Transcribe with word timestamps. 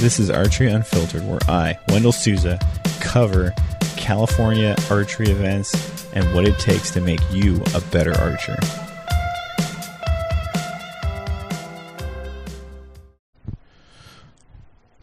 This 0.00 0.18
is 0.18 0.30
Archery 0.30 0.68
Unfiltered, 0.68 1.28
where 1.28 1.40
I, 1.46 1.78
Wendell 1.90 2.12
Souza, 2.12 2.58
cover 3.02 3.52
California 3.98 4.74
archery 4.90 5.28
events 5.28 5.74
and 6.14 6.24
what 6.34 6.48
it 6.48 6.58
takes 6.58 6.90
to 6.92 7.02
make 7.02 7.20
you 7.30 7.62
a 7.74 7.82
better 7.92 8.18
archer. 8.18 8.56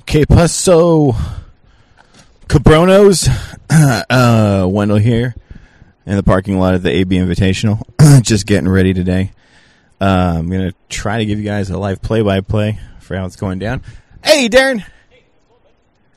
Okay, 0.01 0.25
paso 0.25 1.11
cabronos. 2.47 3.29
uh, 4.09 4.67
Wendell 4.67 4.97
here 4.97 5.35
in 6.07 6.15
the 6.15 6.23
parking 6.23 6.57
lot 6.57 6.73
of 6.73 6.81
the 6.81 6.89
AB 6.89 7.17
Invitational. 7.17 7.83
Just 8.23 8.47
getting 8.47 8.67
ready 8.67 8.95
today. 8.95 9.31
Uh, 10.01 10.37
I'm 10.39 10.49
going 10.49 10.71
to 10.71 10.75
try 10.89 11.19
to 11.19 11.25
give 11.27 11.37
you 11.37 11.45
guys 11.45 11.69
a 11.69 11.77
live 11.77 12.01
play 12.01 12.23
by 12.23 12.41
play 12.41 12.79
for 12.99 13.15
how 13.15 13.27
it's 13.27 13.35
going 13.35 13.59
down. 13.59 13.83
Hey, 14.23 14.49
Darren. 14.49 14.85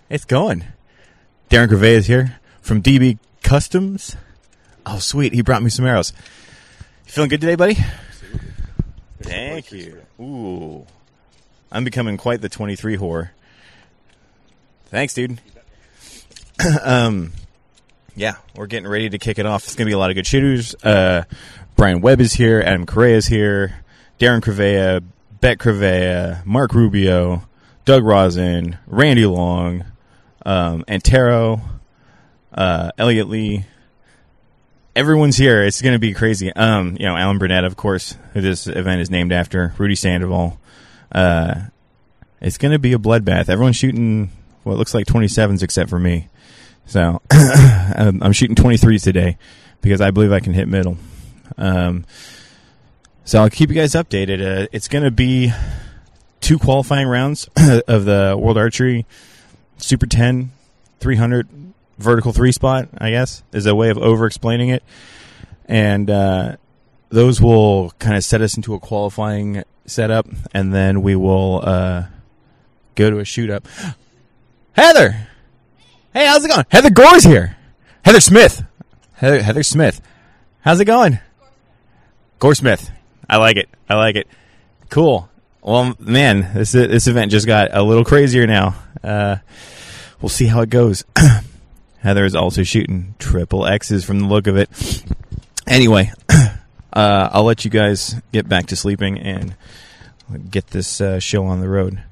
It's 0.09 0.25
going. 0.25 0.65
Darren 1.51 1.69
Gervais 1.69 1.97
is 1.97 2.07
here 2.07 2.39
from 2.61 2.83
DB 2.83 3.19
Customs. 3.43 4.17
Oh, 4.87 4.99
sweet. 4.99 5.33
He 5.33 5.43
brought 5.43 5.63
me 5.63 5.71
some 5.71 5.87
arrows. 5.87 6.13
You 7.07 7.13
feeling 7.13 7.31
good 7.31 7.41
today, 7.41 7.57
buddy? 7.57 7.77
Thank 9.21 9.73
you. 9.73 10.01
Ooh. 10.21 10.87
I'm 11.71 11.85
becoming 11.85 12.17
quite 12.17 12.41
the 12.41 12.49
23 12.49 12.97
whore. 12.97 13.31
Thanks, 14.87 15.15
dude. 15.15 15.41
um, 16.83 17.33
yeah, 18.17 18.37
we're 18.57 18.67
getting 18.67 18.89
ready 18.89 19.09
to 19.11 19.19
kick 19.19 19.39
it 19.39 19.47
off. 19.47 19.65
It's 19.65 19.77
going 19.77 19.87
to 19.87 19.91
be 19.91 19.95
a 19.95 19.99
lot 19.99 20.11
of 20.11 20.17
good 20.17 20.27
shooters. 20.27 20.75
Uh, 20.83 21.25
Brian 21.77 22.01
Webb 22.01 22.21
is 22.21 22.33
here. 22.33 22.61
Adam 22.61 22.87
Correa 22.87 23.17
is 23.17 23.27
here. 23.27 23.85
Darren 24.19 24.41
Crevea, 24.41 25.03
Bet 25.41 25.59
Crevea, 25.59 26.45
Mark 26.45 26.75
Rubio, 26.75 27.49
Doug 27.91 28.05
Rosin, 28.05 28.79
Randy 28.87 29.27
Long, 29.27 29.85
um, 30.47 30.85
Antero, 30.87 31.61
uh, 32.55 32.93
Elliot 32.97 33.29
Lee. 33.29 33.65
Everyone's 34.95 35.37
here. 35.37 35.65
It's 35.65 35.83
going 35.83 35.95
to 35.95 35.99
be 35.99 36.15
crazy. 36.15 36.53
Um, 36.53 36.97
you 37.01 37.07
know, 37.07 37.17
Alan 37.17 37.39
Burnett, 37.39 37.65
of 37.65 37.75
course, 37.75 38.15
who 38.33 38.43
this 38.43 38.69
event 38.69 39.01
is 39.01 39.11
named 39.11 39.33
after, 39.33 39.75
Rudy 39.77 39.97
Sandoval. 39.97 40.61
Uh, 41.11 41.63
it's 42.41 42.59
going 42.59 42.71
to 42.71 42.79
be 42.79 42.93
a 42.93 42.97
bloodbath. 42.97 43.49
Everyone's 43.49 43.75
shooting 43.75 44.31
what 44.63 44.77
looks 44.79 44.95
like 44.95 45.07
27s 45.07 45.65
except 45.65 45.91
for 45.91 45.99
me. 45.99 46.29
So 46.87 47.21
I'm 47.33 48.33
shooting 48.33 48.55
23s 48.55 49.03
today 49.03 49.37
because 49.81 50.01
I 50.01 50.13
believe 50.13 50.31
I 50.31 50.39
can 50.39 50.53
hit 50.53 50.69
middle. 50.69 50.97
Um, 51.59 52.05
so 53.25 53.43
I'll 53.43 53.51
keep 53.51 53.69
you 53.69 53.75
guys 53.75 53.95
updated. 53.95 54.41
Uh, 54.41 54.69
it's 54.71 54.87
going 54.87 55.03
to 55.03 55.11
be 55.11 55.53
two 56.41 56.59
qualifying 56.59 57.07
rounds 57.07 57.49
of 57.57 58.05
the 58.05 58.37
World 58.39 58.59
Archery 58.59 59.07
Super 59.79 60.07
10 60.07 60.53
300 61.01 61.49
vertical 61.99 62.33
three 62.33 62.53
spot, 62.53 62.89
I 62.99 63.11
guess, 63.11 63.43
is 63.53 63.67
a 63.67 63.75
way 63.75 63.91
of 63.91 63.99
over 63.99 64.27
explaining 64.27 64.71
it. 64.71 64.83
And 65.67 66.11
uh, 66.11 66.57
those 67.09 67.41
will 67.41 67.91
kind 67.99 68.17
of 68.17 68.25
set 68.25 68.41
us 68.41 68.57
into 68.57 68.75
a 68.75 68.81
qualifying 68.81 69.63
setup, 69.87 70.27
and 70.53 70.75
then 70.75 71.03
we 71.03 71.17
will 71.17 71.61
uh, 71.63 72.05
go 72.95 73.11
to 73.11 73.19
a 73.19 73.25
shoot 73.25 73.51
up. 73.51 73.67
Heather! 74.73 75.29
Hey, 76.13 76.27
how's 76.27 76.45
it 76.45 76.49
going? 76.49 76.67
Heather 76.71 76.91
Gore's 76.91 77.25
here. 77.25 77.57
Heather 78.05 78.21
Smith. 78.21 78.65
Heather, 79.15 79.43
Heather 79.43 79.63
Smith. 79.63 80.01
How's 80.61 80.81
it 80.81 80.87
going? 80.87 81.21
Gore 82.39 82.55
Smith. 82.55 82.91
I 83.29 83.37
like 83.37 83.57
it. 83.57 83.69
I 83.89 83.95
like 83.95 84.17
it. 84.17 84.27
Cool. 84.89 85.30
Well, 85.63 85.95
man, 85.99 86.53
this 86.55 86.73
this 86.73 87.07
event 87.07 87.31
just 87.31 87.47
got 87.47 87.71
a 87.73 87.83
little 87.83 88.05
crazier 88.05 88.47
now. 88.47 88.77
Uh, 89.05 89.37
we'll 90.21 90.31
see 90.31 90.47
how 90.47 90.63
it 90.63 90.71
goes. 90.71 91.05
Heather 91.99 92.25
is 92.25 92.35
also 92.35 92.63
shooting 92.63 93.15
triple 93.19 93.67
X's 93.67 94.05
from 94.05 94.21
the 94.21 94.27
look 94.27 94.47
of 94.47 94.57
it. 94.57 94.71
Anyway, 95.67 96.13
uh, 96.31 97.29
I'll 97.33 97.45
let 97.45 97.65
you 97.65 97.71
guys 97.71 98.15
get 98.33 98.49
back 98.49 98.67
to 98.69 98.77
sleeping 98.77 99.19
and 99.19 99.55
get 100.51 100.69
this 100.69 101.01
uh, 101.01 101.19
show 101.19 101.45
on 101.45 101.61
the 101.61 101.69
road. 101.69 102.03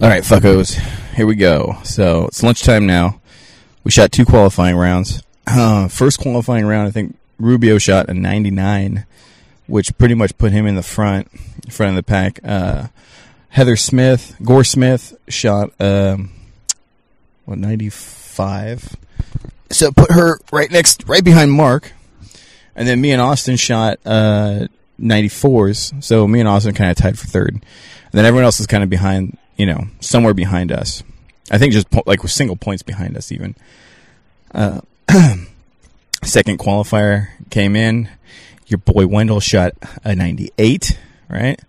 All 0.00 0.08
right, 0.08 0.22
fuckos, 0.22 0.78
here 1.14 1.26
we 1.26 1.34
go. 1.34 1.78
So 1.82 2.26
it's 2.26 2.42
lunchtime 2.42 2.86
now. 2.86 3.20
We 3.84 3.90
shot 3.90 4.12
two 4.12 4.24
qualifying 4.24 4.76
rounds. 4.76 5.22
First 5.90 6.20
qualifying 6.20 6.66
round, 6.66 6.88
I 6.88 6.90
think 6.90 7.16
Rubio 7.38 7.78
shot 7.78 8.08
a 8.08 8.14
99, 8.14 9.06
which 9.66 9.96
pretty 9.98 10.14
much 10.14 10.36
put 10.38 10.52
him 10.52 10.66
in 10.66 10.74
the 10.74 10.82
front, 10.82 11.28
front 11.70 11.90
of 11.90 11.96
the 11.96 12.02
pack. 12.02 12.40
Uh, 12.44 12.88
Heather 13.50 13.76
Smith, 13.76 14.36
Gore 14.42 14.64
Smith 14.64 15.16
shot 15.28 15.72
um, 15.80 16.30
what 17.44 17.58
95. 17.58 18.96
So 19.70 19.90
put 19.90 20.12
her 20.12 20.38
right 20.52 20.70
next, 20.70 21.08
right 21.08 21.24
behind 21.24 21.52
Mark, 21.52 21.92
and 22.74 22.86
then 22.86 23.00
me 23.00 23.12
and 23.12 23.20
Austin 23.20 23.56
shot 23.56 23.98
uh, 24.04 24.66
94s. 25.00 26.02
So 26.04 26.26
me 26.28 26.40
and 26.40 26.48
Austin 26.48 26.74
kind 26.74 26.90
of 26.90 26.96
tied 26.96 27.18
for 27.18 27.26
third, 27.26 27.54
and 27.54 27.62
then 28.12 28.24
everyone 28.24 28.44
else 28.44 28.60
is 28.60 28.66
kind 28.66 28.84
of 28.84 28.90
behind, 28.90 29.38
you 29.56 29.66
know, 29.66 29.86
somewhere 30.00 30.34
behind 30.34 30.70
us. 30.70 31.02
I 31.50 31.58
think 31.58 31.72
just 31.72 31.90
po- 31.90 32.02
like 32.06 32.22
with 32.22 32.32
single 32.32 32.56
points 32.56 32.82
behind 32.82 33.16
us 33.16 33.32
even. 33.32 33.54
Uh, 34.54 34.80
second 36.22 36.58
qualifier 36.58 37.28
came 37.50 37.76
in. 37.76 38.08
Your 38.66 38.78
boy 38.78 39.06
Wendell 39.06 39.40
shot 39.40 39.72
a 40.04 40.14
98, 40.14 40.98
right? 41.28 41.60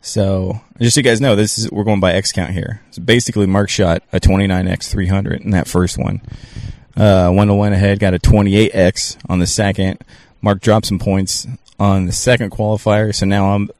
So 0.00 0.60
just 0.80 0.94
so 0.94 1.00
you 1.00 1.04
guys 1.04 1.20
know, 1.20 1.34
this 1.36 1.58
is 1.58 1.70
we're 1.70 1.84
going 1.84 2.00
by 2.00 2.12
X 2.12 2.32
count 2.32 2.50
here. 2.50 2.82
So 2.90 3.00
basically, 3.02 3.46
Mark 3.46 3.70
shot 3.70 4.02
a 4.12 4.20
29x 4.20 4.90
300 4.90 5.40
in 5.40 5.50
that 5.52 5.66
first 5.66 5.96
one. 5.96 6.20
Uh, 6.96 7.32
Wendell 7.34 7.58
went 7.58 7.74
ahead, 7.74 7.98
got 7.98 8.14
a 8.14 8.18
28x 8.18 9.16
on 9.28 9.38
the 9.38 9.46
second. 9.46 10.04
Mark 10.42 10.60
dropped 10.60 10.86
some 10.86 10.98
points 10.98 11.46
on 11.78 12.06
the 12.06 12.12
second 12.12 12.50
qualifier, 12.50 13.14
so 13.14 13.26
now 13.26 13.54
I'm. 13.54 13.70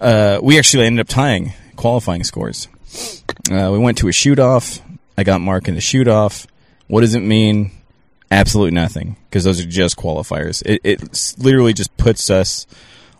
Uh, 0.00 0.38
we 0.42 0.58
actually 0.58 0.86
ended 0.86 1.00
up 1.00 1.08
tying 1.08 1.52
qualifying 1.74 2.22
scores. 2.22 2.68
Uh, 3.50 3.70
we 3.72 3.78
went 3.78 3.98
to 3.98 4.08
a 4.08 4.12
shoot 4.12 4.38
off. 4.38 4.80
I 5.18 5.24
got 5.24 5.40
Mark 5.40 5.68
in 5.68 5.74
the 5.74 5.80
shoot 5.80 6.06
off. 6.06 6.46
What 6.86 7.00
does 7.00 7.14
it 7.14 7.20
mean? 7.20 7.70
Absolutely 8.34 8.72
nothing, 8.72 9.16
because 9.30 9.44
those 9.44 9.60
are 9.60 9.66
just 9.66 9.96
qualifiers. 9.96 10.60
It, 10.66 10.80
it 10.82 11.34
literally 11.38 11.72
just 11.72 11.96
puts 11.96 12.30
us 12.30 12.66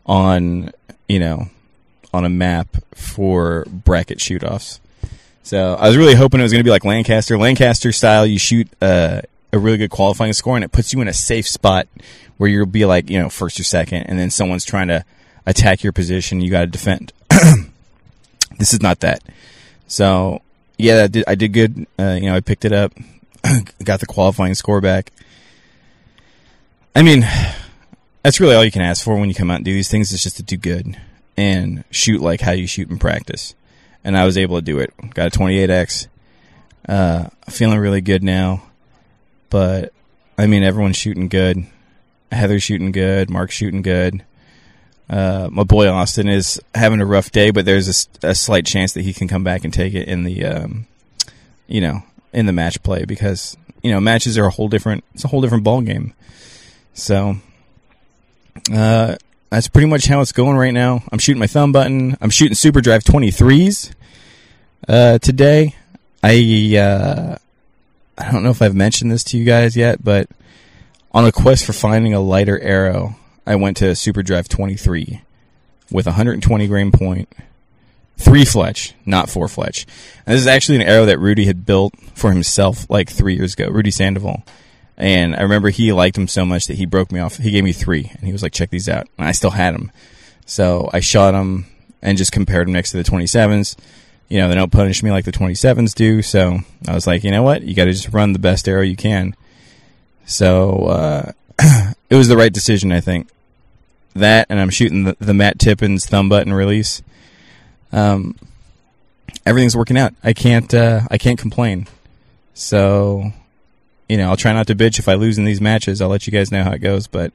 on, 0.04 0.72
you 1.08 1.20
know, 1.20 1.50
on 2.12 2.24
a 2.24 2.28
map 2.28 2.76
for 2.96 3.64
bracket 3.66 4.20
shoot 4.20 4.42
offs. 4.42 4.80
So 5.44 5.74
I 5.74 5.86
was 5.86 5.96
really 5.96 6.16
hoping 6.16 6.40
it 6.40 6.42
was 6.42 6.50
going 6.50 6.58
to 6.60 6.64
be 6.64 6.70
like 6.70 6.84
Lancaster. 6.84 7.38
Lancaster 7.38 7.92
style, 7.92 8.26
you 8.26 8.40
shoot 8.40 8.66
uh, 8.82 9.20
a 9.52 9.58
really 9.58 9.76
good 9.76 9.90
qualifying 9.90 10.32
score 10.32 10.56
and 10.56 10.64
it 10.64 10.72
puts 10.72 10.92
you 10.92 11.00
in 11.00 11.06
a 11.06 11.12
safe 11.12 11.46
spot 11.46 11.86
where 12.36 12.50
you'll 12.50 12.66
be 12.66 12.84
like, 12.84 13.08
you 13.08 13.20
know, 13.20 13.28
first 13.28 13.60
or 13.60 13.62
second, 13.62 14.04
and 14.04 14.18
then 14.18 14.30
someone's 14.30 14.64
trying 14.64 14.88
to 14.88 15.04
attack 15.46 15.84
your 15.84 15.92
position. 15.92 16.40
You 16.40 16.50
got 16.50 16.62
to 16.62 16.66
defend. 16.66 17.12
this 18.58 18.74
is 18.74 18.82
not 18.82 18.98
that. 19.00 19.22
So 19.86 20.42
yeah, 20.76 21.04
I 21.04 21.06
did, 21.06 21.24
I 21.28 21.34
did 21.36 21.52
good. 21.52 21.86
Uh, 22.00 22.18
you 22.20 22.26
know, 22.26 22.34
I 22.34 22.40
picked 22.40 22.64
it 22.64 22.72
up, 22.72 22.92
got 23.84 24.00
the 24.00 24.06
qualifying 24.06 24.54
score 24.54 24.80
back. 24.80 25.12
I 26.96 27.02
mean, 27.02 27.26
that's 28.22 28.40
really 28.40 28.54
all 28.54 28.64
you 28.64 28.70
can 28.70 28.82
ask 28.82 29.04
for 29.04 29.16
when 29.16 29.28
you 29.28 29.34
come 29.34 29.50
out 29.50 29.56
and 29.56 29.64
do 29.64 29.72
these 29.72 29.90
things 29.90 30.12
is 30.12 30.22
just 30.22 30.36
to 30.36 30.42
do 30.42 30.56
good 30.56 30.96
and 31.36 31.84
shoot 31.90 32.20
like 32.20 32.40
how 32.40 32.52
you 32.52 32.66
shoot 32.66 32.88
in 32.88 32.98
practice. 32.98 33.54
And 34.04 34.16
I 34.16 34.24
was 34.24 34.38
able 34.38 34.56
to 34.56 34.62
do 34.62 34.78
it. 34.78 34.92
Got 35.14 35.34
a 35.34 35.38
28x. 35.38 36.08
Uh, 36.88 37.28
feeling 37.48 37.78
really 37.78 38.00
good 38.00 38.22
now. 38.22 38.62
But 39.50 39.92
I 40.38 40.46
mean, 40.46 40.62
everyone's 40.62 40.96
shooting 40.96 41.28
good. 41.28 41.66
Heather's 42.30 42.62
shooting 42.62 42.92
good. 42.92 43.30
Mark's 43.30 43.54
shooting 43.54 43.82
good. 43.82 44.24
Uh, 45.08 45.48
my 45.50 45.64
boy 45.64 45.88
Austin 45.88 46.28
is 46.28 46.60
having 46.74 47.00
a 47.00 47.06
rough 47.06 47.30
day, 47.30 47.50
but 47.50 47.64
there's 47.64 48.08
a, 48.22 48.28
a, 48.28 48.34
slight 48.34 48.64
chance 48.64 48.94
that 48.94 49.02
he 49.02 49.12
can 49.12 49.28
come 49.28 49.44
back 49.44 49.62
and 49.62 49.72
take 49.72 49.92
it 49.92 50.08
in 50.08 50.24
the, 50.24 50.44
um, 50.46 50.86
you 51.66 51.82
know, 51.82 52.02
in 52.34 52.46
the 52.46 52.52
match 52.52 52.82
play 52.82 53.04
because 53.04 53.56
you 53.82 53.90
know 53.90 54.00
matches 54.00 54.36
are 54.38 54.46
a 54.46 54.50
whole 54.50 54.68
different. 54.68 55.04
It's 55.14 55.24
a 55.24 55.28
whole 55.28 55.40
different 55.40 55.64
ball 55.64 55.80
game. 55.80 56.14
So, 56.92 57.36
uh, 58.72 59.16
that's 59.50 59.68
pretty 59.68 59.88
much 59.88 60.06
how 60.06 60.20
it's 60.20 60.32
going 60.32 60.56
right 60.56 60.72
now. 60.72 61.02
I'm 61.10 61.18
shooting 61.18 61.40
my 61.40 61.46
thumb 61.46 61.72
button. 61.72 62.16
I'm 62.20 62.30
shooting 62.30 62.54
Super 62.54 62.80
Drive 62.80 63.04
23s 63.04 63.92
uh, 64.88 65.18
today. 65.18 65.74
I 66.22 66.76
uh, 66.76 67.36
I 68.16 68.32
don't 68.32 68.42
know 68.42 68.50
if 68.50 68.62
I've 68.62 68.74
mentioned 68.74 69.10
this 69.10 69.24
to 69.24 69.38
you 69.38 69.44
guys 69.44 69.76
yet, 69.76 70.02
but 70.02 70.28
on 71.12 71.24
a 71.24 71.32
quest 71.32 71.64
for 71.64 71.72
finding 71.72 72.14
a 72.14 72.20
lighter 72.20 72.58
arrow, 72.60 73.16
I 73.46 73.56
went 73.56 73.76
to 73.78 73.94
Super 73.94 74.22
Drive 74.22 74.48
23 74.48 75.22
with 75.90 76.06
a 76.06 76.10
120 76.10 76.66
grain 76.66 76.90
point, 76.92 77.28
three 78.16 78.44
fletch, 78.44 78.94
not 79.04 79.30
four 79.30 79.48
fletch. 79.48 79.86
And 80.26 80.34
this 80.34 80.40
is 80.40 80.46
actually 80.46 80.76
an 80.76 80.88
arrow 80.88 81.06
that 81.06 81.18
Rudy 81.18 81.44
had 81.46 81.66
built 81.66 81.94
for 82.14 82.32
himself 82.32 82.88
like 82.88 83.10
three 83.10 83.34
years 83.34 83.54
ago, 83.54 83.68
Rudy 83.68 83.90
Sandoval. 83.90 84.44
And 84.96 85.34
I 85.34 85.42
remember 85.42 85.70
he 85.70 85.92
liked 85.92 86.14
them 86.14 86.28
so 86.28 86.44
much 86.44 86.66
that 86.66 86.76
he 86.76 86.86
broke 86.86 87.10
me 87.10 87.18
off. 87.18 87.36
He 87.36 87.50
gave 87.50 87.64
me 87.64 87.72
three, 87.72 88.10
and 88.12 88.26
he 88.26 88.32
was 88.32 88.44
like, 88.44 88.52
"Check 88.52 88.70
these 88.70 88.88
out." 88.88 89.08
And 89.18 89.26
I 89.26 89.32
still 89.32 89.50
had 89.50 89.74
them, 89.74 89.90
so 90.46 90.88
I 90.92 91.00
shot 91.00 91.32
them 91.32 91.66
and 92.04 92.18
just 92.18 92.30
compared 92.30 92.68
them 92.68 92.74
next 92.74 92.92
to 92.92 92.98
the 92.98 93.02
27s. 93.02 93.76
You 94.28 94.38
know, 94.38 94.48
they 94.48 94.54
don't 94.54 94.70
punish 94.70 95.02
me 95.02 95.10
like 95.10 95.24
the 95.24 95.32
27s 95.32 95.94
do. 95.94 96.22
So 96.22 96.60
I 96.86 96.94
was 96.94 97.06
like, 97.06 97.24
you 97.24 97.30
know 97.30 97.42
what? 97.42 97.62
You 97.62 97.74
got 97.74 97.86
to 97.86 97.92
just 97.92 98.12
run 98.12 98.32
the 98.32 98.38
best 98.38 98.68
arrow 98.68 98.82
you 98.82 98.96
can. 98.96 99.34
So 100.26 100.84
uh, 100.86 101.32
it 102.10 102.14
was 102.14 102.28
the 102.28 102.36
right 102.36 102.52
decision, 102.52 102.92
I 102.92 103.00
think. 103.00 103.28
That, 104.14 104.46
and 104.48 104.60
I'm 104.60 104.70
shooting 104.70 105.04
the, 105.04 105.16
the 105.18 105.34
Matt 105.34 105.58
Tippins 105.58 106.06
thumb 106.06 106.28
button 106.28 106.52
release. 106.52 107.02
Um, 107.94 108.36
everything's 109.46 109.76
working 109.76 109.96
out. 109.96 110.14
I 110.22 110.32
can't. 110.32 110.72
Uh, 110.74 111.02
I 111.10 111.16
can't 111.16 111.38
complain. 111.38 111.86
So 112.52 113.32
you 114.08 114.16
know, 114.16 114.28
I'll 114.28 114.36
try 114.36 114.52
not 114.52 114.66
to 114.66 114.74
bitch 114.74 114.98
if 114.98 115.08
I 115.08 115.14
lose 115.14 115.38
in 115.38 115.44
these 115.44 115.60
matches. 115.60 116.00
I'll 116.00 116.08
let 116.08 116.26
you 116.26 116.32
guys 116.32 116.52
know 116.52 116.62
how 116.62 116.72
it 116.72 116.80
goes. 116.80 117.06
But 117.06 117.32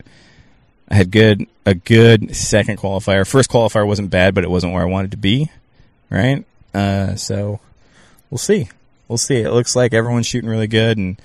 I 0.90 0.96
had 0.96 1.12
good 1.12 1.48
a 1.66 1.74
good 1.74 2.36
second 2.36 2.78
qualifier. 2.78 3.28
First 3.28 3.50
qualifier 3.50 3.88
wasn't 3.88 4.12
bad, 4.12 4.36
but 4.36 4.44
it 4.44 4.52
wasn't 4.52 4.74
where 4.74 4.84
I 4.84 4.86
wanted 4.86 5.12
to 5.12 5.18
be. 5.18 5.50
Right. 6.10 6.46
Uh, 6.74 7.16
so 7.16 7.60
we'll 8.30 8.38
see. 8.38 8.70
We'll 9.08 9.18
see. 9.18 9.38
It 9.38 9.52
looks 9.52 9.76
like 9.76 9.94
everyone's 9.94 10.28
shooting 10.28 10.50
really 10.50 10.68
good, 10.68 10.98
and 10.98 11.20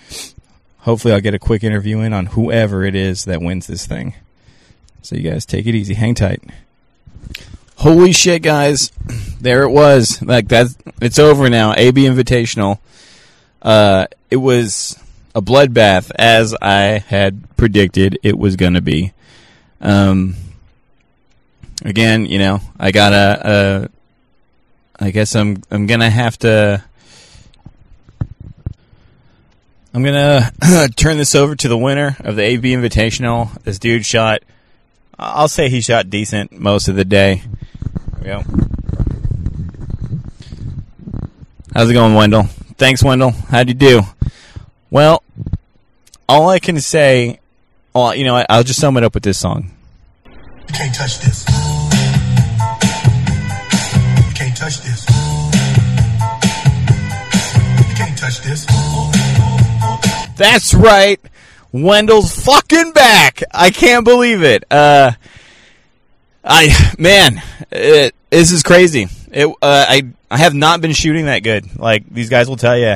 hopefully, 0.79 1.13
I'll 1.13 1.21
get 1.21 1.35
a 1.35 1.39
quick 1.39 1.63
interview 1.63 2.01
in 2.01 2.13
on 2.13 2.27
whoever 2.27 2.85
it 2.85 2.95
is 2.95 3.25
that 3.27 3.43
wins 3.43 3.67
this 3.67 3.87
thing. 3.87 4.15
So 5.03 5.17
you 5.17 5.31
guys 5.31 5.45
take 5.45 5.67
it 5.67 5.75
easy. 5.75 5.93
Hang 5.93 6.15
tight. 6.15 6.43
Holy 7.77 8.13
shit, 8.13 8.43
guys! 8.43 8.91
There 9.45 9.65
it 9.65 9.71
was. 9.71 10.23
Like 10.23 10.49
that. 10.49 10.69
It's 11.03 11.19
over 11.19 11.51
now. 11.51 11.75
AB 11.77 12.05
Invitational. 12.05 12.79
Uh, 13.61 14.07
it 14.31 14.37
was 14.37 14.99
a 15.35 15.43
bloodbath 15.43 16.11
as 16.17 16.55
I 16.63 17.05
had 17.07 17.55
predicted 17.59 18.19
it 18.23 18.39
was 18.39 18.57
going 18.57 18.73
to 18.73 18.81
be. 18.81 19.13
Um, 19.83 20.37
again, 21.85 22.25
you 22.25 22.39
know, 22.39 22.61
I 22.81 22.91
gotta. 22.91 23.47
Uh, 23.47 23.89
I 24.99 25.11
guess 25.11 25.35
I'm 25.35 25.63
I'm 25.71 25.87
gonna 25.87 26.11
have 26.11 26.39
to. 26.39 26.83
I'm 29.93 30.03
gonna 30.03 30.51
turn 30.97 31.19
this 31.19 31.35
over 31.35 31.55
to 31.55 31.69
the 31.69 31.77
winner 31.77 32.17
of 32.21 32.37
the 32.37 32.43
AB 32.43 32.73
Invitational. 32.73 33.53
This 33.63 33.79
dude 33.79 34.07
shot. 34.07 34.43
I'll 35.19 35.49
say 35.49 35.69
he 35.69 35.81
shot 35.81 36.11
decent 36.11 36.53
most 36.53 36.89
of 36.89 36.97
the 36.97 37.05
day. 37.05 37.43
There 38.21 38.39
we 38.39 38.43
go. 38.43 38.43
How's 41.75 41.91
it 41.91 41.95
going, 41.95 42.15
Wendell? 42.15 42.45
Thanks, 42.77 43.03
Wendell. 43.03 43.31
How'd 43.31 43.69
you 43.69 43.75
do? 43.75 44.03
Well, 44.91 45.23
all 46.29 46.49
I 46.49 46.59
can 46.59 46.81
say, 46.81 47.41
well, 47.93 48.15
you 48.15 48.25
know, 48.25 48.45
I'll 48.49 48.63
just 48.63 48.81
sum 48.81 48.97
it 48.97 49.05
up 49.05 49.15
with 49.15 49.23
this 49.23 49.39
song. 49.39 49.71
You 50.25 50.33
can't 50.73 50.95
touch 50.95 51.19
this. 51.21 51.45
You 54.19 54.35
can't 54.35 54.57
touch 54.57 54.81
this. 54.83 55.05
You 57.79 57.95
can't 57.97 58.19
touch 58.19 58.41
this. 58.43 58.67
That's 60.37 60.75
right. 60.75 61.21
Wendell's 61.75 62.33
fucking 62.45 62.93
back. 62.93 63.43
I 63.53 63.71
can't 63.71 64.05
believe 64.05 64.45
it. 64.45 64.63
Uh, 64.71 65.11
I 66.45 66.93
man, 67.01 67.43
it, 67.73 68.15
this 68.31 68.53
is 68.53 68.63
crazy. 68.63 69.09
It, 69.33 69.49
uh, 69.49 69.53
I 69.61 70.07
I 70.31 70.39
have 70.39 70.55
not 70.55 70.81
been 70.81 70.93
shooting 70.93 71.27
that 71.27 71.41
good. 71.41 71.77
Like 71.77 72.09
these 72.09 72.31
guys 72.31 72.49
will 72.49 72.57
tell 72.57 72.79
you, 72.79 72.95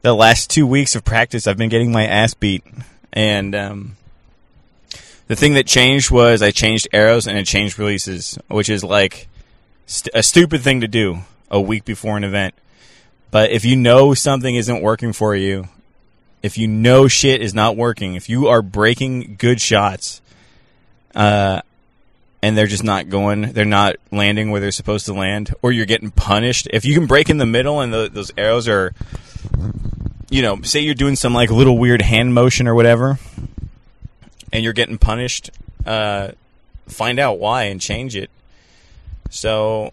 the 0.00 0.14
last 0.14 0.48
two 0.48 0.66
weeks 0.66 0.96
of 0.96 1.04
practice, 1.04 1.46
I've 1.46 1.58
been 1.58 1.68
getting 1.68 1.92
my 1.92 2.06
ass 2.06 2.32
beat, 2.32 2.64
and 3.12 3.54
um, 3.54 3.96
the 5.26 5.36
thing 5.36 5.52
that 5.52 5.66
changed 5.66 6.10
was 6.10 6.40
I 6.40 6.52
changed 6.52 6.88
arrows 6.94 7.26
and 7.26 7.36
I 7.36 7.42
changed 7.42 7.78
releases, 7.78 8.38
which 8.48 8.70
is 8.70 8.82
like 8.82 9.28
st- 9.84 10.14
a 10.14 10.22
stupid 10.22 10.62
thing 10.62 10.80
to 10.80 10.88
do 10.88 11.18
a 11.50 11.60
week 11.60 11.84
before 11.84 12.16
an 12.16 12.24
event. 12.24 12.54
But 13.30 13.50
if 13.50 13.66
you 13.66 13.76
know 13.76 14.14
something 14.14 14.54
isn't 14.54 14.80
working 14.80 15.12
for 15.12 15.36
you, 15.36 15.68
if 16.42 16.58
you 16.58 16.68
know 16.68 17.08
shit 17.08 17.42
is 17.42 17.54
not 17.54 17.76
working, 17.76 18.14
if 18.14 18.28
you 18.28 18.48
are 18.48 18.62
breaking 18.62 19.36
good 19.38 19.60
shots, 19.60 20.20
uh, 21.14 21.62
and 22.42 22.56
they're 22.56 22.66
just 22.66 22.84
not 22.84 23.08
going, 23.08 23.52
they're 23.52 23.64
not 23.64 23.96
landing 24.12 24.50
where 24.50 24.60
they're 24.60 24.70
supposed 24.70 25.06
to 25.06 25.14
land, 25.14 25.54
or 25.62 25.72
you're 25.72 25.86
getting 25.86 26.10
punished. 26.10 26.68
If 26.72 26.84
you 26.84 26.94
can 26.94 27.06
break 27.06 27.30
in 27.30 27.38
the 27.38 27.46
middle 27.46 27.80
and 27.80 27.92
the, 27.92 28.08
those 28.12 28.30
arrows 28.36 28.68
are, 28.68 28.92
you 30.30 30.42
know, 30.42 30.60
say 30.62 30.80
you're 30.80 30.94
doing 30.94 31.16
some 31.16 31.34
like 31.34 31.50
little 31.50 31.78
weird 31.78 32.02
hand 32.02 32.34
motion 32.34 32.68
or 32.68 32.74
whatever, 32.74 33.18
and 34.52 34.62
you're 34.62 34.72
getting 34.72 34.98
punished, 34.98 35.50
uh, 35.86 36.32
find 36.86 37.18
out 37.18 37.38
why 37.38 37.64
and 37.64 37.80
change 37.80 38.14
it. 38.14 38.30
So 39.30 39.92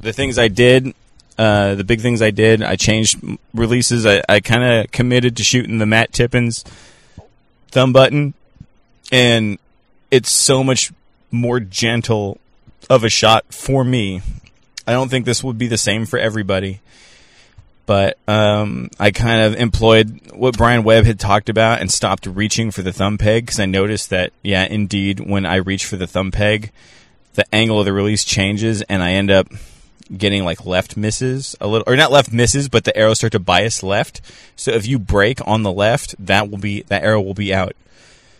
the 0.00 0.12
things 0.12 0.38
I 0.38 0.48
did, 0.48 0.94
uh, 1.38 1.74
the 1.74 1.84
big 1.84 2.00
things 2.00 2.22
I 2.22 2.30
did, 2.30 2.62
I 2.62 2.76
changed 2.76 3.18
releases. 3.54 4.06
I, 4.06 4.22
I 4.28 4.40
kind 4.40 4.62
of 4.62 4.92
committed 4.92 5.36
to 5.36 5.44
shooting 5.44 5.78
the 5.78 5.86
Matt 5.86 6.12
Tippins 6.12 6.64
thumb 7.70 7.92
button, 7.92 8.34
and 9.10 9.58
it's 10.10 10.30
so 10.30 10.62
much 10.62 10.92
more 11.30 11.60
gentle 11.60 12.38
of 12.90 13.04
a 13.04 13.08
shot 13.08 13.52
for 13.52 13.84
me. 13.84 14.20
I 14.86 14.92
don't 14.92 15.08
think 15.08 15.24
this 15.24 15.42
would 15.42 15.58
be 15.58 15.68
the 15.68 15.78
same 15.78 16.06
for 16.06 16.18
everybody. 16.18 16.80
But 17.84 18.16
um, 18.28 18.90
I 19.00 19.10
kind 19.10 19.42
of 19.42 19.56
employed 19.56 20.30
what 20.32 20.56
Brian 20.56 20.84
Webb 20.84 21.04
had 21.04 21.18
talked 21.18 21.48
about 21.48 21.80
and 21.80 21.90
stopped 21.90 22.26
reaching 22.26 22.70
for 22.70 22.82
the 22.82 22.92
thumb 22.92 23.18
peg 23.18 23.46
because 23.46 23.58
I 23.58 23.66
noticed 23.66 24.10
that, 24.10 24.32
yeah, 24.42 24.64
indeed, 24.64 25.18
when 25.18 25.44
I 25.44 25.56
reach 25.56 25.84
for 25.84 25.96
the 25.96 26.06
thumb 26.06 26.30
peg, 26.30 26.70
the 27.34 27.44
angle 27.52 27.80
of 27.80 27.84
the 27.84 27.92
release 27.92 28.24
changes 28.24 28.82
and 28.82 29.02
I 29.02 29.12
end 29.12 29.30
up 29.30 29.48
getting 30.16 30.44
like 30.44 30.66
left 30.66 30.96
misses 30.96 31.56
a 31.60 31.66
little, 31.66 31.84
or 31.86 31.96
not 31.96 32.12
left 32.12 32.32
misses, 32.32 32.68
but 32.68 32.84
the 32.84 32.96
arrows 32.96 33.18
start 33.18 33.32
to 33.32 33.38
bias 33.38 33.82
left. 33.82 34.20
So 34.56 34.70
if 34.70 34.86
you 34.86 34.98
break 34.98 35.46
on 35.46 35.62
the 35.62 35.72
left, 35.72 36.14
that 36.18 36.50
will 36.50 36.58
be 36.58 36.82
that 36.84 37.02
arrow 37.02 37.20
will 37.20 37.34
be 37.34 37.54
out. 37.54 37.74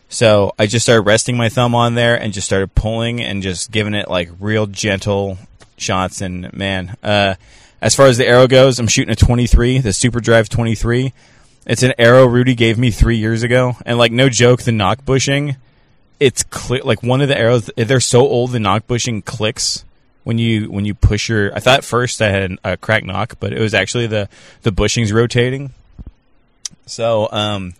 So 0.08 0.52
I 0.58 0.66
just 0.66 0.84
started 0.84 1.02
resting 1.02 1.36
my 1.36 1.48
thumb 1.48 1.74
on 1.74 1.94
there 1.94 2.20
and 2.20 2.34
just 2.34 2.46
started 2.46 2.74
pulling 2.74 3.22
and 3.22 3.42
just 3.42 3.70
giving 3.70 3.94
it 3.94 4.08
like 4.08 4.28
real 4.38 4.66
gentle 4.66 5.38
shots. 5.78 6.20
And 6.20 6.52
man, 6.52 6.96
uh, 7.02 7.34
as 7.80 7.94
far 7.94 8.06
as 8.06 8.18
the 8.18 8.26
arrow 8.26 8.46
goes, 8.46 8.78
I'm 8.78 8.88
shooting 8.88 9.12
a 9.12 9.16
23, 9.16 9.78
the 9.78 9.92
Super 9.92 10.20
Drive 10.20 10.48
23. 10.48 11.12
It's 11.66 11.82
an 11.82 11.94
arrow 11.98 12.26
Rudy 12.26 12.54
gave 12.54 12.76
me 12.76 12.90
three 12.90 13.16
years 13.16 13.42
ago, 13.42 13.76
and 13.86 13.96
like 13.96 14.10
no 14.10 14.28
joke, 14.28 14.62
the 14.62 14.72
nock 14.72 15.04
bushing, 15.04 15.56
it's 16.18 16.42
clear. 16.42 16.82
Like 16.82 17.02
one 17.02 17.20
of 17.20 17.28
the 17.28 17.38
arrows, 17.38 17.70
they're 17.76 18.00
so 18.00 18.20
old, 18.20 18.50
the 18.50 18.60
nock 18.60 18.86
bushing 18.86 19.22
clicks 19.22 19.84
when 20.24 20.38
you 20.38 20.70
when 20.70 20.84
you 20.84 20.94
push 20.94 21.28
your. 21.28 21.54
I 21.54 21.60
thought 21.60 21.84
first 21.84 22.22
I 22.22 22.30
had 22.30 22.58
a 22.64 22.76
crack 22.76 23.04
nock, 23.04 23.36
but 23.40 23.52
it 23.52 23.60
was 23.60 23.74
actually 23.74 24.06
the 24.06 24.28
the 24.62 24.72
bushings 24.72 25.12
rotating. 25.12 25.72
So 26.86 27.28
um, 27.30 27.74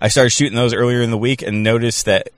I 0.00 0.08
started 0.08 0.30
shooting 0.30 0.56
those 0.56 0.74
earlier 0.74 1.00
in 1.00 1.10
the 1.10 1.18
week 1.18 1.42
and 1.42 1.62
noticed 1.62 2.04
that 2.04 2.28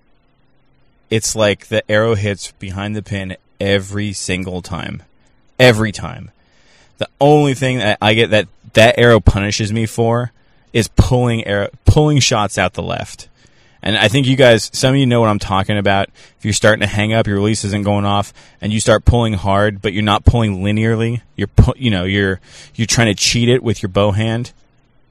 it's 1.11 1.35
like 1.35 1.67
the 1.67 1.89
arrow 1.91 2.15
hits 2.15 2.53
behind 2.53 2.95
the 2.95 3.03
pin 3.03 3.37
every 3.61 4.13
single 4.13 4.63
time, 4.63 5.03
every 5.59 5.93
time. 5.93 6.31
The 6.99 7.09
only 7.21 7.55
thing 7.55 7.79
that 7.79 7.99
I 8.01 8.15
get 8.15 8.31
that 8.31 8.49
that 8.75 8.99
arrow 8.99 9.21
punishes 9.21 9.73
me 9.73 9.87
for 9.87 10.33
is 10.73 10.89
pulling 10.89 11.47
arrow, 11.47 11.69
pulling 11.85 12.19
shots 12.19 12.59
out 12.59 12.75
the 12.75 12.83
left. 12.83 13.29
And 13.83 13.97
I 13.97 14.09
think 14.09 14.27
you 14.27 14.37
guys, 14.37 14.71
some 14.73 14.95
of 14.95 14.97
you 14.97 15.07
know 15.07 15.21
what 15.21 15.29
I'm 15.29 15.39
talking 15.39 15.79
about. 15.79 16.09
If 16.39 16.45
you're 16.45 16.53
starting 16.53 16.81
to 16.81 16.87
hang 16.87 17.13
up, 17.13 17.27
your 17.27 17.37
release 17.37 17.65
isn't 17.65 17.85
going 17.85 18.05
off, 18.05 18.33
and 18.61 18.73
you 18.73 18.81
start 18.81 19.05
pulling 19.05 19.35
hard, 19.35 19.81
but 19.81 19.93
you're 19.93 20.03
not 20.03 20.25
pulling 20.25 20.59
linearly. 20.65 21.21
You're, 21.37 21.49
pu- 21.49 21.75
you 21.77 21.91
know, 21.91 22.05
you're 22.05 22.41
you're 22.75 22.87
trying 22.87 23.09
to 23.09 23.15
cheat 23.15 23.49
it 23.49 23.63
with 23.63 23.83
your 23.83 23.89
bow 23.91 24.11
hand. 24.11 24.53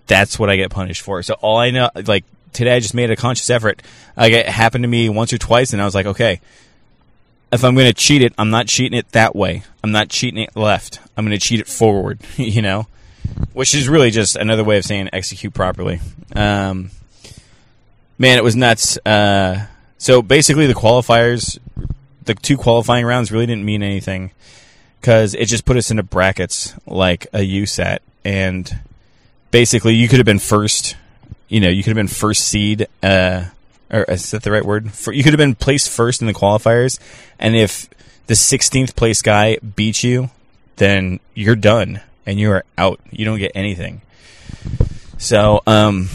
That's 0.07 0.37
what 0.37 0.49
I 0.49 0.55
get 0.55 0.69
punished 0.69 1.01
for. 1.01 1.21
So 1.23 1.35
all 1.35 1.57
I 1.57 1.71
know, 1.71 1.89
like 2.05 2.25
today, 2.53 2.75
I 2.75 2.79
just 2.79 2.93
made 2.93 3.09
a 3.11 3.15
conscious 3.15 3.49
effort. 3.49 3.81
Like 4.15 4.33
it 4.33 4.47
happened 4.47 4.83
to 4.83 4.87
me 4.87 5.09
once 5.09 5.31
or 5.31 5.37
twice, 5.37 5.73
and 5.73 5.81
I 5.81 5.85
was 5.85 5.95
like, 5.95 6.05
okay, 6.05 6.41
if 7.51 7.63
I'm 7.63 7.75
going 7.75 7.87
to 7.87 7.93
cheat 7.93 8.21
it, 8.21 8.33
I'm 8.37 8.49
not 8.49 8.67
cheating 8.67 8.97
it 8.97 9.11
that 9.11 9.35
way. 9.35 9.63
I'm 9.83 9.91
not 9.91 10.09
cheating 10.09 10.41
it 10.41 10.55
left. 10.55 10.99
I'm 11.15 11.25
going 11.25 11.37
to 11.37 11.43
cheat 11.45 11.59
it 11.59 11.67
forward, 11.67 12.19
you 12.35 12.61
know, 12.61 12.87
which 13.53 13.73
is 13.73 13.87
really 13.87 14.11
just 14.11 14.35
another 14.35 14.63
way 14.63 14.77
of 14.77 14.85
saying 14.85 15.09
execute 15.13 15.53
properly. 15.53 15.99
Um, 16.35 16.91
man, 18.17 18.37
it 18.37 18.43
was 18.43 18.55
nuts. 18.55 18.97
Uh, 19.05 19.67
so 19.97 20.21
basically, 20.21 20.67
the 20.67 20.75
qualifiers 20.75 21.59
the 22.27 22.35
two 22.35 22.57
qualifying 22.57 23.05
rounds 23.05 23.31
really 23.31 23.47
didn't 23.47 23.65
mean 23.65 23.81
anything 23.81 24.31
because 25.01 25.33
it 25.33 25.45
just 25.45 25.65
put 25.65 25.77
us 25.77 25.89
into 25.89 26.03
brackets 26.03 26.75
like 26.85 27.25
a 27.33 27.39
USAT, 27.39 27.99
and 28.23 28.79
basically 29.49 29.95
you 29.95 30.07
could 30.07 30.19
have 30.19 30.25
been 30.25 30.39
first. 30.39 30.95
You 31.47 31.61
know, 31.61 31.69
you 31.69 31.81
could 31.81 31.91
have 31.91 31.95
been 31.95 32.07
first 32.07 32.45
seed. 32.47 32.87
Uh, 33.01 33.45
or 33.89 34.03
is 34.03 34.31
that 34.31 34.43
the 34.43 34.51
right 34.51 34.65
word? 34.65 34.91
For, 34.91 35.13
you 35.13 35.23
could 35.23 35.31
have 35.31 35.37
been 35.37 35.55
placed 35.55 35.89
first 35.89 36.21
in 36.21 36.27
the 36.27 36.33
qualifiers, 36.33 36.99
and 37.39 37.55
if 37.55 37.89
the 38.27 38.33
16th 38.33 38.95
place 38.95 39.21
guy 39.21 39.57
beats 39.57 40.03
you, 40.03 40.29
then 40.75 41.21
you're 41.33 41.55
done 41.55 42.01
and 42.25 42.37
you 42.37 42.51
are 42.51 42.65
out. 42.77 42.99
You 43.09 43.23
don't 43.23 43.39
get 43.39 43.53
anything. 43.55 44.01
So, 45.17 45.63
um, 45.65 46.09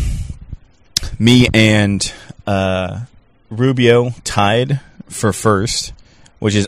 me 1.23 1.47
and 1.55 2.13
uh, 2.49 3.01
Rubio 3.49 4.11
tied 4.25 4.81
for 5.09 5.33
first, 5.33 5.93
which 6.41 6.57
is 6.57 6.67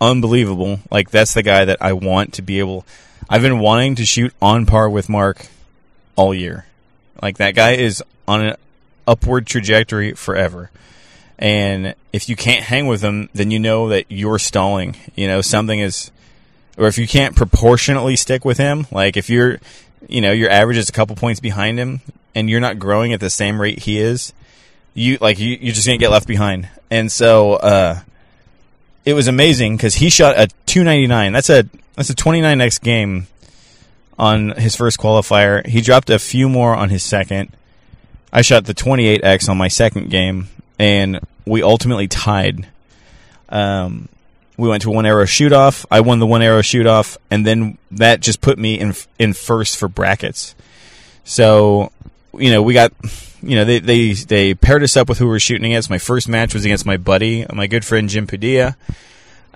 unbelievable. 0.00 0.78
Like 0.92 1.10
that's 1.10 1.34
the 1.34 1.42
guy 1.42 1.64
that 1.64 1.78
I 1.80 1.92
want 1.92 2.34
to 2.34 2.42
be 2.42 2.60
able. 2.60 2.86
I've 3.28 3.42
been 3.42 3.58
wanting 3.58 3.96
to 3.96 4.06
shoot 4.06 4.32
on 4.40 4.64
par 4.64 4.88
with 4.88 5.08
Mark 5.08 5.48
all 6.14 6.32
year. 6.32 6.66
Like 7.20 7.38
that 7.38 7.56
guy 7.56 7.72
is 7.72 8.02
on 8.28 8.42
an 8.42 8.56
upward 9.08 9.46
trajectory 9.46 10.12
forever. 10.12 10.70
And 11.36 11.96
if 12.12 12.28
you 12.28 12.36
can't 12.36 12.62
hang 12.62 12.86
with 12.86 13.02
him, 13.02 13.28
then 13.34 13.50
you 13.50 13.58
know 13.58 13.88
that 13.88 14.06
you're 14.08 14.38
stalling. 14.38 14.96
You 15.16 15.26
know, 15.26 15.40
something 15.40 15.80
is, 15.80 16.12
or 16.78 16.86
if 16.86 16.96
you 16.96 17.08
can't 17.08 17.34
proportionately 17.34 18.14
stick 18.14 18.44
with 18.44 18.56
him, 18.56 18.86
like 18.92 19.16
if 19.16 19.28
you're, 19.28 19.58
you 20.08 20.20
know, 20.20 20.32
your 20.32 20.50
average 20.50 20.76
is 20.76 20.88
a 20.88 20.92
couple 20.92 21.16
points 21.16 21.40
behind 21.40 21.78
him 21.78 22.00
and 22.34 22.50
you're 22.50 22.60
not 22.60 22.78
growing 22.78 23.12
at 23.12 23.20
the 23.20 23.30
same 23.30 23.60
rate 23.60 23.80
he 23.80 23.98
is, 23.98 24.32
you, 24.94 25.18
like, 25.20 25.38
you, 25.38 25.58
you're 25.60 25.74
just 25.74 25.86
to 25.86 25.96
get 25.98 26.10
left 26.10 26.26
behind. 26.26 26.68
And 26.90 27.10
so, 27.10 27.54
uh, 27.54 28.00
it 29.04 29.14
was 29.14 29.28
amazing 29.28 29.76
because 29.76 29.96
he 29.96 30.10
shot 30.10 30.38
a 30.38 30.48
299. 30.66 31.32
That's 31.32 31.50
a, 31.50 31.64
that's 31.94 32.10
a 32.10 32.14
29x 32.14 32.80
game 32.80 33.26
on 34.18 34.50
his 34.50 34.76
first 34.76 34.98
qualifier. 34.98 35.64
He 35.66 35.80
dropped 35.80 36.10
a 36.10 36.18
few 36.18 36.48
more 36.48 36.74
on 36.74 36.88
his 36.88 37.02
second. 37.02 37.50
I 38.32 38.42
shot 38.42 38.64
the 38.64 38.74
28x 38.74 39.48
on 39.48 39.56
my 39.56 39.68
second 39.68 40.10
game 40.10 40.48
and 40.78 41.20
we 41.46 41.62
ultimately 41.62 42.08
tied. 42.08 42.66
Um, 43.48 44.08
we 44.56 44.68
went 44.68 44.82
to 44.82 44.90
one 44.90 45.06
arrow 45.06 45.24
shoot 45.24 45.52
off. 45.52 45.84
I 45.90 46.00
won 46.00 46.18
the 46.18 46.26
one 46.26 46.42
arrow 46.42 46.62
shoot 46.62 46.86
off, 46.86 47.18
and 47.30 47.46
then 47.46 47.78
that 47.92 48.20
just 48.20 48.40
put 48.40 48.58
me 48.58 48.78
in 48.78 48.94
in 49.18 49.32
first 49.32 49.76
for 49.76 49.88
brackets. 49.88 50.54
So, 51.24 51.92
you 52.34 52.50
know, 52.50 52.62
we 52.62 52.72
got, 52.72 52.92
you 53.42 53.56
know, 53.56 53.64
they 53.64 53.78
they 53.78 54.12
they 54.12 54.54
paired 54.54 54.82
us 54.82 54.96
up 54.96 55.08
with 55.08 55.18
who 55.18 55.26
we 55.26 55.32
were 55.32 55.40
shooting 55.40 55.66
against. 55.66 55.90
My 55.90 55.98
first 55.98 56.28
match 56.28 56.54
was 56.54 56.64
against 56.64 56.86
my 56.86 56.96
buddy, 56.96 57.46
my 57.52 57.66
good 57.66 57.84
friend 57.84 58.08
Jim 58.08 58.26
Padilla. 58.26 58.76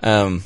Um, 0.03 0.43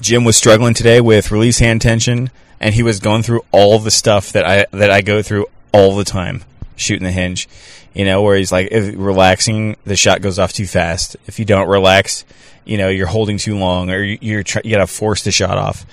Jim 0.00 0.24
was 0.24 0.36
struggling 0.36 0.74
today 0.74 1.00
with 1.00 1.30
release 1.30 1.58
hand 1.58 1.80
tension, 1.80 2.30
and 2.60 2.74
he 2.74 2.82
was 2.82 3.00
going 3.00 3.22
through 3.22 3.44
all 3.52 3.78
the 3.78 3.90
stuff 3.90 4.32
that 4.32 4.44
I 4.44 4.66
that 4.76 4.90
I 4.90 5.00
go 5.00 5.22
through 5.22 5.46
all 5.72 5.96
the 5.96 6.04
time 6.04 6.44
shooting 6.76 7.04
the 7.04 7.12
hinge 7.12 7.48
you 7.96 8.04
know, 8.04 8.20
where 8.20 8.36
he's 8.36 8.52
like, 8.52 8.68
if 8.72 8.94
relaxing, 8.94 9.74
the 9.84 9.96
shot 9.96 10.20
goes 10.20 10.38
off 10.38 10.52
too 10.52 10.66
fast. 10.66 11.16
If 11.26 11.38
you 11.38 11.46
don't 11.46 11.66
relax, 11.66 12.26
you 12.66 12.76
know, 12.76 12.90
you're 12.90 13.06
holding 13.06 13.38
too 13.38 13.56
long 13.56 13.88
or 13.88 14.02
you're, 14.02 14.42
try- 14.42 14.60
you 14.64 14.70
gotta 14.72 14.86
force 14.86 15.24
the 15.24 15.32
shot 15.32 15.56
off. 15.56 15.86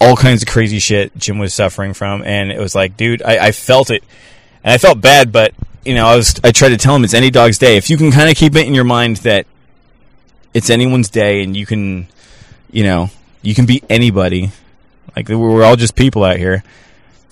All 0.00 0.16
kinds 0.16 0.40
of 0.40 0.48
crazy 0.48 0.78
shit 0.78 1.14
Jim 1.18 1.38
was 1.38 1.52
suffering 1.52 1.92
from. 1.92 2.22
And 2.22 2.50
it 2.50 2.58
was 2.58 2.74
like, 2.74 2.96
dude, 2.96 3.22
I, 3.22 3.48
I 3.48 3.52
felt 3.52 3.90
it 3.90 4.02
and 4.64 4.72
I 4.72 4.78
felt 4.78 5.02
bad, 5.02 5.30
but 5.30 5.52
you 5.84 5.94
know, 5.94 6.06
I 6.06 6.16
was, 6.16 6.40
I 6.42 6.52
tried 6.52 6.70
to 6.70 6.78
tell 6.78 6.96
him 6.96 7.04
it's 7.04 7.12
any 7.12 7.30
dog's 7.30 7.58
day. 7.58 7.76
If 7.76 7.90
you 7.90 7.98
can 7.98 8.10
kind 8.10 8.30
of 8.30 8.36
keep 8.36 8.56
it 8.56 8.66
in 8.66 8.72
your 8.72 8.84
mind 8.84 9.18
that 9.18 9.46
it's 10.54 10.70
anyone's 10.70 11.10
day 11.10 11.42
and 11.42 11.54
you 11.54 11.66
can, 11.66 12.06
you 12.70 12.82
know, 12.82 13.10
you 13.42 13.54
can 13.54 13.66
beat 13.66 13.84
anybody. 13.90 14.52
Like 15.14 15.28
we're 15.28 15.64
all 15.64 15.76
just 15.76 15.96
people 15.96 16.24
out 16.24 16.38
here. 16.38 16.64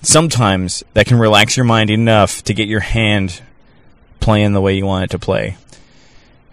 Sometimes 0.05 0.85
that 0.95 1.07
can 1.07 1.19
relax 1.19 1.57
your 1.57 1.65
mind 1.65 1.91
enough 1.91 2.43
to 2.45 2.55
get 2.55 2.69
your 2.69 2.81
hand 2.81 3.43
playing 4.21 4.53
the 4.53 4.61
way 4.61 4.75
you 4.75 4.87
want 4.87 5.05
it 5.05 5.11
to 5.11 5.19
play. 5.19 5.57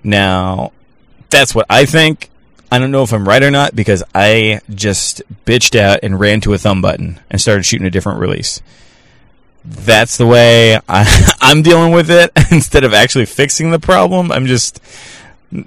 Now, 0.04 0.72
that's 1.30 1.54
what 1.54 1.66
I 1.70 1.86
think. 1.86 2.30
I 2.72 2.80
don't 2.80 2.92
know 2.92 3.04
if 3.04 3.12
I'm 3.12 3.28
right 3.28 3.44
or 3.44 3.52
not 3.52 3.76
because 3.76 4.04
I 4.16 4.62
just 4.70 5.22
bitched 5.46 5.78
out 5.78 6.00
and 6.04 6.20
ran 6.20 6.40
to 6.42 6.54
a 6.54 6.58
thumb 6.58 6.82
button 6.82 7.20
and 7.30 7.42
started 7.42 7.66
shooting 7.66 7.86
a 7.86 7.92
different 7.92 8.20
release. 8.20 8.62
That's 9.66 10.18
the 10.18 10.26
way 10.26 10.80
I, 10.88 11.34
I'm 11.42 11.62
dealing 11.62 11.92
with 11.92 12.10
it 12.10 12.32
instead 12.52 12.84
of 12.84 12.94
actually 12.94 13.26
fixing 13.26 13.72
the 13.72 13.80
problem. 13.80 14.32
I'm 14.32 14.46
just, 14.46 14.82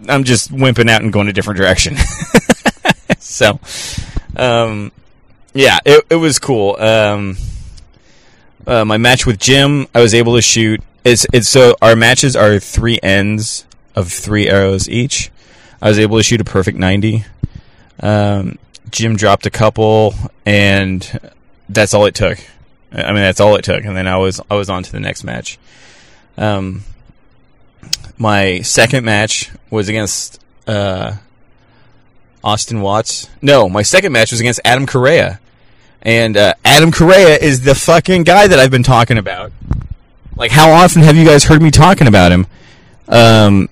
I'm 0.08 0.24
just 0.24 0.50
wimping 0.50 0.88
out 0.88 1.02
and 1.02 1.12
going 1.12 1.28
a 1.28 1.32
different 1.32 1.58
direction. 1.58 1.96
so, 3.18 3.60
um, 4.36 4.90
yeah, 5.52 5.78
it, 5.84 6.04
it 6.08 6.16
was 6.16 6.38
cool. 6.38 6.76
Um, 6.76 7.36
uh, 8.66 8.84
my 8.84 8.96
match 8.98 9.26
with 9.26 9.38
Jim, 9.38 9.86
I 9.94 10.00
was 10.00 10.14
able 10.14 10.36
to 10.36 10.42
shoot 10.42 10.82
it's 11.04 11.26
it's 11.32 11.48
so 11.48 11.76
our 11.82 11.94
matches 11.94 12.34
are 12.34 12.58
three 12.58 12.98
ends 13.02 13.66
of 13.94 14.10
three 14.10 14.48
arrows 14.48 14.88
each. 14.88 15.30
I 15.80 15.88
was 15.88 15.98
able 15.98 16.16
to 16.16 16.22
shoot 16.22 16.40
a 16.40 16.44
perfect 16.44 16.78
ninety. 16.78 17.24
Um, 18.00 18.58
Jim 18.90 19.16
dropped 19.16 19.46
a 19.46 19.50
couple, 19.50 20.14
and 20.46 21.30
that's 21.68 21.94
all 21.94 22.06
it 22.06 22.14
took. 22.14 22.38
I 22.90 23.06
mean, 23.08 23.16
that's 23.16 23.40
all 23.40 23.56
it 23.56 23.64
took, 23.64 23.84
and 23.84 23.96
then 23.96 24.06
I 24.06 24.16
was 24.16 24.40
I 24.50 24.54
was 24.54 24.70
on 24.70 24.82
to 24.82 24.90
the 24.90 25.00
next 25.00 25.24
match. 25.24 25.58
Um, 26.38 26.84
my 28.16 28.62
second 28.62 29.04
match 29.04 29.50
was 29.70 29.88
against 29.88 30.40
uh, 30.66 31.16
Austin 32.42 32.80
Watts. 32.80 33.28
No, 33.42 33.68
my 33.68 33.82
second 33.82 34.12
match 34.12 34.30
was 34.30 34.40
against 34.40 34.60
Adam 34.64 34.86
Correa, 34.86 35.38
and 36.04 36.36
uh, 36.36 36.54
Adam 36.64 36.92
Correa 36.92 37.36
is 37.36 37.62
the 37.62 37.74
fucking 37.74 38.24
guy 38.24 38.46
that 38.46 38.58
I've 38.58 38.70
been 38.70 38.82
talking 38.82 39.18
about. 39.18 39.52
Like, 40.36 40.50
how 40.50 40.70
often 40.70 41.02
have 41.02 41.16
you 41.16 41.24
guys 41.24 41.44
heard 41.44 41.62
me 41.62 41.70
talking 41.70 42.06
about 42.06 42.32
him? 42.32 42.46
Um, 43.08 43.68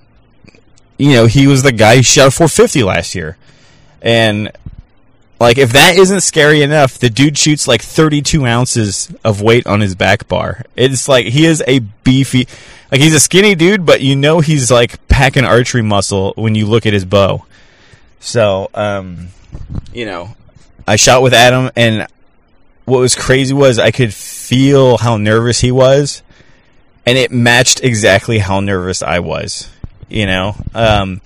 you 0.97 1.13
know, 1.13 1.27
he 1.27 1.47
was 1.47 1.63
the 1.63 1.73
guy 1.73 1.97
who 1.97 2.03
shot 2.03 2.29
a 2.29 2.31
450 2.31 2.83
last 2.85 3.15
year. 3.15 3.37
And, 4.01 4.51
like, 5.41 5.59
if 5.59 5.73
that 5.73 5.97
isn't 5.97 6.21
scary 6.21 6.63
enough, 6.63 6.99
the 6.99 7.11
dude 7.11 7.37
shoots 7.37 7.67
like 7.67 7.83
32 7.83 8.47
ounces 8.47 9.13
of 9.25 9.43
weight 9.43 9.67
on 9.67 9.81
his 9.81 9.95
back 9.95 10.29
bar. 10.29 10.65
It's 10.77 11.09
like, 11.09 11.27
he 11.27 11.45
is 11.45 11.63
a 11.67 11.81
beefy, 11.81 12.47
like, 12.91 13.01
he's 13.01 13.15
a 13.15 13.21
skinny 13.21 13.55
dude, 13.55 13.85
but 13.85 14.01
you 14.01 14.17
know 14.17 14.41
he's 14.41 14.71
like 14.71 15.07
packing 15.09 15.45
archery 15.45 15.83
muscle 15.83 16.33
when 16.37 16.55
you 16.55 16.67
look 16.67 16.87
at 16.87 16.93
his 16.93 17.05
bow. 17.05 17.45
So, 18.21 18.71
um, 18.75 19.29
you 19.93 20.07
know, 20.07 20.37
I 20.87 20.97
shot 20.97 21.23
with 21.23 21.35
Adam, 21.35 21.71
and 21.75 22.07
what 22.85 22.99
was 22.99 23.15
crazy 23.15 23.55
was 23.55 23.79
I 23.79 23.91
could 23.91 24.13
feel 24.13 24.99
how 24.99 25.17
nervous 25.17 25.61
he 25.61 25.71
was 25.71 26.23
and 27.07 27.19
it 27.19 27.31
matched 27.31 27.83
exactly 27.83 28.39
how 28.39 28.61
nervous 28.61 29.03
I 29.03 29.19
was. 29.19 29.71
You 30.09 30.27
know, 30.27 30.57
um, 30.75 31.21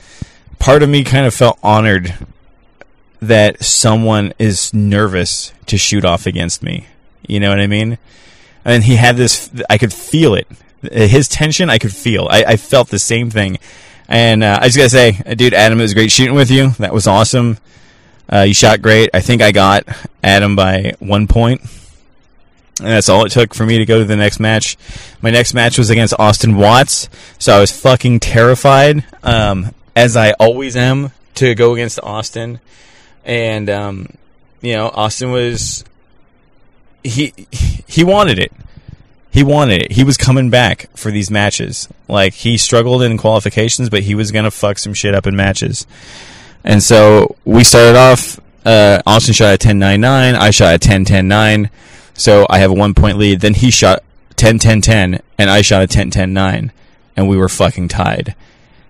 part 0.58 0.82
of 0.82 0.88
me 0.88 1.04
kind 1.04 1.26
of 1.26 1.34
felt 1.34 1.58
honored 1.62 2.14
that 3.20 3.62
someone 3.64 4.32
is 4.38 4.72
nervous 4.72 5.52
to 5.66 5.76
shoot 5.76 6.04
off 6.04 6.26
against 6.26 6.62
me. 6.62 6.86
You 7.26 7.40
know 7.40 7.50
what 7.50 7.60
I 7.60 7.66
mean? 7.66 7.98
And 8.64 8.84
he 8.84 8.96
had 8.96 9.16
this, 9.16 9.50
I 9.68 9.78
could 9.78 9.92
feel 9.92 10.34
it. 10.34 10.46
His 10.82 11.26
tension, 11.28 11.68
I 11.68 11.78
could 11.78 11.94
feel. 11.94 12.28
I, 12.30 12.44
I 12.44 12.56
felt 12.56 12.88
the 12.88 12.98
same 12.98 13.30
thing. 13.30 13.58
And 14.08 14.44
uh, 14.44 14.58
I 14.60 14.68
just 14.68 14.76
gotta 14.76 14.90
say, 14.90 15.34
dude, 15.34 15.54
Adam, 15.54 15.80
it 15.80 15.82
was 15.82 15.94
great 15.94 16.12
shooting 16.12 16.34
with 16.34 16.50
you. 16.50 16.70
That 16.78 16.94
was 16.94 17.08
awesome. 17.08 17.58
Uh, 18.32 18.40
you 18.40 18.54
shot 18.54 18.82
great. 18.82 19.10
I 19.14 19.20
think 19.20 19.42
I 19.42 19.52
got 19.52 19.84
Adam 20.22 20.56
by 20.56 20.94
one 20.98 21.26
point. 21.26 21.60
And 22.78 22.88
that's 22.88 23.08
all 23.08 23.24
it 23.24 23.32
took 23.32 23.54
for 23.54 23.64
me 23.64 23.78
to 23.78 23.86
go 23.86 23.98
to 23.98 24.04
the 24.04 24.16
next 24.16 24.38
match. 24.38 24.76
My 25.22 25.30
next 25.30 25.54
match 25.54 25.78
was 25.78 25.88
against 25.88 26.12
Austin 26.18 26.56
Watts, 26.56 27.08
so 27.38 27.56
I 27.56 27.60
was 27.60 27.72
fucking 27.72 28.20
terrified, 28.20 29.02
um, 29.22 29.74
as 29.94 30.14
I 30.14 30.32
always 30.32 30.76
am, 30.76 31.12
to 31.36 31.54
go 31.54 31.72
against 31.72 31.98
Austin. 32.02 32.60
And 33.24 33.70
um, 33.70 34.08
you 34.60 34.74
know, 34.74 34.90
Austin 34.92 35.32
was 35.32 35.84
he 37.02 37.32
he 37.86 38.04
wanted 38.04 38.38
it. 38.38 38.52
He 39.30 39.42
wanted 39.42 39.82
it. 39.82 39.92
He 39.92 40.04
was 40.04 40.16
coming 40.16 40.50
back 40.50 40.90
for 40.94 41.10
these 41.10 41.30
matches. 41.30 41.88
Like 42.08 42.34
he 42.34 42.58
struggled 42.58 43.02
in 43.02 43.16
qualifications, 43.16 43.88
but 43.88 44.02
he 44.02 44.14
was 44.14 44.32
gonna 44.32 44.50
fuck 44.50 44.78
some 44.78 44.92
shit 44.92 45.14
up 45.14 45.26
in 45.26 45.34
matches. 45.34 45.86
And 46.66 46.82
so 46.82 47.36
we 47.44 47.64
started 47.64 47.96
off. 47.96 48.38
Uh, 48.64 49.00
Austin 49.06 49.32
shot 49.32 49.54
a 49.54 49.58
10-9-9. 49.68 50.34
I 50.34 50.50
shot 50.50 50.74
a 50.74 50.78
10-10-9. 50.78 51.70
So 52.14 52.46
I 52.50 52.58
have 52.58 52.70
a 52.70 52.74
one 52.74 52.94
point 52.94 53.18
lead. 53.18 53.40
Then 53.40 53.54
he 53.54 53.70
shot 53.70 54.02
10 54.36 54.58
10 54.58 54.80
10, 54.82 55.20
and 55.38 55.50
I 55.50 55.62
shot 55.62 55.82
a 55.82 55.86
10 55.86 56.10
10 56.10 56.32
9, 56.32 56.72
and 57.16 57.28
we 57.28 57.36
were 57.36 57.48
fucking 57.48 57.88
tied. 57.88 58.34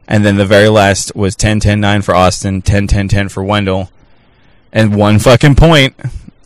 And 0.09 0.25
then 0.25 0.37
the 0.37 0.47
very 0.47 0.69
last 0.69 1.15
was 1.17 1.35
10 1.37 1.61
10 1.61 1.81
9 1.81 2.03
for 2.03 2.15
Austin, 2.15 2.63
10 2.63 2.87
10 2.87 3.09
10 3.09 3.29
for 3.29 3.43
Wendell, 3.43 3.91
and 4.73 4.95
one 4.95 5.19
fucking 5.19 5.55
point. 5.55 5.95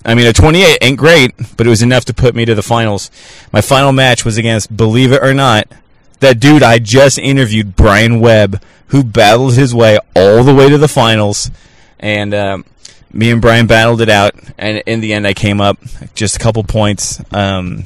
I 0.05 0.15
mean, 0.15 0.27
a 0.27 0.33
28 0.33 0.79
ain't 0.81 0.99
great, 0.99 1.35
but 1.57 1.67
it 1.67 1.71
was 1.71 1.83
enough 1.83 2.07
to 2.07 2.15
put 2.15 2.35
me 2.35 2.47
to 2.47 2.55
the 2.55 2.63
finals. 2.63 3.11
My 3.53 3.61
final 3.61 3.93
match 3.93 4.25
was 4.25 4.39
against, 4.39 4.75
believe 4.75 5.13
it 5.13 5.23
or 5.23 5.35
not, 5.35 5.69
That 6.21 6.39
dude 6.39 6.63
I 6.63 6.79
just 6.79 7.19
interviewed, 7.19 7.77
Brian 7.77 8.21
Webb, 8.21 8.63
who 8.89 9.03
battled 9.05 9.55
his 9.55 9.75
way 9.75 9.99
all 10.15 10.45
the 10.45 10.55
way 10.55 10.69
to 10.69 10.79
the 10.79 10.89
finals, 10.89 11.51
and 11.99 12.35
um, 12.35 12.65
me 13.13 13.31
and 13.31 13.41
Brian 13.41 13.67
battled 13.67 14.01
it 14.01 14.09
out, 14.09 14.35
and 14.59 14.83
in 14.87 15.01
the 15.01 15.13
end, 15.13 15.27
I 15.27 15.35
came 15.35 15.61
up 15.61 15.79
just 16.15 16.37
a 16.37 16.39
couple 16.39 16.63
points, 16.63 17.23
um, 17.33 17.85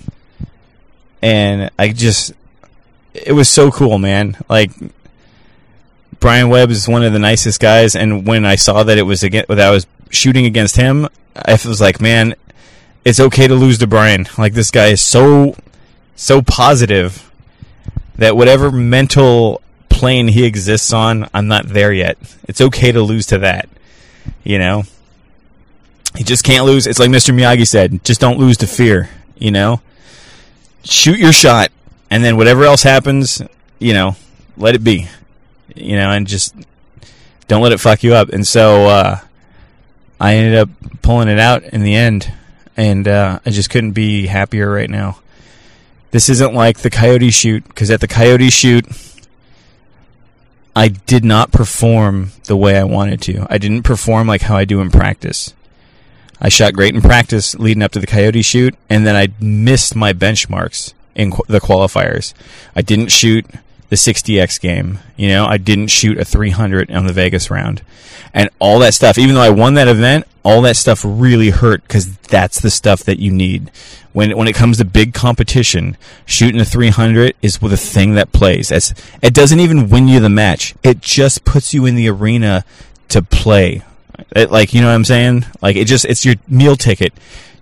and 1.23 1.71
I 1.79 1.89
just 1.93 2.33
it 3.15 3.33
was 3.33 3.49
so 3.49 3.71
cool, 3.71 3.99
man. 3.99 4.37
Like 4.49 4.73
Brian 6.21 6.49
Webb 6.49 6.71
is 6.71 6.89
one 6.89 7.05
of 7.05 7.13
the 7.13 7.19
nicest 7.19 7.61
guys, 7.61 7.95
and 7.95 8.27
when 8.27 8.45
I 8.45 8.57
saw 8.57 8.83
that 8.83 8.99
it 8.99 9.03
was 9.03 9.23
again 9.23 9.45
that 9.49 9.61
I 9.61 9.71
was 9.71 9.87
shooting 10.11 10.47
against 10.47 10.77
him, 10.77 11.09
I 11.37 11.53
was 11.53 11.81
like, 11.81 12.01
man, 12.01 12.35
it's 13.05 13.21
okay 13.21 13.47
to 13.47 13.55
lose 13.55 13.79
to 13.79 13.87
Brian. 13.87 14.27
Like 14.37 14.55
this 14.55 14.71
guy 14.71 14.89
is 14.89 15.01
so 15.01 15.57
so 16.17 16.43
positive 16.43 17.31
that 18.17 18.37
whatever 18.37 18.71
mental 18.71 19.61
plane 19.89 20.29
he 20.29 20.45
exists 20.45 20.93
on, 20.93 21.29
I'm 21.35 21.47
not 21.47 21.69
there 21.69 21.93
yet. 21.93 22.19
It's 22.49 22.61
okay 22.61 22.93
to 22.93 23.03
lose 23.03 23.27
to 23.27 23.39
that. 23.39 23.69
You 24.43 24.59
know? 24.59 24.85
He 26.17 26.25
just 26.25 26.45
can't 26.45 26.65
lose. 26.65 26.87
It's 26.87 26.99
like 26.99 27.11
Mr. 27.11 27.35
Miyagi 27.35 27.67
said, 27.67 28.05
just 28.05 28.21
don't 28.21 28.39
lose 28.39 28.57
to 28.59 28.67
fear, 28.67 29.11
you 29.37 29.51
know? 29.51 29.81
Shoot 30.85 31.19
your 31.19 31.33
shot 31.33 31.73
and 32.11 32.25
then 32.25 32.37
whatever 32.37 32.65
else 32.65 32.83
happens, 32.83 33.43
you 33.79 33.95
know, 33.95 34.17
let 34.57 34.75
it 34.75 34.85
be. 34.85 35.09
You 35.75 35.97
know, 35.97 36.11
and 36.11 36.27
just 36.27 36.55
don't 37.49 37.63
let 37.63 37.73
it 37.73 37.81
fuck 37.81 38.03
you 38.03 38.15
up. 38.15 38.29
And 38.29 38.47
so 38.47 38.87
uh 38.87 39.19
I 40.21 40.37
ended 40.37 40.59
up 40.59 40.69
pulling 41.03 41.29
it 41.29 41.39
out 41.39 41.65
in 41.65 41.83
the 41.83 41.95
end 41.95 42.33
and 42.77 43.07
uh, 43.07 43.41
I 43.45 43.51
just 43.51 43.71
couldn't 43.71 43.93
be 43.93 44.27
happier 44.27 44.71
right 44.71 44.91
now. 44.91 45.19
This 46.15 46.29
isn't 46.29 46.55
like 46.55 46.79
the 46.79 46.91
Coyote 46.91 47.33
shoot 47.33 47.67
because 47.67 47.91
at 47.91 48.01
the 48.01 48.07
Coyote 48.07 48.49
shoot, 48.49 48.87
I 50.77 50.87
did 50.87 51.25
not 51.25 51.51
perform 51.51 52.31
the 52.45 52.57
way 52.57 52.79
I 52.79 52.85
wanted 52.85 53.21
to. 53.23 53.49
I 53.51 53.59
didn't 53.59 53.83
perform 53.83 54.29
like 54.29 54.43
how 54.43 54.55
I 54.55 54.65
do 54.65 54.81
in 54.81 54.93
practice. 54.93 55.55
I 56.41 56.51
shot 56.51 56.75
great 56.75 56.95
in 56.95 57.03
practice 57.03 57.57
leading 57.57 57.83
up 57.83 57.91
to 57.91 57.99
the 57.99 58.07
Coyote 58.07 58.43
shoot, 58.43 58.77
and 58.89 59.05
then 59.05 59.17
I 59.17 59.31
missed 59.41 59.97
my 59.97 60.13
benchmarks 60.13 60.95
in 61.17 61.33
qu- 61.33 61.43
the 61.49 61.61
qualifiers. 61.61 62.33
I 62.77 62.83
didn't 62.83 63.11
shoot 63.11 63.45
the 63.95 64.13
60x 64.13 64.61
game. 64.61 64.99
You 65.17 65.29
know, 65.29 65.47
I 65.47 65.57
didn't 65.57 65.87
shoot 65.87 66.19
a 66.19 66.25
300 66.25 66.91
on 66.91 67.07
the 67.07 67.13
Vegas 67.13 67.49
round. 67.49 67.83
And 68.33 68.51
all 68.59 68.81
that 68.81 68.93
stuff, 68.93 69.19
even 69.19 69.37
though 69.37 69.41
I 69.41 69.51
won 69.51 69.75
that 69.75 69.87
event, 69.87 70.27
all 70.45 70.63
that 70.63 70.77
stuff 70.77 71.03
really 71.07 71.51
hurt 71.51 71.83
because 71.83 72.17
that's 72.17 72.61
the 72.61 72.71
stuff 72.71 73.05
that 73.05 73.21
you 73.21 73.31
need. 73.31 73.71
When, 74.13 74.37
when 74.37 74.49
it 74.49 74.57
comes 74.57 74.79
to 74.79 74.85
big 74.85 75.15
competition, 75.15 75.97
shooting 76.27 76.61
a 76.61 76.65
300 76.65 77.37
is 77.41 77.59
the 77.59 77.77
thing 77.77 78.15
that 78.15 78.33
plays. 78.33 78.73
It's, 78.73 78.93
it 79.23 79.33
doesn't 79.33 79.61
even 79.61 79.89
win 79.89 80.09
you 80.09 80.19
the 80.19 80.29
match. 80.29 80.75
It 80.83 81.01
just 81.01 81.45
puts 81.45 81.73
you 81.73 81.87
in 81.87 81.95
the 81.95 82.09
arena 82.11 82.65
to 83.11 83.23
play. 83.23 83.83
It, 84.35 84.51
like, 84.51 84.75
you 84.75 84.81
know 84.81 84.89
what 84.89 84.95
I'm 84.95 85.05
saying? 85.05 85.47
Like, 85.63 85.77
it 85.77 85.85
just, 85.85 86.05
it's 86.05 86.25
your 86.25 86.35
meal 86.49 86.75
ticket 86.75 87.13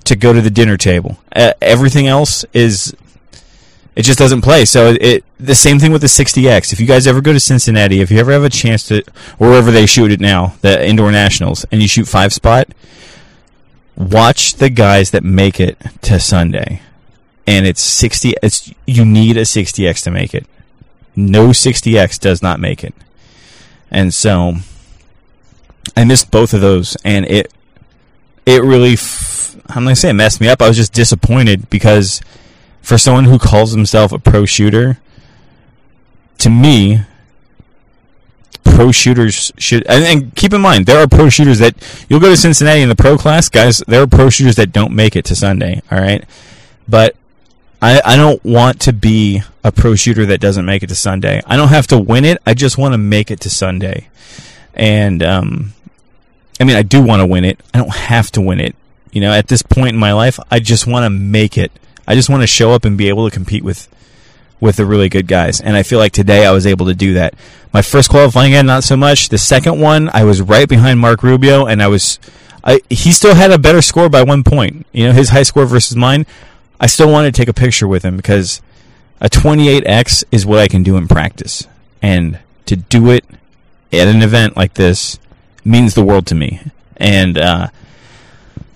to 0.05 0.17
go 0.17 0.33
to 0.33 0.41
the 0.41 0.51
dinner 0.51 0.79
table. 0.79 1.19
Uh, 1.35 1.53
everything 1.61 2.07
else 2.07 2.47
is 2.55 2.95
it 3.95 4.03
just 4.03 4.19
doesn't 4.19 4.43
play. 4.43 4.65
So 4.65 4.97
it 5.01 5.25
the 5.39 5.55
same 5.55 5.79
thing 5.79 5.93
with 5.93 6.01
the 6.01 6.07
60X. 6.07 6.73
If 6.73 6.81
you 6.81 6.87
guys 6.87 7.07
ever 7.07 7.21
go 7.21 7.33
to 7.33 7.41
Cincinnati, 7.41 8.01
if 8.01 8.11
you 8.11 8.19
ever 8.19 8.33
have 8.33 8.45
a 8.45 8.51
chance 8.51 8.87
to, 8.89 9.03
wherever 9.39 9.71
they 9.71 9.87
shoot 9.87 10.11
it 10.11 10.21
now, 10.21 10.55
the 10.63 10.87
indoor 10.87 11.11
nationals, 11.11 11.67
and 11.71 11.83
you 11.83 11.89
shoot 11.89 12.07
five 12.07 12.33
spot, 12.33 12.69
watch 13.97 14.55
the 14.55 14.71
guys 14.71 15.11
that 15.11 15.25
make 15.25 15.61
it 15.61 15.79
to 16.03 16.19
Sunday. 16.19 16.81
And 17.47 17.67
it's 17.67 17.83
60. 17.83 18.35
It's 18.43 18.73
you 18.87 19.05
need 19.05 19.37
a 19.37 19.43
60X 19.43 20.05
to 20.05 20.11
make 20.11 20.35
it. 20.35 20.47
No 21.15 21.49
60X 21.49 22.19
does 22.21 22.41
not 22.41 22.61
make 22.61 22.85
it. 22.85 22.95
And 23.91 24.15
so 24.15 24.55
I 25.97 26.05
missed 26.05 26.31
both 26.31 26.55
of 26.55 26.61
those, 26.61 26.97
and 27.05 27.27
it 27.27 27.53
it 28.47 28.63
really. 28.63 28.95
F- 28.95 29.57
I'm 29.69 29.85
gonna 29.85 29.97
say 29.97 30.11
it 30.11 30.15
messed 30.15 30.41
me 30.41 30.49
up. 30.49 30.63
I 30.63 30.69
was 30.69 30.77
just 30.77 30.93
disappointed 30.93 31.69
because 31.69 32.21
for 32.83 32.99
someone 32.99 33.25
who 33.25 33.39
calls 33.39 33.73
himself 33.73 34.13
a 34.13 34.19
pro 34.19 34.45
shooter, 34.45 34.99
to 36.39 36.51
me, 36.51 37.03
pro 38.65 38.93
shooters 38.93 39.53
should 39.59 39.85
and, 39.87 40.05
and, 40.05 40.37
keep 40.37 40.53
in 40.53 40.61
mind 40.61 40.87
there 40.87 40.99
are 40.99 41.09
pro 41.09 41.29
shooters 41.29 41.59
that 41.59 41.75
you'll 42.09 42.21
go 42.21 42.31
to 42.31 42.37
Cincinnati 42.37 42.81
in 42.81 42.89
the 42.89 42.97
pro 42.97 43.17
class, 43.17 43.49
guys. 43.49 43.83
There 43.87 44.03
are 44.03 44.07
pro 44.07 44.31
shooters 44.31 44.57
that 44.57 44.73
don't 44.73 44.95
make 44.95 45.17
it 45.17 45.25
to 45.27 45.37
Sunday. 45.37 45.83
All 45.91 46.01
right, 46.01 46.25
but 46.89 47.17
I 47.81 48.01
I 48.05 48.17
don't 48.17 48.43
want 48.45 48.81
to 48.83 48.93
be 48.93 49.43
a 49.65 49.73
pro 49.73 49.95
shooter 49.95 50.27
that 50.27 50.41
doesn't 50.41 50.65
make 50.65 50.83
it 50.83 50.89
to 50.89 50.95
Sunday. 50.95 51.43
I 51.47 51.57
don't 51.57 51.69
have 51.69 51.87
to 51.89 51.99
win 51.99 52.25
it. 52.25 52.39
I 52.47 52.55
just 52.55 52.79
want 52.79 52.95
to 52.95 52.99
make 52.99 53.31
it 53.31 53.41
to 53.41 53.51
Sunday, 53.51 54.09
and 54.75 55.23
um, 55.23 55.73
I 56.61 56.65
mean 56.65 56.77
I 56.77 56.83
do 56.83 57.03
want 57.03 57.21
to 57.21 57.27
win 57.27 57.45
it. 57.45 57.61
I 57.73 57.79
don't 57.79 57.95
have 57.95 58.31
to 58.33 58.41
win 58.41 58.61
it. 58.61 58.75
You 59.13 59.21
know, 59.21 59.33
at 59.33 59.49
this 59.49 59.63
point 59.63 59.91
in 59.91 59.99
my 59.99 60.13
life, 60.13 60.39
I 60.51 60.59
just 60.59 60.87
want 60.87 61.05
to 61.05 61.11
make 61.11 61.59
it 61.59 61.71
I 62.07 62.15
just 62.15 62.29
want 62.29 62.43
to 62.43 62.47
show 62.47 62.73
up 62.73 62.85
and 62.85 62.99
be 62.99 63.09
able 63.09 63.29
to 63.29 63.35
compete 63.35 63.65
with 63.65 63.89
with 64.63 64.77
the 64.77 64.87
really 64.87 65.09
good 65.09 65.27
guys. 65.27 65.61
And 65.61 65.77
I 65.77 65.83
feel 65.83 65.99
like 65.99 66.13
today 66.13 66.47
I 66.47 66.53
was 66.53 66.69
able 66.69 66.87
to 66.87 66.95
do 66.95 67.15
that. 67.15 67.35
My 67.73 67.83
first 67.83 68.09
qualifying 68.09 68.55
end, 68.55 68.69
not 68.69 68.85
so 68.85 68.97
much. 68.97 69.29
The 69.29 69.37
second 69.37 69.81
one, 69.81 70.09
I 70.15 70.23
was 70.23 70.41
right 70.41 70.69
behind 70.69 71.01
Mark 71.01 71.25
Rubio, 71.25 71.67
and 71.67 71.83
I 71.83 71.89
was, 71.89 72.21
I, 72.63 72.81
he 72.89 73.11
still 73.11 73.35
had 73.35 73.51
a 73.51 73.59
better 73.59 73.83
score 73.83 74.09
by 74.09 74.23
one 74.23 74.45
point. 74.45 74.87
You 74.93 75.09
know, 75.09 75.13
his 75.13 75.31
high 75.31 75.43
score 75.43 75.67
versus 75.67 75.97
mine. 75.97 76.27
I 76.79 76.87
still 76.87 77.11
wanted 77.11 77.35
to 77.35 77.41
take 77.41 77.49
a 77.49 77.53
picture 77.53 77.89
with 77.89 78.05
him 78.05 78.17
because 78.17 78.63
a 79.21 79.29
28x 79.29 80.25
is 80.31 80.47
what 80.47 80.61
I 80.61 80.69
can 80.69 80.85
do 80.85 80.97
in 80.97 81.09
practice, 81.09 81.67
and 82.01 82.39
to 82.67 82.77
do 82.77 83.11
it 83.11 83.25
at 83.93 84.07
an 84.07 84.23
event 84.23 84.57
like 84.57 84.75
this 84.75 85.19
means 85.65 85.95
the 85.95 86.05
world 86.05 86.27
to 86.29 86.37
me. 86.37 86.61
And 86.97 87.37
uh, 87.37 87.69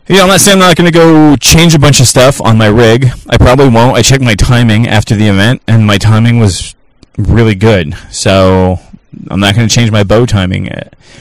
yeah, 0.08 0.22
I'm 0.22 0.28
not 0.28 0.40
saying 0.40 0.56
I'm 0.56 0.68
not 0.68 0.76
going 0.76 0.90
to 0.90 0.96
go 0.96 1.36
change 1.36 1.74
a 1.74 1.78
bunch 1.78 2.00
of 2.00 2.06
stuff 2.06 2.40
on 2.40 2.56
my 2.56 2.68
rig. 2.68 3.06
I 3.28 3.36
probably 3.36 3.68
won't. 3.68 3.96
I 3.96 4.02
checked 4.02 4.22
my 4.22 4.34
timing 4.34 4.86
after 4.86 5.16
the 5.16 5.26
event, 5.26 5.62
and 5.66 5.86
my 5.86 5.98
timing 5.98 6.38
was 6.38 6.74
really 7.18 7.54
good. 7.56 7.94
So 8.12 8.78
I'm 9.28 9.40
not 9.40 9.56
going 9.56 9.68
to 9.68 9.74
change 9.74 9.90
my 9.90 10.04
bow 10.04 10.24
timing. 10.26 10.70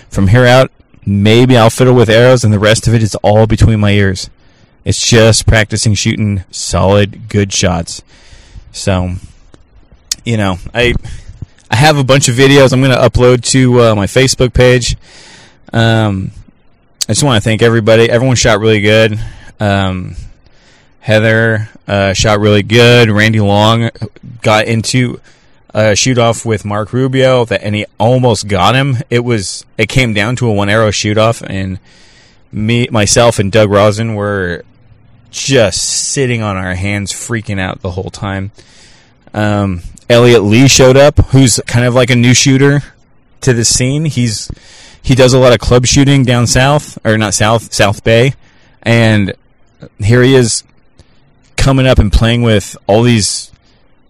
From 0.09 0.27
here 0.27 0.45
out, 0.45 0.71
maybe 1.05 1.57
I'll 1.57 1.71
fiddle 1.71 1.95
with 1.95 2.09
arrows, 2.09 2.43
and 2.43 2.53
the 2.53 2.59
rest 2.59 2.87
of 2.87 2.93
it 2.93 3.01
is 3.01 3.15
all 3.15 3.47
between 3.47 3.79
my 3.79 3.91
ears. 3.91 4.29
It's 4.83 5.09
just 5.09 5.47
practicing 5.47 5.95
shooting 5.95 6.43
solid, 6.51 7.27
good 7.27 7.51
shots. 7.51 8.03
So, 8.71 9.15
you 10.23 10.37
know, 10.37 10.57
I 10.75 10.93
I 11.71 11.75
have 11.75 11.97
a 11.97 12.03
bunch 12.03 12.27
of 12.27 12.35
videos 12.35 12.71
I'm 12.71 12.81
going 12.81 12.91
to 12.91 12.97
upload 12.97 13.41
to 13.51 13.81
uh, 13.81 13.95
my 13.95 14.05
Facebook 14.05 14.53
page. 14.53 14.95
Um, 15.73 16.31
I 17.07 17.11
just 17.11 17.23
want 17.23 17.37
to 17.37 17.47
thank 17.47 17.61
everybody. 17.61 18.09
Everyone 18.09 18.35
shot 18.35 18.59
really 18.59 18.81
good. 18.81 19.19
Um, 19.59 20.15
Heather 21.01 21.69
uh, 21.87 22.13
shot 22.13 22.39
really 22.39 22.63
good. 22.63 23.11
Randy 23.11 23.39
Long 23.39 23.91
got 24.41 24.65
into 24.65 25.21
a 25.71 25.95
shoot 25.95 26.17
off 26.17 26.47
with 26.47 26.65
Mark 26.65 26.93
Rubio 26.93 27.45
that, 27.45 27.61
and 27.61 27.75
he 27.75 27.85
almost 27.99 28.47
got 28.47 28.73
him. 28.73 28.97
It 29.11 29.19
was 29.19 29.67
it 29.77 29.87
came 29.87 30.15
down 30.15 30.35
to 30.37 30.47
a 30.47 30.51
one 30.51 30.67
arrow 30.67 30.89
shoot 30.89 31.19
off, 31.19 31.43
and 31.43 31.77
me, 32.51 32.87
myself, 32.89 33.37
and 33.37 33.51
Doug 33.51 33.69
Rosen 33.69 34.15
were 34.15 34.63
just 35.29 36.09
sitting 36.11 36.41
on 36.41 36.57
our 36.57 36.73
hands, 36.73 37.13
freaking 37.13 37.59
out 37.59 37.81
the 37.81 37.91
whole 37.91 38.09
time. 38.09 38.49
Um, 39.31 39.83
Elliot 40.09 40.41
Lee 40.41 40.67
showed 40.67 40.97
up, 40.97 41.19
who's 41.27 41.59
kind 41.67 41.85
of 41.85 41.93
like 41.93 42.09
a 42.09 42.15
new 42.15 42.33
shooter 42.33 42.81
to 43.45 43.53
the 43.53 43.65
scene. 43.65 44.05
He's 44.05 44.51
he 45.01 45.15
does 45.15 45.33
a 45.33 45.39
lot 45.39 45.53
of 45.53 45.59
club 45.59 45.85
shooting 45.85 46.23
down 46.23 46.47
south, 46.47 46.97
or 47.05 47.17
not 47.17 47.33
south, 47.33 47.73
South 47.73 48.03
Bay, 48.03 48.33
and 48.81 49.33
here 49.99 50.21
he 50.23 50.35
is 50.35 50.63
coming 51.55 51.87
up 51.87 51.99
and 51.99 52.11
playing 52.11 52.41
with 52.41 52.75
all 52.87 53.03
these 53.03 53.51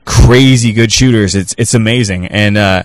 crazy 0.06 0.72
good 0.72 0.92
shooters. 0.92 1.36
It's 1.36 1.54
it's 1.58 1.74
amazing, 1.74 2.28
and 2.28 2.58
uh, 2.58 2.84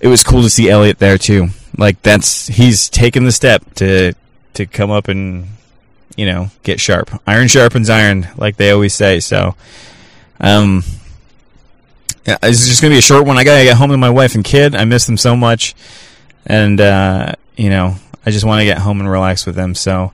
it 0.00 0.08
was 0.08 0.22
cool 0.22 0.42
to 0.42 0.50
see 0.50 0.68
Elliot 0.68 0.98
there 0.98 1.18
too. 1.18 1.48
Like 1.76 2.00
that's 2.02 2.48
he's 2.48 2.88
taken 2.88 3.24
the 3.24 3.32
step 3.32 3.62
to 3.76 4.14
to 4.54 4.66
come 4.66 4.90
up 4.90 5.08
and 5.08 5.48
you 6.16 6.26
know 6.26 6.50
get 6.62 6.80
sharp. 6.80 7.10
Iron 7.26 7.48
sharpens 7.48 7.90
iron, 7.90 8.28
like 8.36 8.56
they 8.56 8.70
always 8.70 8.94
say. 8.94 9.20
So, 9.20 9.54
um, 10.40 10.84
yeah, 12.26 12.38
it's 12.42 12.66
just 12.66 12.82
gonna 12.82 12.94
be 12.94 12.98
a 12.98 13.02
short 13.02 13.26
one. 13.26 13.38
I 13.38 13.44
gotta 13.44 13.64
get 13.64 13.76
home 13.76 13.90
to 13.90 13.96
my 13.96 14.10
wife 14.10 14.34
and 14.34 14.44
kid. 14.44 14.74
I 14.74 14.84
miss 14.84 15.06
them 15.06 15.16
so 15.16 15.36
much 15.36 15.74
and 16.46 16.80
uh, 16.80 17.32
you 17.56 17.70
know, 17.70 17.96
I 18.24 18.30
just 18.30 18.44
want 18.44 18.60
to 18.60 18.64
get 18.64 18.78
home 18.78 19.00
and 19.00 19.10
relax 19.10 19.44
with 19.44 19.56
them. 19.56 19.74
So 19.74 20.12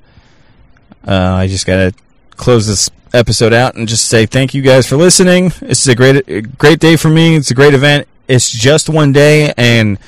uh, 1.06 1.34
I 1.34 1.46
just 1.46 1.66
gotta 1.66 1.94
close 2.30 2.66
this 2.66 2.90
episode 3.12 3.52
out 3.52 3.74
and 3.74 3.86
just 3.86 4.08
say 4.08 4.26
thank 4.26 4.54
you 4.54 4.62
guys 4.62 4.86
for 4.86 4.96
listening. 4.96 5.50
This 5.60 5.82
is 5.82 5.88
a 5.88 5.94
great, 5.94 6.28
a 6.28 6.40
great 6.40 6.80
day 6.80 6.96
for 6.96 7.08
me. 7.08 7.36
It's 7.36 7.50
a 7.50 7.54
great 7.54 7.74
event. 7.74 8.08
It's 8.28 8.50
just 8.50 8.88
one 8.88 9.12
day, 9.12 9.52
and 9.56 9.98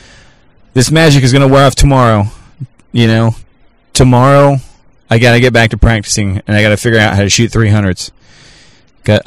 this 0.73 0.91
magic 0.91 1.23
is 1.25 1.33
gonna 1.33 1.49
wear 1.49 1.67
off 1.67 1.75
tomorrow. 1.75 2.25
You 2.93 3.07
know, 3.07 3.37
tomorrow 3.93 4.57
I 5.11 5.19
gotta 5.19 5.41
get 5.41 5.53
back 5.53 5.71
to 5.71 5.77
practicing, 5.77 6.41
and 6.47 6.57
I 6.57 6.63
gotta 6.63 6.77
figure 6.77 6.99
out 6.99 7.15
how 7.15 7.23
to 7.23 7.29
shoot 7.29 7.51
300s. 7.51 8.11
got 8.11 8.13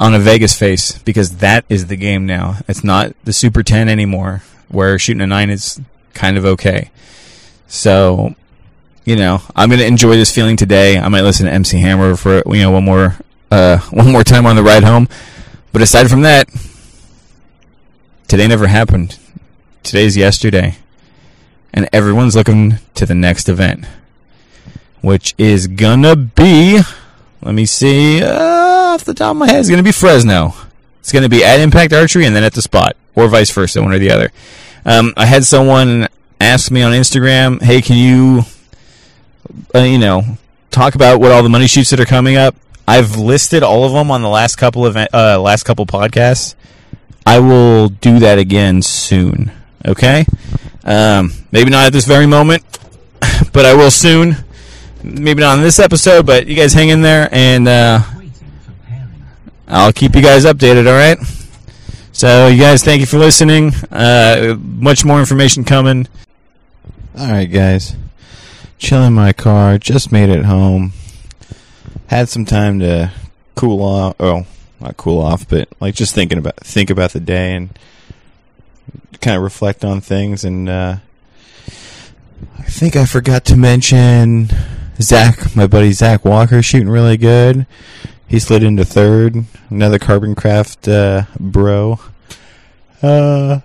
on 0.00 0.14
a 0.14 0.18
Vegas 0.18 0.58
face 0.58 0.98
because 0.98 1.36
that 1.38 1.64
is 1.68 1.86
the 1.86 1.96
game 1.96 2.26
now. 2.26 2.58
It's 2.68 2.84
not 2.84 3.14
the 3.24 3.32
Super 3.32 3.62
10 3.62 3.88
anymore, 3.88 4.42
where 4.68 4.98
shooting 4.98 5.20
a 5.20 5.26
nine 5.26 5.50
is 5.50 5.80
kind 6.14 6.36
of 6.36 6.44
okay. 6.44 6.90
So, 7.66 8.34
you 9.04 9.16
know, 9.16 9.42
I'm 9.54 9.70
gonna 9.70 9.84
enjoy 9.84 10.16
this 10.16 10.34
feeling 10.34 10.56
today. 10.56 10.98
I 10.98 11.08
might 11.08 11.22
listen 11.22 11.46
to 11.46 11.52
MC 11.52 11.78
Hammer 11.80 12.16
for 12.16 12.42
you 12.46 12.62
know 12.62 12.70
one 12.70 12.84
more 12.84 13.16
uh, 13.50 13.78
one 13.90 14.12
more 14.12 14.24
time 14.24 14.46
on 14.46 14.56
the 14.56 14.62
ride 14.62 14.84
home. 14.84 15.08
But 15.72 15.82
aside 15.82 16.08
from 16.08 16.22
that, 16.22 16.48
today 18.26 18.46
never 18.46 18.66
happened. 18.66 19.18
Today's 19.82 20.16
yesterday, 20.16 20.76
and 21.72 21.88
everyone's 21.92 22.34
looking 22.34 22.78
to 22.94 23.06
the 23.06 23.14
next 23.14 23.48
event, 23.48 23.84
which 25.02 25.34
is 25.38 25.66
gonna 25.66 26.16
be. 26.16 26.80
Let 27.42 27.54
me 27.54 27.66
see. 27.66 28.22
Uh, 28.22 28.94
off 28.94 29.04
the 29.04 29.14
top 29.14 29.32
of 29.32 29.36
my 29.36 29.46
head, 29.46 29.60
it's 29.60 29.70
gonna 29.70 29.82
be 29.82 29.92
Fresno. 29.92 30.54
It's 31.00 31.12
gonna 31.12 31.28
be 31.28 31.44
at 31.44 31.60
Impact 31.60 31.92
Archery 31.92 32.26
and 32.26 32.34
then 32.34 32.44
at 32.44 32.52
the 32.52 32.62
spot, 32.62 32.96
or 33.14 33.28
vice 33.28 33.50
versa, 33.50 33.80
one 33.82 33.92
or 33.92 33.98
the 33.98 34.10
other. 34.10 34.30
Um, 34.84 35.12
I 35.16 35.26
had 35.26 35.44
someone 35.44 36.08
ask 36.40 36.70
me 36.70 36.82
on 36.82 36.92
Instagram, 36.92 37.62
"Hey, 37.62 37.80
can 37.80 37.96
you, 37.96 38.44
uh, 39.74 39.80
you 39.80 39.98
know, 39.98 40.24
talk 40.70 40.94
about 40.94 41.20
what 41.20 41.30
all 41.30 41.42
the 41.42 41.48
money 41.48 41.66
shoots 41.66 41.90
that 41.90 42.00
are 42.00 42.04
coming 42.04 42.36
up?" 42.36 42.54
I've 42.88 43.16
listed 43.16 43.62
all 43.62 43.84
of 43.84 43.92
them 43.92 44.10
on 44.10 44.22
the 44.22 44.28
last 44.28 44.56
couple 44.56 44.86
of 44.86 44.96
uh, 44.96 45.38
last 45.40 45.64
couple 45.64 45.84
podcasts. 45.86 46.54
I 47.26 47.38
will 47.38 47.90
do 47.90 48.18
that 48.20 48.38
again 48.38 48.80
soon. 48.82 49.52
Okay, 49.86 50.24
um, 50.84 51.32
maybe 51.52 51.70
not 51.70 51.86
at 51.86 51.92
this 51.92 52.06
very 52.06 52.26
moment, 52.26 52.64
but 53.52 53.64
I 53.64 53.74
will 53.74 53.90
soon. 53.90 54.36
Maybe 55.08 55.40
not 55.40 55.56
on 55.56 55.62
this 55.62 55.78
episode, 55.78 56.26
but 56.26 56.46
you 56.46 56.54
guys 56.54 56.74
hang 56.74 56.90
in 56.90 57.00
there, 57.00 57.30
and 57.32 57.66
uh, 57.66 58.02
I'll 59.66 59.92
keep 59.92 60.14
you 60.14 60.20
guys 60.20 60.44
updated. 60.44 60.86
All 60.86 60.92
right. 60.92 61.18
So, 62.12 62.48
you 62.48 62.60
guys, 62.60 62.84
thank 62.84 63.00
you 63.00 63.06
for 63.06 63.18
listening. 63.18 63.72
Uh, 63.90 64.56
much 64.60 65.06
more 65.06 65.18
information 65.18 65.64
coming. 65.64 66.08
All 67.18 67.30
right, 67.30 67.46
guys. 67.46 67.96
Chilling 68.78 69.14
my 69.14 69.32
car. 69.32 69.78
Just 69.78 70.12
made 70.12 70.28
it 70.28 70.44
home. 70.44 70.92
Had 72.08 72.28
some 72.28 72.44
time 72.44 72.80
to 72.80 73.10
cool 73.54 73.82
off. 73.82 74.16
Oh, 74.20 74.46
not 74.78 74.98
cool 74.98 75.20
off, 75.22 75.48
but 75.48 75.68
like 75.80 75.94
just 75.94 76.14
thinking 76.14 76.38
about 76.38 76.56
think 76.58 76.90
about 76.90 77.12
the 77.12 77.20
day 77.20 77.54
and 77.54 77.70
kind 79.20 79.36
of 79.36 79.42
reflect 79.42 79.84
on 79.84 80.00
things. 80.00 80.44
And 80.44 80.68
uh, 80.68 80.96
I 82.58 82.62
think 82.62 82.94
I 82.94 83.06
forgot 83.06 83.44
to 83.46 83.56
mention 83.56 84.50
Zach, 85.00 85.54
my 85.54 85.66
buddy 85.66 85.92
Zach 85.92 86.24
Walker, 86.24 86.62
shooting 86.62 86.88
really 86.88 87.16
good. 87.16 87.66
He 88.26 88.38
slid 88.38 88.62
into 88.62 88.84
third. 88.84 89.44
Another 89.70 89.98
Carbon 89.98 90.34
Craft 90.34 90.88
uh, 90.88 91.22
bro. 91.38 92.00
Uh, 93.00 93.60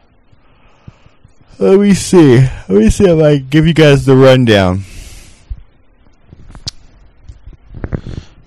let 1.60 1.80
me 1.80 1.94
see. 1.94 2.38
Let 2.38 2.70
me 2.70 2.90
see 2.90 3.06
if 3.06 3.24
I 3.24 3.38
give 3.38 3.66
you 3.66 3.74
guys 3.74 4.06
the 4.06 4.16
rundown. 4.16 4.84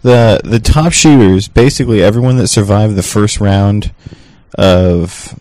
The 0.03 0.40
the 0.44 0.61
top 0.61 0.92
shooters, 0.92 1.49
basically 1.49 2.03
everyone 2.03 2.37
that 2.37 2.49
survived 2.49 2.94
the 2.94 3.03
first 3.03 3.40
round 3.40 3.92
of 4.57 5.38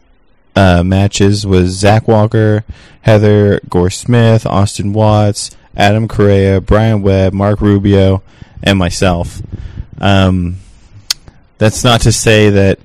uh, 0.55 0.84
matches 0.84 1.45
was 1.45 1.77
Zach 1.77 2.08
Walker, 2.08 2.63
Heather 3.01 3.60
Gore 3.69 3.91
Smith, 3.91 4.45
Austin 4.45 4.91
Watts, 4.93 5.55
Adam 5.76 6.08
Correa, 6.08 6.62
Brian 6.62 7.02
Webb, 7.02 7.34
Mark 7.34 7.62
Rubio, 7.62 8.24
and 8.64 8.78
myself. 8.80 9.42
Um, 10.00 10.58
that's 11.58 11.84
not 11.84 12.02
to 12.02 12.12
say 12.12 12.50
that 12.50 12.80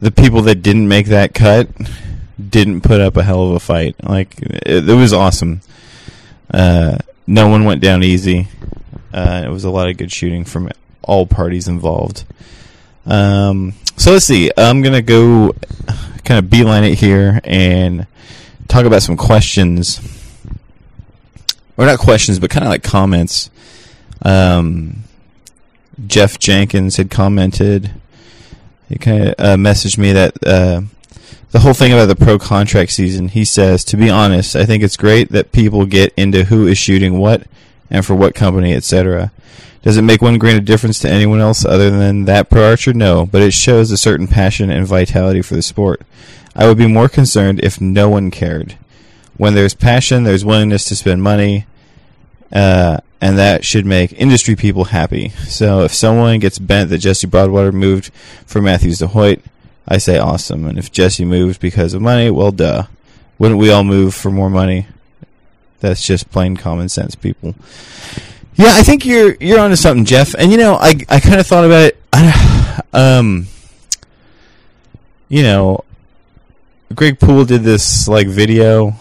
the 0.00 0.10
people 0.10 0.42
that 0.42 0.56
didn't 0.56 0.88
make 0.88 1.06
that 1.06 1.34
cut 1.34 1.68
didn't 2.50 2.82
put 2.82 3.00
up 3.00 3.16
a 3.16 3.22
hell 3.22 3.48
of 3.48 3.50
a 3.52 3.60
fight. 3.60 3.96
Like 4.02 4.40
it, 4.40 4.88
it 4.88 4.94
was 4.94 5.12
awesome. 5.12 5.60
Uh, 6.50 6.98
no 7.26 7.48
one 7.48 7.64
went 7.64 7.80
down 7.80 8.02
easy. 8.02 8.48
Uh, 9.12 9.42
it 9.44 9.48
was 9.48 9.64
a 9.64 9.70
lot 9.70 9.88
of 9.88 9.96
good 9.96 10.12
shooting 10.12 10.44
from 10.44 10.70
all 11.02 11.26
parties 11.26 11.68
involved. 11.68 12.24
Um, 13.06 13.74
so 13.96 14.12
let's 14.12 14.26
see. 14.26 14.50
I'm 14.56 14.82
gonna 14.82 15.02
go 15.02 15.54
kind 16.24 16.38
of 16.38 16.50
beeline 16.50 16.84
it 16.84 16.94
here 16.98 17.40
and 17.44 18.06
talk 18.68 18.84
about 18.84 19.02
some 19.02 19.16
questions, 19.16 20.00
or 21.76 21.86
not 21.86 21.98
questions, 21.98 22.38
but 22.38 22.50
kind 22.50 22.64
of 22.64 22.70
like 22.70 22.82
comments. 22.82 23.50
Um, 24.22 25.04
Jeff 26.06 26.38
Jenkins 26.38 26.96
had 26.96 27.10
commented. 27.10 27.92
He 28.88 28.96
kind 28.96 29.28
of 29.28 29.34
uh, 29.38 29.56
messaged 29.56 29.98
me 29.98 30.12
that 30.12 30.36
uh, 30.46 30.82
the 31.50 31.60
whole 31.60 31.74
thing 31.74 31.92
about 31.92 32.06
the 32.06 32.16
pro 32.16 32.38
contract 32.38 32.92
season. 32.92 33.28
He 33.28 33.44
says, 33.44 33.84
to 33.86 33.96
be 33.96 34.10
honest, 34.10 34.54
I 34.54 34.64
think 34.64 34.82
it's 34.82 34.96
great 34.96 35.32
that 35.32 35.52
people 35.52 35.86
get 35.86 36.12
into 36.16 36.44
who 36.44 36.66
is 36.66 36.78
shooting 36.78 37.18
what 37.18 37.46
and 37.90 38.04
for 38.04 38.14
what 38.14 38.34
company, 38.34 38.74
etc. 38.74 39.32
Does 39.82 39.96
it 39.96 40.02
make 40.02 40.20
one 40.20 40.38
grain 40.38 40.56
of 40.56 40.64
difference 40.64 40.98
to 41.00 41.08
anyone 41.08 41.40
else 41.40 41.64
other 41.64 41.90
than 41.90 42.24
that 42.24 42.50
pro 42.50 42.70
archer? 42.70 42.92
No, 42.92 43.24
but 43.24 43.42
it 43.42 43.54
shows 43.54 43.90
a 43.90 43.96
certain 43.96 44.26
passion 44.26 44.70
and 44.70 44.86
vitality 44.86 45.42
for 45.42 45.54
the 45.54 45.62
sport. 45.62 46.02
I 46.54 46.66
would 46.66 46.78
be 46.78 46.88
more 46.88 47.08
concerned 47.08 47.60
if 47.62 47.80
no 47.80 48.08
one 48.08 48.30
cared. 48.30 48.76
When 49.36 49.54
there's 49.54 49.74
passion, 49.74 50.24
there's 50.24 50.44
willingness 50.44 50.84
to 50.86 50.96
spend 50.96 51.22
money, 51.22 51.66
uh, 52.52 52.98
and 53.20 53.38
that 53.38 53.64
should 53.64 53.86
make 53.86 54.12
industry 54.12 54.56
people 54.56 54.84
happy. 54.84 55.30
So 55.46 55.82
if 55.82 55.92
someone 55.92 56.38
gets 56.38 56.58
bent 56.58 56.90
that 56.90 56.98
Jesse 56.98 57.26
Broadwater 57.26 57.72
moved 57.72 58.12
from 58.46 58.64
Mathews 58.64 58.98
to 58.98 59.08
Hoyt, 59.08 59.42
I 59.88 59.98
say 59.98 60.18
awesome. 60.18 60.66
And 60.66 60.78
if 60.78 60.90
Jesse 60.90 61.24
moved 61.24 61.60
because 61.60 61.94
of 61.94 62.02
money, 62.02 62.30
well, 62.30 62.52
duh. 62.52 62.84
Wouldn't 63.38 63.60
we 63.60 63.70
all 63.70 63.84
move 63.84 64.14
for 64.14 64.30
more 64.30 64.48
money? 64.48 64.86
That's 65.80 66.02
just 66.02 66.30
plain 66.30 66.56
common 66.56 66.88
sense, 66.88 67.14
people. 67.14 67.54
Yeah, 68.54 68.72
I 68.72 68.82
think 68.82 69.04
you're 69.04 69.36
you're 69.38 69.60
onto 69.60 69.76
something, 69.76 70.06
Jeff. 70.06 70.34
And 70.34 70.50
you 70.50 70.56
know, 70.56 70.76
I 70.76 70.94
I 71.08 71.20
kind 71.20 71.38
of 71.38 71.46
thought 71.46 71.66
about 71.66 71.84
it. 71.84 72.02
I, 72.12 72.80
um, 72.94 73.46
you 75.28 75.42
know, 75.42 75.84
Greg 76.94 77.20
Poole 77.20 77.44
did 77.44 77.62
this 77.62 78.08
like 78.08 78.26
video 78.26 78.96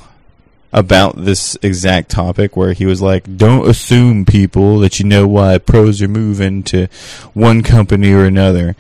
about 0.75 1.15
this 1.23 1.57
exact 1.63 2.11
topic 2.11 2.57
where 2.57 2.73
he 2.73 2.85
was 2.85 3.01
like, 3.01 3.37
"Don't 3.37 3.67
assume 3.67 4.25
people 4.25 4.79
that 4.79 4.99
you 4.99 5.05
know 5.05 5.25
why 5.25 5.57
pros 5.57 6.01
are 6.01 6.07
moving 6.09 6.61
to 6.63 6.87
one 7.33 7.63
company 7.63 8.11
or 8.11 8.25
another," 8.25 8.75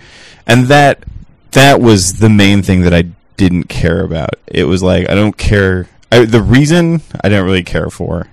and 0.45 0.65
that 0.65 1.03
that 1.51 1.79
was 1.79 2.19
the 2.19 2.29
main 2.29 2.61
thing 2.61 2.81
that 2.81 2.93
I 2.93 3.05
didn't 3.37 3.69
care 3.69 4.03
about. 4.03 4.35
It 4.45 4.65
was 4.65 4.83
like 4.83 5.09
I 5.09 5.15
don't 5.15 5.37
care. 5.37 5.87
I, 6.11 6.25
the 6.25 6.41
reason 6.41 7.01
I 7.23 7.29
didn't 7.29 7.45
really 7.45 7.63
care 7.63 7.89
for, 7.89 8.27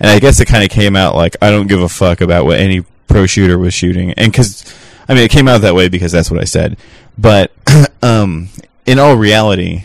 and 0.00 0.10
I 0.10 0.18
guess 0.18 0.40
it 0.40 0.48
kind 0.48 0.64
of 0.64 0.70
came 0.70 0.96
out 0.96 1.14
like 1.14 1.36
I 1.40 1.50
don't 1.50 1.68
give 1.68 1.80
a 1.80 1.88
fuck 1.88 2.20
about 2.20 2.44
what 2.44 2.58
any 2.58 2.84
pro 3.06 3.26
shooter 3.26 3.56
was 3.56 3.72
shooting, 3.72 4.14
and 4.14 4.32
because 4.32 4.64
I 5.08 5.14
mean 5.14 5.22
it 5.22 5.30
came 5.30 5.46
out 5.46 5.60
that 5.60 5.76
way 5.76 5.88
because 5.88 6.10
that's 6.10 6.30
what 6.30 6.40
I 6.40 6.44
said, 6.44 6.76
but 7.16 7.52
um, 8.02 8.48
in 8.84 8.98
all 8.98 9.14
reality 9.14 9.84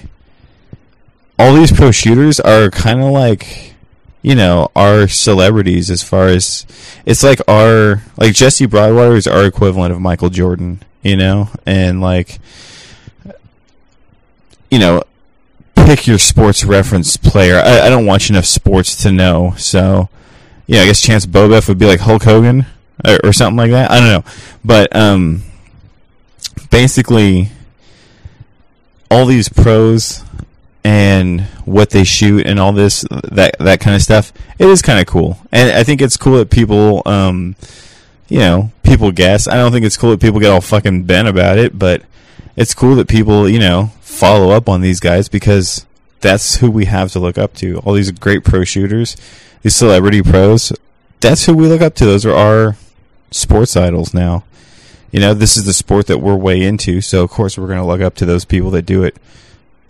all 1.42 1.56
these 1.56 1.72
pro 1.72 1.90
shooters 1.90 2.40
are 2.40 2.70
kind 2.70 3.02
of 3.02 3.10
like 3.10 3.74
you 4.22 4.36
know 4.36 4.70
our 4.76 5.08
celebrities 5.08 5.90
as 5.90 6.04
far 6.04 6.28
as 6.28 6.68
it's 7.04 7.24
like 7.24 7.42
our 7.48 8.04
like 8.16 8.36
Jesse 8.36 8.68
Broadwater 8.68 9.16
is 9.16 9.26
our 9.26 9.46
equivalent 9.46 9.92
of 9.92 10.00
Michael 10.00 10.30
Jordan, 10.30 10.84
you 11.02 11.18
know, 11.18 11.50
and 11.66 12.00
like 12.00 12.38
you 14.70 14.78
know 14.78 15.02
pick 15.74 16.06
your 16.06 16.20
sports 16.20 16.64
reference 16.64 17.18
player. 17.18 17.56
I, 17.56 17.88
I 17.88 17.90
don't 17.90 18.06
watch 18.06 18.30
enough 18.30 18.46
sports 18.46 18.96
to 19.02 19.12
know, 19.12 19.56
so 19.58 20.10
yeah, 20.68 20.82
I 20.82 20.86
guess 20.86 21.02
Chance 21.02 21.26
Beaubouef 21.26 21.68
would 21.68 21.80
be 21.80 21.88
like 21.88 22.02
Hulk 22.02 22.22
Hogan 22.22 22.68
or, 23.04 23.18
or 23.24 23.34
something 23.34 23.58
like 23.58 23.72
that. 23.72 23.90
I 23.90 24.00
don't 24.00 24.10
know, 24.10 24.32
but 24.64 24.96
um, 24.96 25.42
basically 26.70 27.50
all 29.10 29.26
these 29.26 29.50
pros 29.50 30.24
and 30.84 31.42
what 31.66 31.92
they 31.92 32.04
shoot 32.04 32.46
and 32.46 32.60
all 32.60 32.72
this 32.74 33.06
that 33.24 33.56
that 33.60 33.80
kind 33.80 33.96
of 33.96 34.02
stuff 34.02 34.34
it 34.58 34.68
is 34.68 34.82
kind 34.82 35.00
of 35.00 35.06
cool. 35.06 35.38
And 35.52 35.72
i 35.72 35.84
think 35.84 36.02
it's 36.02 36.18
cool 36.18 36.38
that 36.38 36.50
people 36.50 37.02
um 37.06 37.56
you 38.28 38.40
know 38.40 38.72
people 38.84 39.12
guess. 39.12 39.48
I 39.48 39.56
don't 39.56 39.72
think 39.72 39.86
it's 39.86 39.98
cool 39.98 40.12
that 40.12 40.22
people 40.22 40.40
get 40.40 40.52
all 40.52 40.62
fucking 40.62 41.04
bent 41.04 41.28
about 41.28 41.58
it 41.58 41.78
but 41.78 42.04
it's 42.56 42.74
cool 42.74 42.96
that 42.96 43.08
people 43.08 43.48
you 43.48 43.60
know 43.60 43.92
follow 44.02 44.52
up 44.52 44.68
on 44.68 44.82
these 44.82 45.00
guys 45.00 45.30
because 45.30 45.86
that's 46.20 46.58
who 46.58 46.70
we 46.70 46.86
have 46.86 47.12
to 47.14 47.20
look 47.20 47.38
up 47.38 47.54
to. 47.56 47.80
All 47.80 47.94
these 47.94 48.12
great 48.12 48.44
pro 48.44 48.64
shooters 48.64 49.16
these 49.62 49.76
celebrity 49.76 50.22
pros 50.22 50.74
that's 51.20 51.46
who 51.46 51.54
we 51.54 51.68
look 51.68 51.82
up 51.82 51.94
to. 51.96 52.06
Those 52.06 52.26
are 52.26 52.34
our 52.34 52.76
sports 53.30 53.78
idols 53.78 54.14
now. 54.14 54.44
You 55.12 55.20
know 55.20 55.34
this 55.34 55.58
is 55.58 55.66
the 55.66 55.74
sport 55.74 56.08
that 56.08 56.20
we're 56.20 56.36
way 56.36 56.62
into 56.64 57.02
so 57.02 57.24
of 57.24 57.30
course 57.30 57.58
we're 57.58 57.68
going 57.68 57.80
to 57.80 57.86
look 57.86 58.02
up 58.02 58.16
to 58.16 58.26
those 58.26 58.46
people 58.46 58.72
that 58.72 58.86
do 58.86 59.04
it 59.04 59.18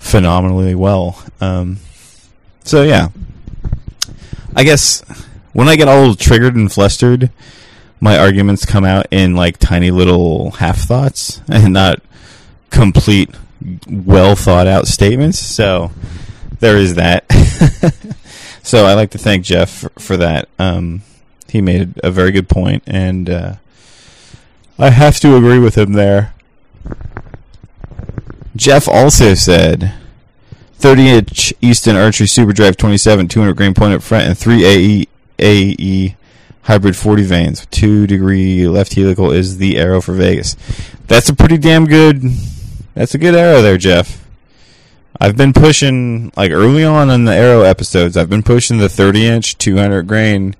phenomenally 0.01 0.75
well. 0.75 1.23
Um, 1.39 1.77
so 2.63 2.83
yeah, 2.83 3.09
I 4.55 4.63
guess 4.63 5.01
when 5.53 5.69
I 5.69 5.77
get 5.77 5.87
all 5.87 6.15
triggered 6.15 6.55
and 6.55 6.71
flustered, 6.71 7.29
my 8.01 8.17
arguments 8.17 8.65
come 8.65 8.83
out 8.83 9.07
in 9.11 9.35
like 9.35 9.57
tiny 9.57 9.91
little 9.91 10.51
half 10.51 10.79
thoughts 10.79 11.41
and 11.47 11.71
not 11.73 12.01
complete, 12.71 13.29
well 13.87 14.35
thought 14.35 14.67
out 14.67 14.87
statements. 14.87 15.39
So 15.39 15.91
there 16.59 16.77
is 16.77 16.95
that. 16.95 17.31
so 18.63 18.85
I 18.85 18.95
like 18.95 19.11
to 19.11 19.17
thank 19.17 19.45
Jeff 19.45 19.69
for, 19.69 19.89
for 19.99 20.17
that. 20.17 20.49
Um, 20.59 21.03
he 21.47 21.61
made 21.61 21.99
a 22.03 22.11
very 22.11 22.31
good 22.31 22.49
point, 22.49 22.83
and 22.87 23.29
uh, 23.29 23.55
I 24.79 24.89
have 24.89 25.19
to 25.19 25.35
agree 25.35 25.59
with 25.59 25.77
him 25.77 25.93
there. 25.93 26.33
Jeff 28.61 28.87
also 28.87 29.33
said 29.33 29.91
30 30.75 31.09
inch 31.09 31.51
Easton 31.61 31.95
Archery 31.95 32.27
Super 32.27 32.53
Drive 32.53 32.77
27, 32.77 33.27
200 33.27 33.53
grain 33.55 33.73
point 33.73 33.95
up 33.95 34.03
front, 34.03 34.27
and 34.27 34.37
3 34.37 34.63
AE, 34.63 35.07
AE 35.39 36.15
hybrid 36.61 36.95
40 36.95 37.23
vanes. 37.23 37.65
2 37.71 38.05
degree 38.05 38.67
left 38.67 38.93
helical 38.93 39.31
is 39.31 39.57
the 39.57 39.79
arrow 39.79 39.99
for 39.99 40.13
Vegas. 40.13 40.55
That's 41.07 41.27
a 41.27 41.35
pretty 41.35 41.57
damn 41.57 41.87
good. 41.87 42.21
That's 42.93 43.15
a 43.15 43.17
good 43.17 43.33
arrow 43.33 43.63
there, 43.63 43.79
Jeff. 43.79 44.23
I've 45.19 45.35
been 45.35 45.53
pushing, 45.53 46.31
like 46.37 46.51
early 46.51 46.83
on 46.83 47.09
in 47.09 47.25
the 47.25 47.33
arrow 47.33 47.61
episodes, 47.61 48.15
I've 48.15 48.29
been 48.29 48.43
pushing 48.43 48.77
the 48.77 48.89
30 48.89 49.25
inch 49.25 49.57
200 49.57 50.03
grain 50.07 50.55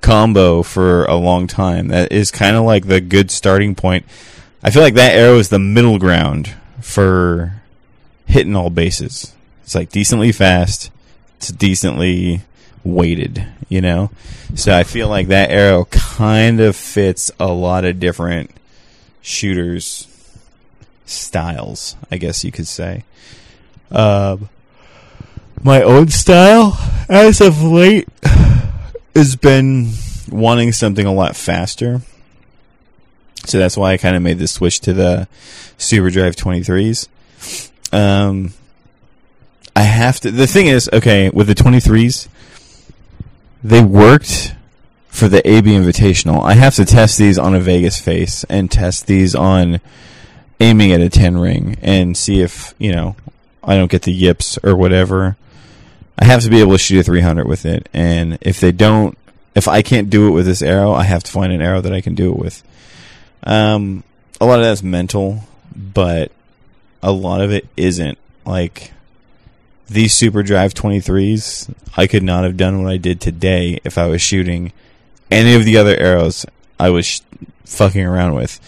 combo 0.00 0.62
for 0.62 1.04
a 1.06 1.16
long 1.16 1.48
time. 1.48 1.88
That 1.88 2.12
is 2.12 2.30
kind 2.30 2.54
of 2.54 2.62
like 2.62 2.86
the 2.86 3.00
good 3.00 3.32
starting 3.32 3.74
point. 3.74 4.06
I 4.62 4.70
feel 4.70 4.82
like 4.82 4.94
that 4.94 5.16
arrow 5.16 5.38
is 5.38 5.48
the 5.48 5.58
middle 5.58 5.98
ground 5.98 6.54
for 6.80 7.62
hitting 8.26 8.56
all 8.56 8.70
bases. 8.70 9.34
It's 9.64 9.74
like 9.74 9.90
decently 9.90 10.32
fast. 10.32 10.90
It's 11.36 11.48
decently 11.48 12.42
weighted, 12.84 13.46
you 13.68 13.80
know? 13.80 14.10
So 14.54 14.76
I 14.76 14.84
feel 14.84 15.08
like 15.08 15.28
that 15.28 15.50
arrow 15.50 15.84
kind 15.86 16.60
of 16.60 16.76
fits 16.76 17.30
a 17.38 17.48
lot 17.48 17.84
of 17.84 18.00
different 18.00 18.50
shooters 19.22 20.06
styles, 21.06 21.96
I 22.10 22.18
guess 22.18 22.44
you 22.44 22.52
could 22.52 22.66
say. 22.66 23.04
Um, 23.90 24.48
my 25.62 25.82
own 25.82 26.08
style, 26.08 26.78
as 27.08 27.40
of 27.40 27.62
late, 27.62 28.08
has 29.14 29.36
been 29.36 29.92
wanting 30.30 30.72
something 30.72 31.06
a 31.06 31.12
lot 31.12 31.36
faster. 31.36 32.00
So 33.50 33.58
that's 33.58 33.76
why 33.76 33.92
I 33.92 33.96
kind 33.96 34.16
of 34.16 34.22
made 34.22 34.38
the 34.38 34.46
switch 34.46 34.80
to 34.80 34.92
the 34.92 35.28
Super 35.76 36.10
Drive 36.10 36.36
23s. 36.36 37.08
Um, 37.92 38.52
I 39.74 39.82
have 39.82 40.20
to. 40.20 40.30
The 40.30 40.46
thing 40.46 40.66
is, 40.66 40.88
okay, 40.92 41.30
with 41.30 41.48
the 41.48 41.54
23s, 41.54 42.28
they 43.64 43.82
worked 43.82 44.54
for 45.08 45.28
the 45.28 45.46
AB 45.48 45.70
Invitational. 45.70 46.42
I 46.42 46.54
have 46.54 46.76
to 46.76 46.84
test 46.84 47.18
these 47.18 47.38
on 47.38 47.54
a 47.54 47.60
Vegas 47.60 48.00
face 48.00 48.44
and 48.44 48.70
test 48.70 49.06
these 49.06 49.34
on 49.34 49.80
aiming 50.60 50.92
at 50.92 51.00
a 51.00 51.08
10 51.08 51.38
ring 51.38 51.76
and 51.82 52.16
see 52.16 52.40
if, 52.40 52.74
you 52.78 52.92
know, 52.92 53.16
I 53.64 53.76
don't 53.76 53.90
get 53.90 54.02
the 54.02 54.12
yips 54.12 54.58
or 54.62 54.76
whatever. 54.76 55.36
I 56.18 56.26
have 56.26 56.42
to 56.42 56.50
be 56.50 56.60
able 56.60 56.72
to 56.72 56.78
shoot 56.78 57.00
a 57.00 57.02
300 57.02 57.48
with 57.48 57.66
it. 57.66 57.88
And 57.92 58.38
if 58.40 58.60
they 58.60 58.70
don't, 58.70 59.18
if 59.54 59.66
I 59.66 59.82
can't 59.82 60.08
do 60.08 60.28
it 60.28 60.30
with 60.30 60.46
this 60.46 60.62
arrow, 60.62 60.92
I 60.92 61.02
have 61.02 61.24
to 61.24 61.32
find 61.32 61.52
an 61.52 61.60
arrow 61.60 61.80
that 61.80 61.92
I 61.92 62.00
can 62.00 62.14
do 62.14 62.30
it 62.30 62.38
with. 62.38 62.62
Um, 63.44 64.04
a 64.40 64.46
lot 64.46 64.58
of 64.58 64.64
that's 64.64 64.82
mental, 64.82 65.44
but 65.74 66.32
a 67.02 67.12
lot 67.12 67.40
of 67.40 67.52
it 67.52 67.66
isn't. 67.76 68.18
Like 68.44 68.92
these 69.88 70.14
Super 70.14 70.42
Drive 70.42 70.74
23s, 70.74 71.72
I 71.96 72.06
could 72.06 72.22
not 72.22 72.44
have 72.44 72.56
done 72.56 72.82
what 72.82 72.92
I 72.92 72.96
did 72.96 73.20
today 73.20 73.80
if 73.84 73.98
I 73.98 74.06
was 74.06 74.22
shooting 74.22 74.72
any 75.30 75.54
of 75.54 75.64
the 75.64 75.76
other 75.76 75.96
arrows 75.96 76.46
I 76.78 76.90
was 76.90 77.06
sh- 77.06 77.20
fucking 77.64 78.04
around 78.04 78.34
with. 78.34 78.58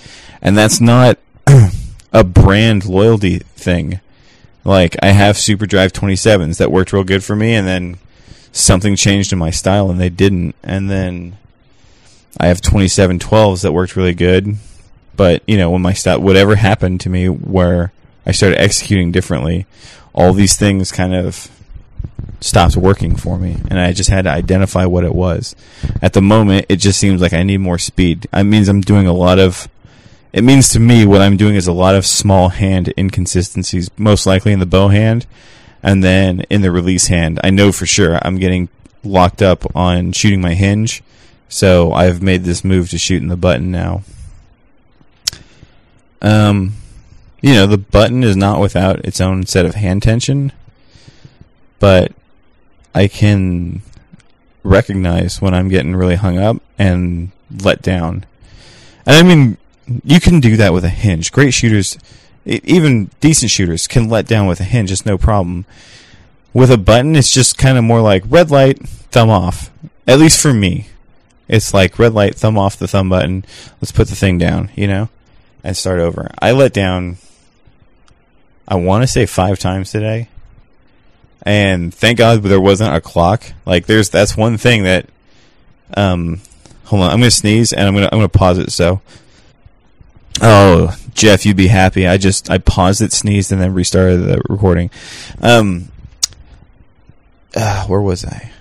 And 0.40 0.56
that's 0.56 0.80
not 0.80 1.18
a 2.12 2.24
brand 2.24 2.84
loyalty 2.84 3.38
thing. 3.38 4.00
Like 4.64 4.96
I 5.02 5.08
have 5.08 5.38
Super 5.38 5.66
Drive 5.66 5.92
27s 5.92 6.58
that 6.58 6.70
worked 6.70 6.92
real 6.92 7.04
good 7.04 7.24
for 7.24 7.34
me 7.34 7.54
and 7.54 7.66
then 7.66 7.98
something 8.52 8.96
changed 8.96 9.32
in 9.32 9.38
my 9.38 9.50
style 9.50 9.90
and 9.90 10.00
they 10.00 10.10
didn't. 10.10 10.54
And 10.62 10.90
then 10.90 11.38
I 12.38 12.46
have 12.46 12.60
2712s 12.60 13.62
that 13.62 13.72
worked 13.72 13.96
really 13.96 14.14
good. 14.14 14.56
But, 15.16 15.42
you 15.46 15.58
know, 15.58 15.70
when 15.70 15.82
my 15.82 15.92
style, 15.92 16.20
whatever 16.20 16.56
happened 16.56 17.00
to 17.02 17.10
me 17.10 17.28
where 17.28 17.92
I 18.24 18.32
started 18.32 18.60
executing 18.60 19.12
differently, 19.12 19.66
all 20.14 20.32
these 20.32 20.56
things 20.56 20.90
kind 20.90 21.14
of 21.14 21.50
stopped 22.40 22.76
working 22.76 23.16
for 23.16 23.38
me. 23.38 23.58
And 23.70 23.78
I 23.78 23.92
just 23.92 24.10
had 24.10 24.22
to 24.22 24.30
identify 24.30 24.86
what 24.86 25.04
it 25.04 25.14
was. 25.14 25.54
At 26.00 26.12
the 26.12 26.22
moment, 26.22 26.66
it 26.68 26.76
just 26.76 26.98
seems 26.98 27.20
like 27.20 27.32
I 27.32 27.42
need 27.42 27.58
more 27.58 27.78
speed. 27.78 28.26
It 28.32 28.44
means 28.44 28.68
I'm 28.68 28.80
doing 28.80 29.06
a 29.06 29.12
lot 29.12 29.38
of, 29.38 29.68
it 30.32 30.42
means 30.42 30.70
to 30.70 30.80
me 30.80 31.04
what 31.04 31.20
I'm 31.20 31.36
doing 31.36 31.56
is 31.56 31.66
a 31.66 31.72
lot 31.72 31.94
of 31.94 32.06
small 32.06 32.48
hand 32.48 32.92
inconsistencies, 32.96 33.90
most 33.98 34.26
likely 34.26 34.52
in 34.52 34.60
the 34.60 34.66
bow 34.66 34.88
hand 34.88 35.26
and 35.82 36.02
then 36.02 36.40
in 36.48 36.62
the 36.62 36.70
release 36.70 37.08
hand. 37.08 37.38
I 37.44 37.50
know 37.50 37.70
for 37.70 37.86
sure 37.86 38.18
I'm 38.22 38.38
getting 38.38 38.68
locked 39.04 39.42
up 39.42 39.76
on 39.76 40.12
shooting 40.12 40.40
my 40.40 40.54
hinge. 40.54 41.02
So 41.52 41.92
I've 41.92 42.22
made 42.22 42.44
this 42.44 42.64
move 42.64 42.88
to 42.90 42.98
shooting 42.98 43.28
the 43.28 43.36
button 43.36 43.70
now. 43.70 44.04
Um, 46.22 46.76
you 47.42 47.52
know, 47.52 47.66
the 47.66 47.76
button 47.76 48.24
is 48.24 48.38
not 48.38 48.58
without 48.58 49.04
its 49.04 49.20
own 49.20 49.44
set 49.44 49.66
of 49.66 49.74
hand 49.74 50.02
tension, 50.02 50.52
but 51.78 52.12
I 52.94 53.06
can 53.06 53.82
recognize 54.64 55.42
when 55.42 55.52
I'm 55.52 55.68
getting 55.68 55.94
really 55.94 56.14
hung 56.14 56.38
up 56.38 56.62
and 56.78 57.32
let 57.62 57.82
down. 57.82 58.24
And 59.04 59.16
I 59.16 59.22
mean, 59.22 59.58
you 60.02 60.20
can 60.20 60.40
do 60.40 60.56
that 60.56 60.72
with 60.72 60.86
a 60.86 60.88
hinge. 60.88 61.32
Great 61.32 61.52
shooters, 61.52 61.98
even 62.46 63.10
decent 63.20 63.50
shooters, 63.50 63.86
can 63.86 64.08
let 64.08 64.26
down 64.26 64.46
with 64.46 64.60
a 64.60 64.64
hinge. 64.64 64.90
It's 64.90 65.04
no 65.04 65.18
problem. 65.18 65.66
With 66.54 66.70
a 66.70 66.78
button, 66.78 67.14
it's 67.14 67.30
just 67.30 67.58
kind 67.58 67.76
of 67.76 67.84
more 67.84 68.00
like 68.00 68.24
red 68.26 68.50
light, 68.50 68.88
thumb 68.88 69.28
off. 69.28 69.70
At 70.06 70.18
least 70.18 70.40
for 70.40 70.54
me. 70.54 70.86
It's 71.52 71.74
like 71.74 71.98
red 71.98 72.14
light, 72.14 72.34
thumb 72.34 72.56
off 72.56 72.78
the 72.78 72.88
thumb 72.88 73.10
button. 73.10 73.44
Let's 73.78 73.92
put 73.92 74.08
the 74.08 74.16
thing 74.16 74.38
down, 74.38 74.70
you 74.74 74.86
know? 74.86 75.10
And 75.62 75.76
start 75.76 76.00
over. 76.00 76.30
I 76.38 76.52
let 76.52 76.72
down, 76.72 77.18
I 78.66 78.76
want 78.76 79.02
to 79.02 79.06
say 79.06 79.26
five 79.26 79.58
times 79.58 79.92
today. 79.92 80.28
And 81.42 81.92
thank 81.92 82.16
God 82.16 82.42
there 82.42 82.58
wasn't 82.58 82.96
a 82.96 83.02
clock. 83.02 83.52
Like 83.66 83.84
there's, 83.84 84.08
that's 84.08 84.34
one 84.34 84.56
thing 84.56 84.84
that, 84.84 85.10
um, 85.94 86.40
hold 86.84 87.02
on, 87.02 87.10
I'm 87.10 87.20
to 87.20 87.30
sneeze 87.30 87.74
and 87.74 87.86
I'm 87.86 87.96
to, 87.96 88.14
I'm 88.14 88.22
to 88.22 88.30
pause 88.30 88.56
it. 88.56 88.72
So, 88.72 89.02
oh, 90.40 90.96
Jeff, 91.12 91.44
you'd 91.44 91.58
be 91.58 91.66
happy. 91.66 92.06
I 92.06 92.16
just, 92.16 92.50
I 92.50 92.56
paused 92.56 93.02
it, 93.02 93.12
sneezed, 93.12 93.52
and 93.52 93.60
then 93.60 93.74
restarted 93.74 94.22
the 94.22 94.40
recording. 94.48 94.90
Um, 95.42 95.90
uh, 97.54 97.84
where 97.88 98.00
was 98.00 98.24
I? 98.24 98.52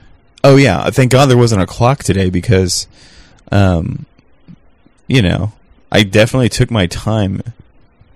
Oh 0.43 0.55
yeah, 0.55 0.89
thank 0.89 1.11
God 1.11 1.27
there 1.27 1.37
wasn't 1.37 1.61
a 1.61 1.67
clock 1.67 2.03
today 2.03 2.29
because, 2.29 2.87
um, 3.51 4.05
you 5.07 5.21
know, 5.21 5.53
I 5.91 6.03
definitely 6.03 6.49
took 6.49 6.71
my 6.71 6.87
time 6.87 7.41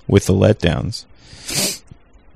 with 0.07 0.25
the 0.25 0.33
letdowns. 0.33 1.05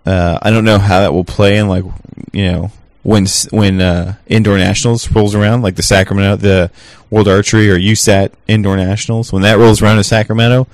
Uh, 0.05 0.39
I 0.41 0.51
don't 0.51 0.65
know 0.65 0.79
how 0.79 1.01
that 1.01 1.13
will 1.13 1.23
play 1.23 1.57
in 1.57 1.67
like, 1.67 1.85
you 2.31 2.51
know, 2.51 2.71
when 3.03 3.25
when 3.51 3.81
uh, 3.81 4.15
indoor 4.27 4.57
nationals 4.57 5.09
rolls 5.11 5.33
around, 5.33 5.61
like 5.61 5.75
the 5.75 5.83
Sacramento, 5.83 6.35
the 6.35 6.71
World 7.09 7.27
Archery 7.27 7.71
or 7.71 7.77
USAT 7.77 8.33
indoor 8.47 8.77
nationals, 8.77 9.31
when 9.33 9.41
that 9.43 9.57
rolls 9.57 9.81
around 9.81 9.97
in 9.97 10.03
Sacramento, 10.03 10.67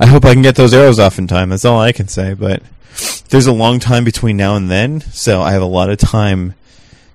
I 0.00 0.06
hope 0.06 0.24
I 0.24 0.32
can 0.32 0.42
get 0.42 0.56
those 0.56 0.72
arrows 0.72 0.98
off 0.98 1.18
in 1.18 1.26
time. 1.26 1.50
That's 1.50 1.64
all 1.64 1.80
I 1.80 1.92
can 1.92 2.08
say. 2.08 2.34
But 2.34 2.62
there's 3.28 3.46
a 3.46 3.52
long 3.52 3.80
time 3.80 4.04
between 4.04 4.36
now 4.36 4.56
and 4.56 4.70
then, 4.70 5.00
so 5.00 5.42
I 5.42 5.52
have 5.52 5.62
a 5.62 5.66
lot 5.66 5.90
of 5.90 5.98
time 5.98 6.54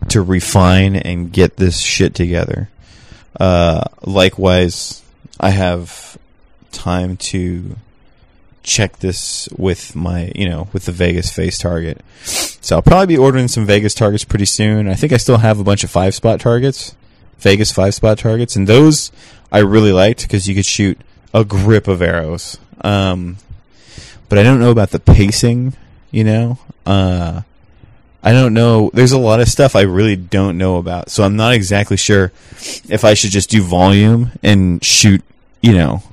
to 0.09 0.21
refine 0.21 0.95
and 0.95 1.31
get 1.31 1.57
this 1.57 1.79
shit 1.79 2.15
together. 2.15 2.69
Uh, 3.39 3.83
likewise, 4.03 5.03
I 5.39 5.49
have 5.49 6.17
time 6.71 7.17
to 7.17 7.75
check 8.63 8.99
this 8.99 9.47
with 9.57 9.95
my, 9.95 10.31
you 10.35 10.47
know, 10.49 10.67
with 10.73 10.85
the 10.85 10.91
Vegas 10.91 11.31
face 11.31 11.57
target. 11.57 12.01
So 12.23 12.75
I'll 12.75 12.81
probably 12.81 13.07
be 13.07 13.17
ordering 13.17 13.47
some 13.47 13.65
Vegas 13.65 13.93
targets 13.93 14.25
pretty 14.25 14.45
soon. 14.45 14.89
I 14.89 14.95
think 14.95 15.13
I 15.13 15.17
still 15.17 15.37
have 15.37 15.59
a 15.59 15.63
bunch 15.63 15.83
of 15.83 15.89
five 15.89 16.13
spot 16.13 16.39
targets, 16.39 16.95
Vegas 17.39 17.71
five 17.71 17.93
spot 17.93 18.19
targets, 18.19 18.55
and 18.55 18.67
those 18.67 19.11
I 19.51 19.59
really 19.59 19.93
liked 19.93 20.23
because 20.23 20.47
you 20.47 20.55
could 20.55 20.65
shoot 20.65 20.99
a 21.33 21.45
grip 21.45 21.87
of 21.87 22.01
arrows. 22.01 22.57
Um, 22.81 23.37
but 24.29 24.37
I 24.37 24.43
don't 24.43 24.59
know 24.59 24.71
about 24.71 24.91
the 24.91 24.99
pacing, 24.99 25.73
you 26.11 26.23
know. 26.23 26.59
Uh, 26.85 27.41
I 28.27 28.33
don't 28.33 28.53
know. 28.53 28.91
There's 28.93 29.13
a 29.13 29.17
lot 29.17 29.39
of 29.39 29.47
stuff 29.47 29.73
I 29.73 29.83
really 29.83 30.17
don't 30.17 30.57
know 30.57 30.75
about. 30.75 31.09
So 31.09 31.23
I'm 31.23 31.37
not 31.37 31.53
exactly 31.53 31.95
sure 31.95 32.33
if 32.89 33.05
I 33.05 33.13
should 33.13 33.31
just 33.31 33.49
do 33.49 33.61
volume 33.61 34.33
and 34.43 34.83
shoot, 34.83 35.23
you 35.61 35.73
know, 35.73 36.03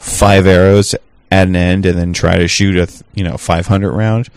five 0.00 0.48
arrows 0.48 0.96
at 1.30 1.46
an 1.46 1.54
end 1.54 1.86
and 1.86 1.96
then 1.96 2.12
try 2.12 2.38
to 2.38 2.48
shoot 2.48 2.76
a, 2.76 3.04
you 3.14 3.22
know, 3.22 3.36
500 3.36 3.92
round 3.92 4.30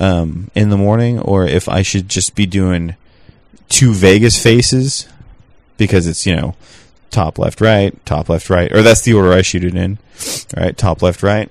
um, 0.00 0.50
in 0.56 0.70
the 0.70 0.76
morning 0.76 1.20
or 1.20 1.44
if 1.44 1.68
I 1.68 1.82
should 1.82 2.08
just 2.08 2.34
be 2.34 2.46
doing 2.46 2.96
two 3.68 3.94
Vegas 3.94 4.42
faces 4.42 5.06
because 5.76 6.08
it's, 6.08 6.26
you 6.26 6.34
know, 6.34 6.56
top, 7.12 7.38
left, 7.38 7.60
right, 7.60 7.94
top, 8.04 8.28
left, 8.28 8.50
right, 8.50 8.72
or 8.72 8.82
that's 8.82 9.02
the 9.02 9.12
order 9.12 9.32
I 9.32 9.42
shoot 9.42 9.62
it 9.62 9.76
in. 9.76 9.98
right? 10.56 10.76
top, 10.76 11.00
left, 11.00 11.22
right, 11.22 11.48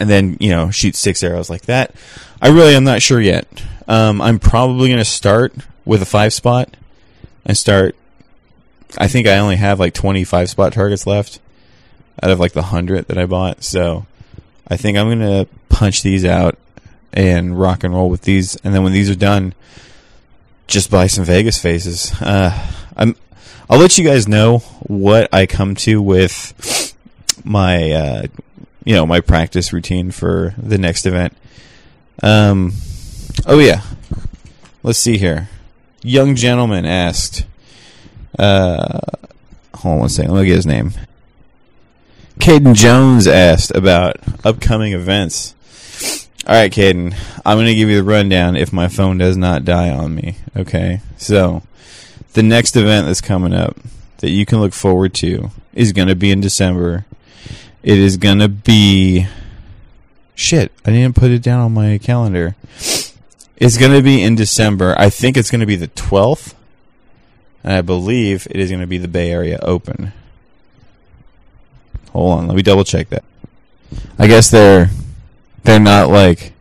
and 0.00 0.10
then 0.10 0.36
you 0.40 0.50
know 0.50 0.70
shoot 0.70 0.96
six 0.96 1.22
arrows 1.22 1.50
like 1.50 1.62
that. 1.62 1.94
I 2.42 2.48
really 2.48 2.74
am 2.74 2.84
not 2.84 3.02
sure 3.02 3.20
yet. 3.20 3.46
Um, 3.86 4.20
I'm 4.20 4.38
probably 4.38 4.88
going 4.88 4.98
to 4.98 5.04
start 5.04 5.54
with 5.84 6.02
a 6.02 6.06
five 6.06 6.32
spot 6.32 6.76
and 7.44 7.56
start. 7.56 7.94
I 8.98 9.06
think 9.06 9.28
I 9.28 9.38
only 9.38 9.56
have 9.56 9.78
like 9.78 9.94
25 9.94 10.50
spot 10.50 10.72
targets 10.72 11.06
left 11.06 11.38
out 12.22 12.30
of 12.30 12.40
like 12.40 12.52
the 12.52 12.62
hundred 12.62 13.06
that 13.08 13.18
I 13.18 13.26
bought. 13.26 13.62
So 13.62 14.06
I 14.66 14.76
think 14.76 14.96
I'm 14.98 15.06
going 15.06 15.20
to 15.20 15.48
punch 15.68 16.02
these 16.02 16.24
out 16.24 16.58
and 17.12 17.58
rock 17.58 17.84
and 17.84 17.94
roll 17.94 18.10
with 18.10 18.22
these. 18.22 18.56
And 18.56 18.74
then 18.74 18.82
when 18.82 18.92
these 18.92 19.10
are 19.10 19.16
done, 19.16 19.54
just 20.66 20.90
buy 20.90 21.06
some 21.06 21.24
Vegas 21.24 21.58
faces. 21.58 22.12
Uh, 22.20 22.56
I'm. 22.96 23.16
I'll 23.68 23.78
let 23.78 23.98
you 23.98 24.04
guys 24.04 24.26
know 24.26 24.58
what 24.80 25.32
I 25.32 25.46
come 25.46 25.76
to 25.76 26.02
with 26.02 26.92
my, 27.44 27.92
uh, 27.92 28.22
you 28.84 28.94
know, 28.94 29.06
my 29.06 29.20
practice 29.20 29.72
routine 29.72 30.10
for 30.10 30.54
the 30.56 30.78
next 30.78 31.06
event. 31.06 31.36
Um, 32.22 32.72
oh 33.46 33.58
yeah, 33.58 33.82
let's 34.82 34.98
see 34.98 35.18
here. 35.18 35.48
Young 36.02 36.34
gentleman 36.34 36.86
asked. 36.86 37.46
Uh, 38.38 39.00
hold 39.74 39.94
on 39.94 40.00
one 40.00 40.08
second. 40.08 40.32
Let 40.32 40.42
me 40.42 40.46
get 40.46 40.56
his 40.56 40.66
name. 40.66 40.92
Caden 42.38 42.74
Jones 42.74 43.26
asked 43.26 43.70
about 43.74 44.16
upcoming 44.44 44.94
events. 44.94 45.54
All 46.46 46.54
right, 46.54 46.72
Caden, 46.72 47.14
I'm 47.44 47.58
going 47.58 47.66
to 47.66 47.74
give 47.74 47.90
you 47.90 47.96
the 47.96 48.02
rundown 48.02 48.56
if 48.56 48.72
my 48.72 48.88
phone 48.88 49.18
does 49.18 49.36
not 49.36 49.64
die 49.64 49.90
on 49.90 50.14
me. 50.14 50.36
Okay, 50.56 51.00
so 51.18 51.62
the 52.32 52.42
next 52.42 52.76
event 52.76 53.06
that's 53.06 53.20
coming 53.20 53.52
up 53.52 53.76
that 54.18 54.30
you 54.30 54.46
can 54.46 54.60
look 54.60 54.72
forward 54.72 55.12
to 55.14 55.50
is 55.74 55.92
going 55.92 56.08
to 56.08 56.14
be 56.14 56.30
in 56.30 56.40
December. 56.40 57.04
It 57.82 57.98
is 57.98 58.16
going 58.16 58.38
to 58.38 58.48
be. 58.48 59.26
Shit, 60.34 60.72
I 60.86 60.90
didn't 60.90 61.16
put 61.16 61.30
it 61.30 61.42
down 61.42 61.60
on 61.60 61.72
my 61.72 61.98
calendar. 61.98 62.56
It's 63.56 63.76
going 63.76 63.92
to 63.92 64.02
be 64.02 64.22
in 64.22 64.34
December. 64.34 64.94
I 64.98 65.10
think 65.10 65.36
it's 65.36 65.50
going 65.50 65.60
to 65.60 65.66
be 65.66 65.76
the 65.76 65.88
12th. 65.88 66.54
And 67.62 67.74
I 67.74 67.82
believe 67.82 68.46
it 68.50 68.56
is 68.56 68.70
going 68.70 68.80
to 68.80 68.86
be 68.86 68.98
the 68.98 69.08
Bay 69.08 69.30
Area 69.30 69.58
Open. 69.62 70.12
Hold 72.12 72.38
on, 72.38 72.46
let 72.48 72.56
me 72.56 72.62
double 72.62 72.84
check 72.84 73.10
that. 73.10 73.24
I 74.18 74.26
guess 74.26 74.50
they're 74.50 74.90
they're 75.62 75.78
not 75.78 76.10
like 76.10 76.52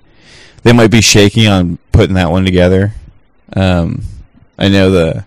they 0.63 0.73
might 0.73 0.91
be 0.91 1.01
shaky 1.01 1.47
on 1.47 1.77
putting 1.91 2.15
that 2.15 2.31
one 2.31 2.45
together. 2.45 2.93
Um, 3.55 4.03
I 4.57 4.67
know 4.67 4.91
the 4.91 5.25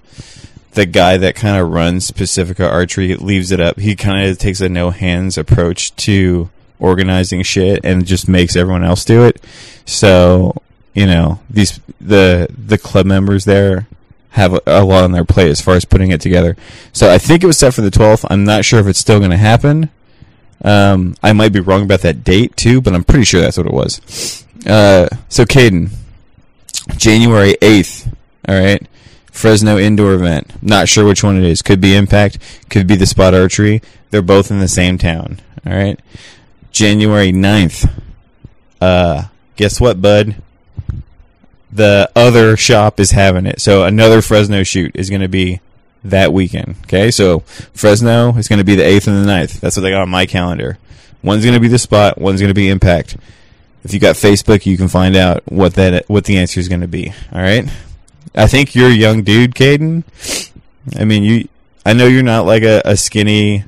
the 0.72 0.86
guy 0.86 1.16
that 1.18 1.34
kind 1.34 1.60
of 1.60 1.70
runs 1.70 2.10
Pacifica 2.10 2.68
Archery 2.68 3.14
leaves 3.16 3.50
it 3.50 3.60
up. 3.60 3.78
He 3.78 3.94
kind 3.94 4.28
of 4.28 4.38
takes 4.38 4.60
a 4.60 4.68
no 4.68 4.90
hands 4.90 5.36
approach 5.36 5.94
to 5.96 6.50
organizing 6.78 7.42
shit 7.42 7.84
and 7.84 8.06
just 8.06 8.28
makes 8.28 8.56
everyone 8.56 8.84
else 8.84 9.04
do 9.04 9.24
it. 9.24 9.42
So 9.84 10.54
you 10.94 11.06
know 11.06 11.40
these 11.48 11.80
the 12.00 12.48
the 12.50 12.78
club 12.78 13.06
members 13.06 13.44
there 13.44 13.86
have 14.32 14.58
a, 14.66 14.82
lot 14.82 15.04
on 15.04 15.12
their 15.12 15.26
plate 15.26 15.50
as 15.50 15.60
far 15.60 15.74
as 15.74 15.84
putting 15.84 16.10
it 16.10 16.20
together. 16.20 16.56
So 16.92 17.12
I 17.12 17.18
think 17.18 17.44
it 17.44 17.46
was 17.46 17.58
set 17.58 17.74
for 17.74 17.82
the 17.82 17.90
12th. 17.90 18.24
I'm 18.30 18.44
not 18.44 18.64
sure 18.64 18.80
if 18.80 18.86
it's 18.86 18.98
still 18.98 19.18
going 19.18 19.30
to 19.30 19.36
happen. 19.36 19.90
Um, 20.64 21.16
I 21.22 21.34
might 21.34 21.52
be 21.52 21.60
wrong 21.60 21.82
about 21.82 22.00
that 22.00 22.24
date 22.24 22.56
too, 22.56 22.80
but 22.80 22.94
I'm 22.94 23.04
pretty 23.04 23.26
sure 23.26 23.42
that's 23.42 23.58
what 23.58 23.66
it 23.66 23.74
was. 23.74 24.46
Uh, 24.66 25.08
so 25.28 25.44
Caden, 25.44 25.90
January 26.96 27.56
8th. 27.60 28.10
All 28.48 28.58
right. 28.58 28.86
Fresno 29.32 29.78
indoor 29.78 30.12
event. 30.12 30.62
Not 30.62 30.88
sure 30.88 31.04
which 31.04 31.24
one 31.24 31.36
it 31.36 31.44
is. 31.44 31.62
Could 31.62 31.80
be 31.80 31.96
Impact. 31.96 32.38
Could 32.70 32.86
be 32.86 32.94
the 32.94 33.06
Spot 33.06 33.34
Archery. 33.34 33.82
They're 34.10 34.22
both 34.22 34.50
in 34.50 34.60
the 34.60 34.68
same 34.68 34.98
town. 34.98 35.40
All 35.66 35.72
right. 35.72 35.98
January 36.70 37.32
9th. 37.32 37.90
Uh, 38.80 39.24
guess 39.56 39.80
what, 39.80 40.00
bud? 40.00 40.36
The 41.72 42.10
other 42.14 42.56
shop 42.56 43.00
is 43.00 43.12
having 43.12 43.46
it. 43.46 43.60
So 43.60 43.84
another 43.84 44.20
Fresno 44.20 44.62
shoot 44.62 44.92
is 44.94 45.08
going 45.08 45.22
to 45.22 45.28
be 45.28 45.60
that 46.04 46.32
weekend. 46.32 46.76
Okay. 46.84 47.10
So 47.10 47.40
Fresno 47.72 48.36
is 48.36 48.48
going 48.48 48.58
to 48.58 48.64
be 48.64 48.74
the 48.74 48.82
8th 48.82 49.06
and 49.08 49.24
the 49.24 49.30
9th. 49.30 49.60
That's 49.60 49.76
what 49.76 49.82
they 49.82 49.90
got 49.90 50.02
on 50.02 50.10
my 50.10 50.26
calendar. 50.26 50.78
One's 51.22 51.42
going 51.42 51.54
to 51.54 51.60
be 51.60 51.68
the 51.68 51.78
spot. 51.78 52.18
One's 52.18 52.40
going 52.40 52.50
to 52.50 52.54
be 52.54 52.68
Impact. 52.68 53.16
If 53.82 53.94
you 53.94 53.98
got 53.98 54.14
Facebook, 54.16 54.66
you 54.66 54.76
can 54.76 54.88
find 54.88 55.16
out 55.16 55.42
what 55.46 55.74
that 55.74 56.08
what 56.08 56.24
the 56.24 56.36
answer 56.38 56.60
is 56.60 56.68
going 56.68 56.82
to 56.82 56.88
be. 56.88 57.12
All 57.32 57.40
right. 57.40 57.68
I 58.34 58.46
think 58.46 58.74
you're 58.74 58.88
a 58.88 58.94
young 58.94 59.22
dude, 59.22 59.54
Caden. 59.54 60.04
I 60.98 61.04
mean, 61.04 61.22
you. 61.22 61.48
I 61.84 61.92
know 61.92 62.06
you're 62.06 62.22
not 62.22 62.46
like 62.46 62.62
a, 62.62 62.80
a 62.84 62.96
skinny, 62.96 63.64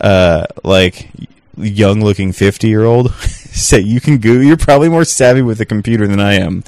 uh, 0.00 0.46
like 0.64 1.10
young 1.56 2.00
looking 2.02 2.32
fifty 2.32 2.68
year 2.68 2.84
old. 2.84 3.12
so 3.12 3.76
you 3.76 4.00
can 4.00 4.18
go. 4.18 4.32
You're 4.32 4.56
probably 4.56 4.88
more 4.88 5.04
savvy 5.04 5.42
with 5.42 5.60
a 5.60 5.66
computer 5.66 6.06
than 6.06 6.20
I 6.20 6.34
am. 6.34 6.64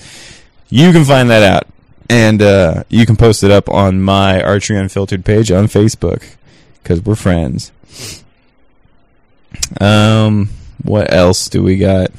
You 0.69 0.93
can 0.93 1.05
find 1.05 1.31
that 1.31 1.43
out, 1.43 1.67
and 2.09 2.41
uh, 2.41 2.85
you 2.89 3.07
can 3.07 3.17
post 3.17 3.43
it 3.43 3.51
up 3.51 3.69
on 3.69 4.01
my 4.01 4.43
Archery 4.43 4.77
Unfiltered 4.77 5.25
page 5.25 5.51
on 5.51 5.67
Facebook 5.67 6.37
because 6.83 7.03
we're 7.03 7.17
friends. 7.17 7.73
Um, 9.81 10.51
what 10.83 11.13
else 11.13 11.49
do 11.49 11.63
we 11.63 11.77
got? 11.77 12.11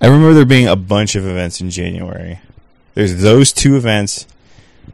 I 0.00 0.06
remember 0.06 0.34
there 0.34 0.44
being 0.44 0.68
a 0.68 0.76
bunch 0.76 1.14
of 1.14 1.26
events 1.26 1.60
in 1.60 1.70
January. 1.70 2.40
There's 2.98 3.22
those 3.22 3.52
two 3.52 3.76
events, 3.76 4.26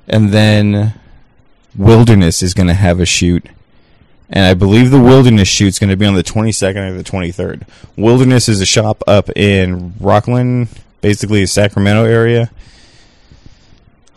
and 0.07 0.29
then 0.29 0.93
Wilderness 1.75 2.43
is 2.43 2.53
going 2.53 2.67
to 2.67 2.75
have 2.75 3.01
a 3.01 3.07
shoot. 3.07 3.47
And 4.29 4.45
I 4.45 4.53
believe 4.53 4.91
the 4.91 5.01
Wilderness 5.01 5.49
shoot's 5.49 5.79
going 5.79 5.89
to 5.89 5.97
be 5.97 6.05
on 6.05 6.15
the 6.15 6.23
22nd 6.23 6.91
or 6.91 6.93
the 6.93 7.03
23rd. 7.03 7.67
Wilderness 7.97 8.47
is 8.47 8.61
a 8.61 8.67
shop 8.67 9.03
up 9.07 9.31
in 9.35 9.93
Rocklin, 9.93 10.69
basically 11.01 11.41
the 11.41 11.47
Sacramento 11.47 12.05
area. 12.05 12.51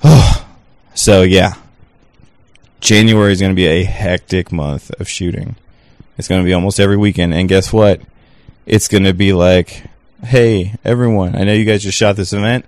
so, 0.93 1.21
yeah. 1.21 1.53
January 2.81 3.31
is 3.31 3.39
going 3.39 3.53
to 3.53 3.55
be 3.55 3.67
a 3.67 3.85
hectic 3.85 4.51
month 4.51 4.91
of 4.99 5.07
shooting. 5.07 5.55
It's 6.17 6.27
going 6.27 6.41
to 6.41 6.45
be 6.45 6.53
almost 6.53 6.81
every 6.81 6.97
weekend. 6.97 7.33
And 7.33 7.47
guess 7.47 7.71
what? 7.71 8.01
It's 8.65 8.89
going 8.89 9.05
to 9.05 9.13
be 9.13 9.31
like, 9.31 9.83
hey, 10.25 10.75
everyone, 10.83 11.37
I 11.37 11.45
know 11.45 11.53
you 11.53 11.63
guys 11.63 11.83
just 11.83 11.97
shot 11.97 12.17
this 12.17 12.33
event. 12.33 12.65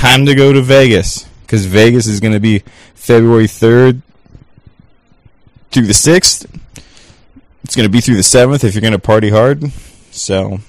Time 0.00 0.24
to 0.24 0.34
go 0.34 0.50
to 0.50 0.62
Vegas. 0.62 1.26
Because 1.42 1.66
Vegas 1.66 2.06
is 2.06 2.20
going 2.20 2.32
to 2.32 2.40
be 2.40 2.60
February 2.94 3.44
3rd 3.44 4.00
through 5.70 5.84
the 5.84 5.92
6th. 5.92 6.46
It's 7.64 7.76
going 7.76 7.86
to 7.86 7.92
be 7.92 8.00
through 8.00 8.14
the 8.16 8.22
7th 8.22 8.64
if 8.64 8.72
you're 8.72 8.80
going 8.80 8.94
to 8.94 8.98
party 8.98 9.28
hard. 9.28 9.70
So, 10.10 10.60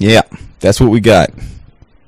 yeah, 0.00 0.22
that's 0.58 0.80
what 0.80 0.90
we 0.90 0.98
got. 0.98 1.30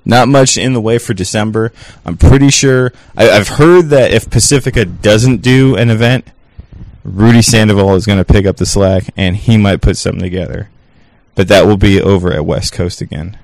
Not 0.05 0.27
much 0.27 0.59
in 0.59 0.73
the 0.73 0.81
way 0.81 0.99
for 0.99 1.15
December. 1.15 1.73
I'm 2.05 2.17
pretty 2.17 2.51
sure. 2.51 2.93
I, 3.17 3.27
have 3.27 3.47
heard 3.47 3.91
that 3.91 4.11
if 4.11 4.29
Pacifica 4.29 4.87
doesn't 4.87 5.41
do 5.41 5.77
an 5.77 5.89
event, 5.89 6.27
Rudy 7.05 7.43
Sandoval 7.43 7.95
is 7.95 8.07
going 8.07 8.19
to 8.19 8.25
pick 8.25 8.45
up 8.45 8.57
the 8.57 8.67
slack 8.67 9.05
and 9.17 9.37
he 9.37 9.57
might 9.57 9.83
put 9.83 9.99
something 9.99 10.21
together. 10.21 10.69
But 11.37 11.47
that 11.47 11.65
will 11.65 11.77
be 11.77 12.03
over 12.03 12.33
at 12.33 12.45
West 12.45 12.73
Coast 12.73 13.01
again. 13.01 13.39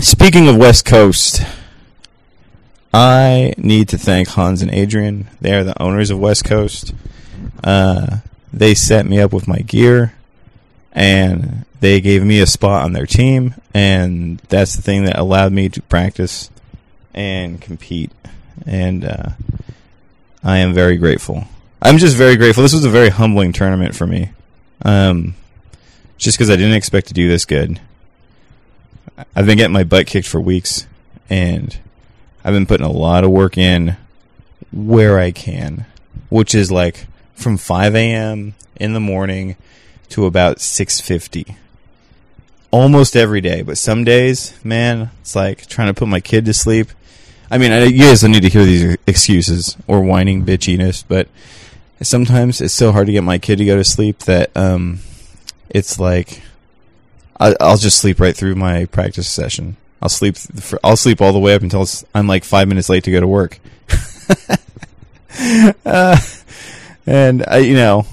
Speaking 0.00 0.48
of 0.48 0.56
West 0.56 0.84
Coast, 0.84 1.42
I 2.92 3.54
need 3.56 3.88
to 3.90 3.98
thank 3.98 4.28
Hans 4.28 4.62
and 4.62 4.70
Adrian. 4.72 5.28
They 5.40 5.54
are 5.54 5.64
the 5.64 5.80
owners 5.80 6.10
of 6.10 6.18
West 6.18 6.44
Coast. 6.44 6.94
Uh, 7.62 8.18
they 8.52 8.74
set 8.74 9.06
me 9.06 9.20
up 9.20 9.32
with 9.32 9.48
my 9.48 9.58
gear, 9.58 10.14
and 10.92 11.64
they 11.80 12.00
gave 12.00 12.22
me 12.22 12.40
a 12.40 12.46
spot 12.46 12.84
on 12.84 12.92
their 12.92 13.06
team, 13.06 13.54
and 13.72 14.38
that's 14.48 14.76
the 14.76 14.82
thing 14.82 15.04
that 15.04 15.18
allowed 15.18 15.52
me 15.52 15.68
to 15.70 15.82
practice 15.82 16.50
and 17.14 17.60
compete. 17.60 18.10
And 18.66 19.04
uh, 19.04 19.30
I 20.44 20.58
am 20.58 20.74
very 20.74 20.96
grateful. 20.96 21.44
I'm 21.80 21.98
just 21.98 22.16
very 22.16 22.36
grateful. 22.36 22.62
This 22.62 22.74
was 22.74 22.84
a 22.84 22.90
very 22.90 23.08
humbling 23.08 23.52
tournament 23.52 23.94
for 23.96 24.06
me. 24.06 24.30
Um, 24.84 25.34
just 26.18 26.38
because 26.38 26.50
I 26.50 26.56
didn't 26.56 26.74
expect 26.74 27.08
to 27.08 27.14
do 27.14 27.28
this 27.28 27.44
good. 27.44 27.80
I've 29.18 29.46
been 29.46 29.58
getting 29.58 29.72
my 29.72 29.84
butt 29.84 30.06
kicked 30.06 30.28
for 30.28 30.40
weeks, 30.40 30.86
and 31.28 31.76
I've 32.44 32.54
been 32.54 32.66
putting 32.66 32.86
a 32.86 32.92
lot 32.92 33.24
of 33.24 33.30
work 33.30 33.56
in 33.58 33.96
where 34.72 35.18
I 35.18 35.30
can, 35.30 35.86
which 36.28 36.54
is 36.54 36.72
like 36.72 37.06
from 37.34 37.56
5 37.56 37.94
a.m. 37.94 38.54
in 38.76 38.94
the 38.94 39.00
morning 39.00 39.56
to 40.10 40.26
about 40.26 40.58
6:50. 40.58 41.56
Almost 42.70 43.16
every 43.16 43.42
day, 43.42 43.60
but 43.60 43.76
some 43.76 44.02
days, 44.02 44.54
man, 44.64 45.10
it's 45.20 45.36
like 45.36 45.66
trying 45.66 45.88
to 45.88 45.94
put 45.94 46.08
my 46.08 46.20
kid 46.20 46.46
to 46.46 46.54
sleep. 46.54 46.88
I 47.50 47.58
mean, 47.58 47.70
I, 47.70 47.84
you 47.84 47.98
guys 47.98 48.22
don't 48.22 48.32
need 48.32 48.42
to 48.42 48.48
hear 48.48 48.64
these 48.64 48.96
excuses 49.06 49.76
or 49.86 50.00
whining 50.00 50.46
bitchiness, 50.46 51.04
but 51.06 51.28
sometimes 52.00 52.62
it's 52.62 52.72
so 52.72 52.92
hard 52.92 53.06
to 53.06 53.12
get 53.12 53.24
my 53.24 53.38
kid 53.38 53.56
to 53.56 53.66
go 53.66 53.76
to 53.76 53.84
sleep 53.84 54.20
that 54.20 54.56
um, 54.56 55.00
it's 55.68 55.98
like 55.98 56.40
I, 57.42 57.56
I'll 57.58 57.76
just 57.76 57.98
sleep 57.98 58.20
right 58.20 58.36
through 58.36 58.54
my 58.54 58.84
practice 58.84 59.28
session. 59.28 59.76
I'll 60.00 60.08
sleep. 60.08 60.36
For, 60.36 60.78
I'll 60.84 60.96
sleep 60.96 61.20
all 61.20 61.32
the 61.32 61.40
way 61.40 61.54
up 61.54 61.62
until 61.62 61.84
I'm 62.14 62.28
like 62.28 62.44
five 62.44 62.68
minutes 62.68 62.88
late 62.88 63.02
to 63.04 63.10
go 63.10 63.18
to 63.18 63.26
work. 63.26 63.58
uh, 65.84 66.16
and 67.04 67.44
I, 67.48 67.58
you 67.58 67.74
know, 67.74 68.06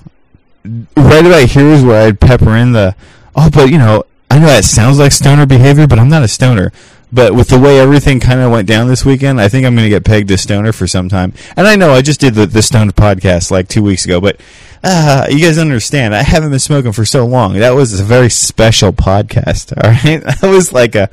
right 0.98 1.26
about 1.26 1.48
here 1.48 1.68
is 1.68 1.84
where 1.84 2.08
I'd 2.08 2.20
pepper 2.20 2.56
in 2.56 2.72
the. 2.72 2.96
Oh, 3.36 3.52
but 3.52 3.70
you 3.70 3.78
know, 3.78 4.04
I 4.32 4.40
know 4.40 4.48
that 4.48 4.66
sounds 4.66 4.98
like 4.98 5.12
stoner 5.12 5.46
behavior, 5.46 5.86
but 5.86 6.00
I'm 6.00 6.10
not 6.10 6.24
a 6.24 6.28
stoner. 6.28 6.72
But 7.12 7.34
with 7.34 7.47
the 7.47 7.60
way 7.60 7.80
everything 7.80 8.20
kind 8.20 8.39
of 8.39 8.51
went 8.51 8.68
down 8.68 8.88
this 8.88 9.03
weekend, 9.03 9.41
I 9.41 9.49
think 9.49 9.66
I'm 9.66 9.76
going 9.76 9.86
to 9.86 9.89
get 9.89 10.05
pegged 10.05 10.28
to 10.28 10.38
stoner 10.38 10.72
for 10.72 10.86
some 10.86 11.10
time. 11.10 11.34
And 11.55 11.68
I 11.68 11.76
know 11.76 11.91
I 11.91 12.01
just 12.01 12.20
did 12.20 12.36
the, 12.36 12.45
the 12.45 12.62
stoned 12.62 12.95
podcast 12.95 13.49
like 13.49 13.68
two 13.68 13.82
weeks 13.82 14.05
ago, 14.05 14.22
but 14.22 14.39
uh, 14.84 15.26
you 15.30 15.39
guys 15.39 15.57
understand, 15.57 16.14
I 16.14 16.22
haven't 16.22 16.51
been 16.51 16.60
smoking 16.60 16.91
for 16.91 17.05
so 17.05 17.26
long. 17.26 17.53
That 17.53 17.72
was 17.72 17.99
a 17.99 18.03
very 18.03 18.30
special 18.30 18.93
podcast, 18.93 19.74
all 19.84 19.91
right? 19.91 20.24
That 20.41 20.49
was 20.49 20.72
like 20.72 20.95
a. 20.95 21.10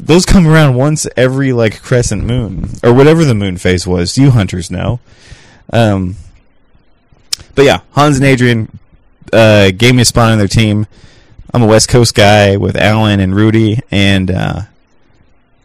Those 0.00 0.24
come 0.24 0.46
around 0.46 0.76
once 0.76 1.06
every 1.16 1.52
like 1.52 1.82
crescent 1.82 2.24
moon 2.24 2.70
or 2.82 2.94
whatever 2.94 3.24
the 3.24 3.34
moon 3.34 3.58
phase 3.58 3.86
was. 3.86 4.16
You 4.16 4.30
hunters 4.30 4.70
know. 4.70 5.00
Um, 5.72 6.16
but 7.54 7.64
yeah, 7.64 7.80
Hans 7.92 8.16
and 8.16 8.24
Adrian 8.24 8.78
uh, 9.32 9.72
gave 9.72 9.94
me 9.94 10.02
a 10.02 10.04
spot 10.04 10.32
on 10.32 10.38
their 10.38 10.48
team. 10.48 10.86
I'm 11.52 11.62
a 11.62 11.66
West 11.66 11.88
Coast 11.88 12.14
guy 12.14 12.56
with 12.56 12.76
Alan 12.76 13.20
and 13.20 13.34
Rudy, 13.34 13.80
and 13.90 14.30
uh, 14.30 14.62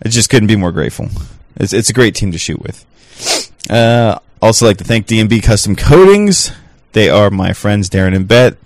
I 0.04 0.10
just 0.10 0.30
couldn't 0.30 0.48
be 0.48 0.56
more 0.56 0.72
grateful. 0.72 1.10
It's, 1.58 1.74
it's 1.74 1.90
a 1.90 1.94
great 1.94 2.16
team 2.16 2.32
to 2.32 2.38
shoot 2.38 2.62
with. 2.62 2.86
Uh, 3.70 4.20
also, 4.42 4.66
like 4.66 4.78
to 4.78 4.84
thank 4.84 5.08
DMB 5.08 5.44
Custom 5.44 5.76
Coatings. 5.76 6.52
They 6.94 7.10
are 7.10 7.30
my 7.30 7.54
friends 7.54 7.90
Darren 7.90 8.16
and 8.16 8.28
Bet, 8.28 8.58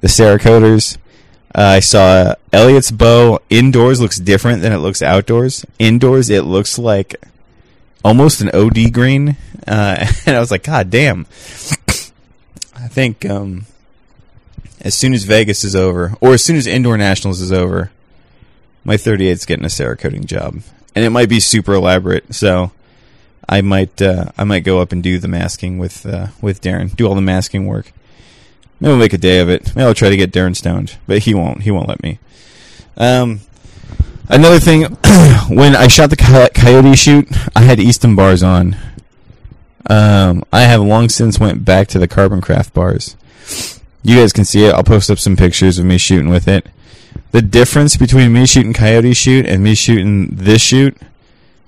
the 0.00 0.08
Cerakoders. 0.08 0.98
Uh, 1.54 1.62
I 1.62 1.80
saw 1.80 2.34
Elliot's 2.52 2.90
bow 2.90 3.40
indoors 3.48 4.00
looks 4.00 4.18
different 4.18 4.60
than 4.60 4.72
it 4.72 4.78
looks 4.78 5.02
outdoors. 5.02 5.64
Indoors, 5.78 6.28
it 6.28 6.42
looks 6.42 6.78
like 6.78 7.14
almost 8.04 8.40
an 8.40 8.50
OD 8.50 8.92
green, 8.92 9.36
uh, 9.66 10.06
and 10.26 10.36
I 10.36 10.40
was 10.40 10.50
like, 10.50 10.64
God 10.64 10.90
damn! 10.90 11.26
I 12.76 12.88
think 12.88 13.24
um, 13.24 13.66
as 14.80 14.94
soon 14.94 15.14
as 15.14 15.24
Vegas 15.24 15.64
is 15.64 15.74
over, 15.74 16.14
or 16.20 16.34
as 16.34 16.44
soon 16.44 16.56
as 16.56 16.66
Indoor 16.66 16.98
Nationals 16.98 17.40
is 17.40 17.52
over, 17.52 17.90
my 18.84 18.96
38's 18.96 19.46
getting 19.46 19.64
a 19.64 19.68
Cerakoting 19.68 20.26
job, 20.26 20.60
and 20.94 21.04
it 21.04 21.10
might 21.10 21.28
be 21.28 21.40
super 21.40 21.74
elaborate. 21.74 22.34
So 22.34 22.72
I 23.48 23.60
might 23.60 24.00
uh, 24.00 24.26
I 24.36 24.44
might 24.44 24.64
go 24.64 24.80
up 24.80 24.92
and 24.92 25.02
do 25.02 25.18
the 25.18 25.28
masking 25.28 25.78
with 25.78 26.06
uh, 26.06 26.28
with 26.40 26.60
Darren, 26.60 26.94
do 26.94 27.06
all 27.06 27.14
the 27.14 27.20
masking 27.20 27.66
work. 27.66 27.92
Maybe 28.80 28.90
we'll 28.90 28.98
make 28.98 29.12
a 29.12 29.18
day 29.18 29.40
of 29.40 29.48
it. 29.48 29.74
Maybe 29.74 29.86
I'll 29.86 29.94
try 29.94 30.10
to 30.10 30.16
get 30.16 30.32
Darren 30.32 30.56
stoned, 30.56 30.98
but 31.06 31.20
he 31.20 31.34
won't. 31.34 31.62
He 31.62 31.70
won't 31.70 31.88
let 31.88 32.02
me. 32.02 32.18
Um, 32.96 33.40
another 34.28 34.58
thing, 34.58 34.82
when 35.48 35.76
I 35.76 35.88
shot 35.88 36.10
the 36.10 36.50
coyote 36.54 36.96
shoot, 36.96 37.28
I 37.54 37.62
had 37.62 37.80
Easton 37.80 38.14
bars 38.16 38.42
on. 38.42 38.76
Um, 39.88 40.44
I 40.52 40.62
have 40.62 40.80
long 40.82 41.08
since 41.08 41.38
went 41.38 41.64
back 41.64 41.88
to 41.88 41.98
the 41.98 42.08
Carbon 42.08 42.40
Craft 42.40 42.74
bars. 42.74 43.16
You 44.02 44.16
guys 44.16 44.32
can 44.32 44.44
see 44.44 44.64
it. 44.64 44.74
I'll 44.74 44.84
post 44.84 45.10
up 45.10 45.18
some 45.18 45.36
pictures 45.36 45.78
of 45.78 45.84
me 45.84 45.98
shooting 45.98 46.28
with 46.28 46.48
it. 46.48 46.66
The 47.32 47.42
difference 47.42 47.96
between 47.96 48.32
me 48.32 48.46
shooting 48.46 48.72
coyote 48.72 49.14
shoot 49.14 49.46
and 49.46 49.62
me 49.62 49.74
shooting 49.74 50.28
this 50.30 50.62
shoot 50.62 50.96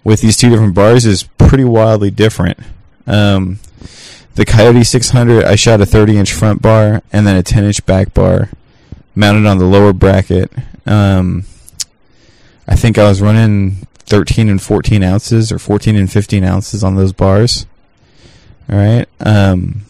with 0.04 0.20
these 0.20 0.36
two 0.36 0.50
different 0.50 0.74
bars 0.74 1.04
is 1.04 1.24
pretty 1.38 1.64
wildly 1.64 2.10
different. 2.10 2.58
Um, 3.06 3.58
the 4.36 4.44
Coyote 4.44 4.84
600, 4.84 5.44
I 5.44 5.56
shot 5.56 5.80
a 5.80 5.86
30 5.86 6.18
inch 6.18 6.32
front 6.32 6.60
bar 6.60 7.02
and 7.12 7.26
then 7.26 7.36
a 7.36 7.42
10 7.42 7.64
inch 7.64 7.84
back 7.86 8.14
bar 8.14 8.50
mounted 9.14 9.46
on 9.46 9.58
the 9.58 9.64
lower 9.64 9.92
bracket. 9.92 10.52
Um, 10.86 11.44
I 12.68 12.76
think 12.76 12.98
I 12.98 13.08
was 13.08 13.22
running 13.22 13.86
13 14.00 14.48
and 14.48 14.62
14 14.62 15.02
ounces 15.02 15.50
or 15.50 15.58
14 15.58 15.96
and 15.96 16.12
15 16.12 16.44
ounces 16.44 16.84
on 16.84 16.96
those 16.96 17.12
bars. 17.12 17.66
All 18.70 18.76
right. 18.76 19.06
Um, 19.20 19.82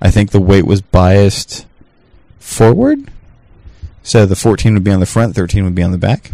I 0.00 0.10
think 0.10 0.30
the 0.30 0.40
weight 0.40 0.66
was 0.66 0.80
biased 0.80 1.66
forward. 2.38 3.10
So 4.06 4.24
the 4.24 4.36
14 4.36 4.74
would 4.74 4.84
be 4.84 4.92
on 4.92 5.00
the 5.00 5.06
front, 5.06 5.34
13 5.34 5.64
would 5.64 5.74
be 5.74 5.82
on 5.82 5.90
the 5.90 5.98
back. 5.98 6.30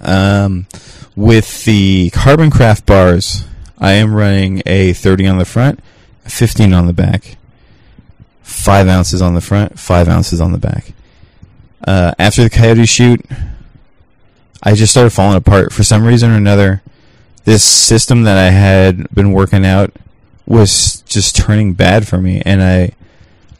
Um, 0.00 0.66
with 1.14 1.66
the 1.66 2.08
Carbon 2.08 2.50
Craft 2.50 2.86
bars, 2.86 3.44
I 3.78 3.92
am 3.92 4.14
running 4.14 4.62
a 4.64 4.94
30 4.94 5.26
on 5.26 5.36
the 5.36 5.44
front, 5.44 5.80
15 6.22 6.72
on 6.72 6.86
the 6.86 6.94
back, 6.94 7.36
5 8.42 8.88
ounces 8.88 9.20
on 9.20 9.34
the 9.34 9.42
front, 9.42 9.78
5 9.78 10.08
ounces 10.08 10.40
on 10.40 10.52
the 10.52 10.58
back. 10.58 10.94
Uh, 11.86 12.14
after 12.18 12.42
the 12.42 12.48
coyote 12.48 12.86
shoot, 12.86 13.20
I 14.62 14.74
just 14.74 14.90
started 14.90 15.10
falling 15.10 15.36
apart. 15.36 15.70
For 15.70 15.84
some 15.84 16.06
reason 16.06 16.30
or 16.30 16.36
another, 16.36 16.82
this 17.44 17.62
system 17.62 18.22
that 18.22 18.38
I 18.38 18.48
had 18.48 19.14
been 19.14 19.32
working 19.32 19.66
out 19.66 19.92
was 20.46 21.02
just 21.02 21.36
turning 21.36 21.74
bad 21.74 22.08
for 22.08 22.16
me. 22.16 22.40
And 22.46 22.62
I, 22.62 22.92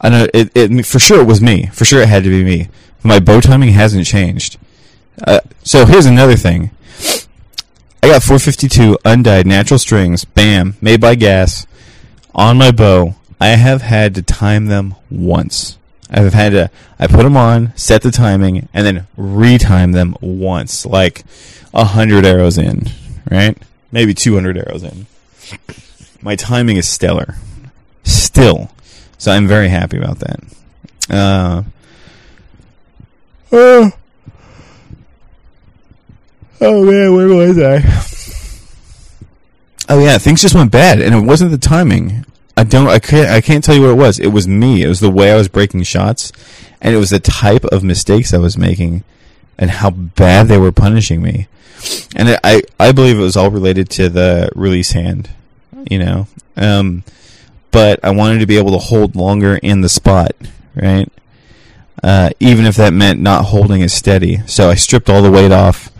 I 0.05 0.09
know 0.09 0.27
it, 0.35 0.51
it 0.53 0.85
for 0.85 0.99
sure 0.99 1.19
it 1.19 1.25
was 1.25 1.41
me. 1.41 1.65
For 1.73 1.83
sure 1.83 1.99
it 2.03 2.07
had 2.07 2.23
to 2.25 2.29
be 2.29 2.43
me. 2.43 2.69
My 3.01 3.19
bow 3.19 3.41
timing 3.41 3.69
hasn't 3.69 4.05
changed. 4.05 4.59
Uh, 5.25 5.39
so 5.63 5.87
here's 5.87 6.05
another 6.05 6.35
thing. 6.35 6.69
I 8.03 8.09
got 8.09 8.21
452 8.21 8.99
undyed 9.03 9.47
natural 9.47 9.79
strings, 9.79 10.23
bam, 10.23 10.75
made 10.79 11.01
by 11.01 11.15
gas, 11.15 11.65
on 12.35 12.59
my 12.59 12.69
bow. 12.69 13.15
I 13.41 13.47
have 13.47 13.81
had 13.81 14.13
to 14.13 14.21
time 14.21 14.67
them 14.67 14.93
once. 15.09 15.79
I've 16.11 16.33
had 16.33 16.51
to, 16.51 16.69
I 16.99 17.07
put 17.07 17.23
them 17.23 17.35
on, 17.35 17.75
set 17.75 18.03
the 18.03 18.11
timing, 18.11 18.69
and 18.75 18.85
then 18.85 19.07
retime 19.17 19.91
them 19.93 20.15
once, 20.21 20.85
like 20.85 21.23
a 21.73 21.83
hundred 21.83 22.27
arrows 22.27 22.59
in, 22.59 22.91
right? 23.31 23.57
Maybe 23.91 24.13
200 24.13 24.55
arrows 24.55 24.83
in. 24.83 25.07
My 26.21 26.35
timing 26.35 26.77
is 26.77 26.87
stellar. 26.87 27.37
Still. 28.03 28.69
So 29.17 29.31
I'm 29.31 29.47
very 29.47 29.69
happy 29.69 29.97
about 29.97 30.19
that. 30.19 30.39
Uh, 31.09 31.63
uh, 33.51 33.89
Oh 36.61 36.85
man, 36.85 37.13
where 37.13 37.27
was 37.27 37.59
I? 37.59 37.75
Oh 39.87 40.03
yeah, 40.03 40.17
things 40.17 40.41
just 40.41 40.55
went 40.55 40.71
bad, 40.71 41.01
and 41.01 41.13
it 41.13 41.19
wasn't 41.19 41.51
the 41.51 41.57
timing. 41.57 42.25
I 42.57 42.63
don't, 42.63 42.87
I 42.87 42.99
can't, 42.99 43.29
I 43.29 43.41
can't 43.41 43.63
tell 43.63 43.75
you 43.75 43.81
what 43.81 43.91
it 43.91 43.97
was. 43.97 44.19
It 44.19 44.29
was 44.29 44.47
me. 44.47 44.81
It 44.81 44.87
was 44.87 45.01
the 45.01 45.11
way 45.11 45.31
I 45.31 45.35
was 45.35 45.49
breaking 45.49 45.83
shots, 45.83 46.31
and 46.81 46.95
it 46.95 46.97
was 46.97 47.09
the 47.09 47.19
type 47.19 47.65
of 47.65 47.83
mistakes 47.83 48.33
I 48.33 48.37
was 48.37 48.57
making, 48.57 49.03
and 49.57 49.69
how 49.69 49.91
bad 49.91 50.47
they 50.47 50.57
were 50.57 50.71
punishing 50.71 51.21
me. 51.21 51.47
And 52.15 52.39
I, 52.43 52.63
I 52.79 52.93
believe 52.93 53.19
it 53.19 53.21
was 53.21 53.37
all 53.37 53.51
related 53.51 53.89
to 53.91 54.09
the 54.09 54.49
release 54.55 54.93
hand, 54.93 55.29
you 55.91 55.99
know. 55.99 56.27
Um, 56.55 57.03
but 57.75 57.99
I 58.05 58.11
wanted 58.11 58.39
to 58.39 58.45
be 58.45 58.57
able 58.57 58.71
to 58.71 58.77
hold 58.77 59.17
longer 59.17 59.59
in 59.61 59.81
the 59.81 59.89
spot, 59.89 60.31
right? 60.75 61.11
Uh, 62.01 62.29
even 62.39 62.65
if 62.65 62.77
that 62.77 62.93
meant 62.93 63.19
not 63.19 63.43
holding 63.43 63.81
it 63.81 63.91
steady. 63.91 64.37
So 64.47 64.69
I 64.69 64.75
stripped 64.75 65.09
all 65.09 65.21
the 65.21 65.29
weight 65.29 65.51
off 65.51 65.91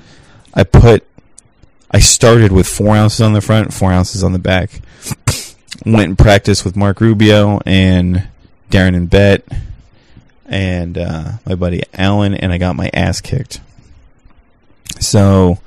I 0.53 0.63
put, 0.63 1.05
I 1.91 1.99
started 1.99 2.53
with 2.53 2.65
four 2.65 2.95
ounces 2.95 3.19
on 3.19 3.33
the 3.33 3.41
front, 3.41 3.73
four 3.73 3.91
ounces 3.91 4.23
on 4.23 4.31
the 4.31 4.39
back. 4.39 4.79
Went 5.85 6.07
and 6.07 6.17
practiced 6.17 6.63
with 6.63 6.77
Mark 6.77 7.01
Rubio 7.01 7.59
and 7.65 8.25
Darren 8.71 8.95
and 8.95 9.09
Bet 9.09 9.45
and 10.45 10.97
uh, 10.97 11.31
my 11.45 11.55
buddy 11.55 11.83
Alan, 11.93 12.35
and 12.35 12.53
I 12.53 12.57
got 12.57 12.77
my 12.77 12.89
ass 12.93 13.19
kicked. 13.19 13.59
So 15.01 15.59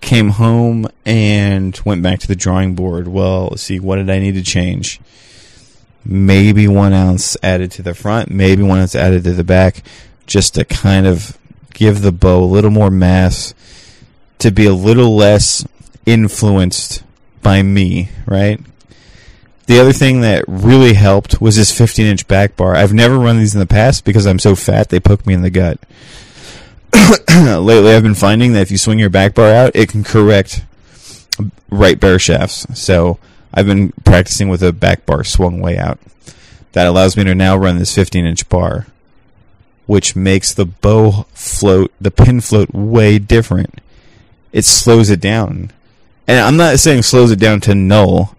came 0.00 0.30
home 0.30 0.88
and 1.06 1.80
went 1.84 2.02
back 2.02 2.18
to 2.18 2.26
the 2.26 2.34
drawing 2.34 2.74
board. 2.74 3.06
Well, 3.06 3.50
let's 3.52 3.62
see, 3.62 3.78
what 3.78 3.96
did 3.96 4.10
I 4.10 4.18
need 4.18 4.34
to 4.34 4.42
change? 4.42 4.98
Maybe 6.04 6.68
one 6.68 6.92
ounce 6.92 7.36
added 7.42 7.70
to 7.72 7.82
the 7.82 7.94
front, 7.94 8.30
maybe 8.30 8.62
one 8.62 8.80
ounce 8.80 8.94
added 8.94 9.24
to 9.24 9.32
the 9.32 9.44
back, 9.44 9.82
just 10.26 10.54
to 10.54 10.64
kind 10.64 11.06
of 11.06 11.38
give 11.72 12.02
the 12.02 12.12
bow 12.12 12.42
a 12.42 12.46
little 12.46 12.70
more 12.70 12.90
mass 12.90 13.54
to 14.38 14.50
be 14.50 14.66
a 14.66 14.74
little 14.74 15.16
less 15.16 15.66
influenced 16.06 17.02
by 17.42 17.62
me, 17.62 18.10
right? 18.26 18.60
The 19.66 19.80
other 19.80 19.92
thing 19.92 20.20
that 20.20 20.44
really 20.46 20.92
helped 20.92 21.40
was 21.40 21.56
this 21.56 21.76
15 21.76 22.04
inch 22.04 22.28
back 22.28 22.56
bar. 22.56 22.74
I've 22.74 22.92
never 22.92 23.18
run 23.18 23.38
these 23.38 23.54
in 23.54 23.60
the 23.60 23.66
past 23.66 24.04
because 24.04 24.26
I'm 24.26 24.38
so 24.38 24.54
fat 24.54 24.90
they 24.90 25.00
poke 25.00 25.26
me 25.26 25.32
in 25.32 25.42
the 25.42 25.50
gut. 25.50 25.78
Lately, 27.30 27.94
I've 27.94 28.02
been 28.02 28.14
finding 28.14 28.52
that 28.52 28.60
if 28.62 28.70
you 28.70 28.78
swing 28.78 28.98
your 28.98 29.10
back 29.10 29.34
bar 29.34 29.50
out, 29.50 29.74
it 29.74 29.88
can 29.88 30.04
correct 30.04 30.64
right 31.70 31.98
bare 31.98 32.18
shafts. 32.18 32.66
So 32.78 33.18
I've 33.54 33.66
been 33.66 33.92
practicing 34.04 34.48
with 34.48 34.62
a 34.62 34.72
back 34.72 35.06
bar 35.06 35.24
swung 35.24 35.60
way 35.60 35.78
out. 35.78 35.98
That 36.72 36.86
allows 36.86 37.16
me 37.16 37.24
to 37.24 37.34
now 37.34 37.56
run 37.56 37.78
this 37.78 37.94
15 37.94 38.26
inch 38.26 38.48
bar, 38.48 38.88
which 39.86 40.16
makes 40.16 40.52
the 40.52 40.66
bow 40.66 41.26
float, 41.32 41.92
the 42.00 42.10
pin 42.10 42.40
float 42.40 42.74
way 42.74 43.18
different 43.18 43.80
it 44.54 44.64
slows 44.64 45.10
it 45.10 45.20
down. 45.20 45.72
And 46.28 46.38
I'm 46.38 46.56
not 46.56 46.78
saying 46.78 47.02
slows 47.02 47.32
it 47.32 47.40
down 47.40 47.60
to 47.62 47.74
null. 47.74 48.36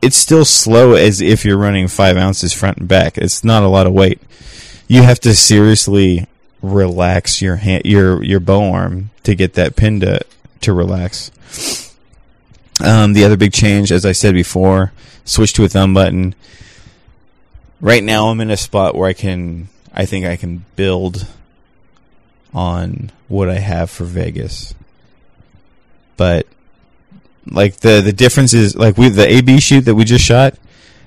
It's 0.00 0.16
still 0.16 0.46
slow 0.46 0.94
as 0.94 1.20
if 1.20 1.44
you're 1.44 1.58
running 1.58 1.88
five 1.88 2.16
ounces 2.16 2.54
front 2.54 2.78
and 2.78 2.88
back. 2.88 3.18
It's 3.18 3.44
not 3.44 3.62
a 3.62 3.68
lot 3.68 3.86
of 3.86 3.92
weight. 3.92 4.20
You 4.88 5.02
have 5.02 5.20
to 5.20 5.34
seriously 5.34 6.26
relax 6.62 7.42
your 7.42 7.56
hand, 7.56 7.82
your 7.84 8.22
your 8.24 8.40
bow 8.40 8.72
arm 8.72 9.10
to 9.24 9.34
get 9.34 9.52
that 9.54 9.76
pin 9.76 10.00
to 10.00 10.20
to 10.62 10.72
relax. 10.72 11.30
Um, 12.82 13.12
the 13.12 13.24
other 13.24 13.36
big 13.36 13.52
change, 13.52 13.92
as 13.92 14.04
I 14.04 14.12
said 14.12 14.34
before, 14.34 14.92
switch 15.24 15.52
to 15.54 15.64
a 15.64 15.68
thumb 15.68 15.94
button. 15.94 16.34
Right 17.80 18.02
now, 18.02 18.28
I'm 18.28 18.40
in 18.40 18.50
a 18.50 18.56
spot 18.56 18.94
where 18.94 19.08
I 19.08 19.12
can, 19.12 19.68
I 19.92 20.06
think 20.06 20.26
I 20.26 20.36
can 20.36 20.64
build 20.74 21.26
on 22.52 23.10
what 23.28 23.48
I 23.48 23.58
have 23.58 23.90
for 23.90 24.04
Vegas. 24.04 24.74
But 26.16 26.46
like 27.46 27.78
the 27.78 28.00
the 28.00 28.12
difference 28.12 28.54
is 28.54 28.76
like 28.76 28.96
the 28.96 29.26
AB 29.28 29.60
shoot 29.60 29.82
that 29.82 29.94
we 29.94 30.04
just 30.04 30.24
shot, 30.24 30.54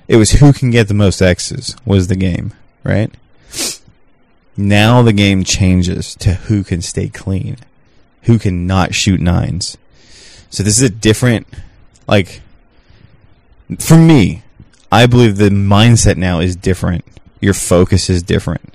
it 0.06 0.16
was 0.16 0.32
who 0.32 0.52
can 0.52 0.70
get 0.70 0.88
the 0.88 0.94
most 0.94 1.20
X's 1.20 1.76
was 1.84 2.08
the 2.08 2.16
game, 2.16 2.52
right? 2.84 3.12
Now 4.56 5.02
the 5.02 5.12
game 5.12 5.44
changes 5.44 6.14
to 6.16 6.34
who 6.34 6.64
can 6.64 6.82
stay 6.82 7.08
clean, 7.08 7.56
who 8.22 8.38
can 8.38 8.66
not 8.66 8.94
shoot 8.94 9.20
nines. 9.20 9.78
So 10.50 10.62
this 10.62 10.78
is 10.78 10.82
a 10.82 10.90
different, 10.90 11.46
like, 12.06 12.40
for 13.78 13.96
me, 13.96 14.42
I 14.90 15.06
believe 15.06 15.36
the 15.36 15.50
mindset 15.50 16.16
now 16.16 16.40
is 16.40 16.56
different. 16.56 17.04
Your 17.40 17.54
focus 17.54 18.08
is 18.08 18.22
different. 18.22 18.74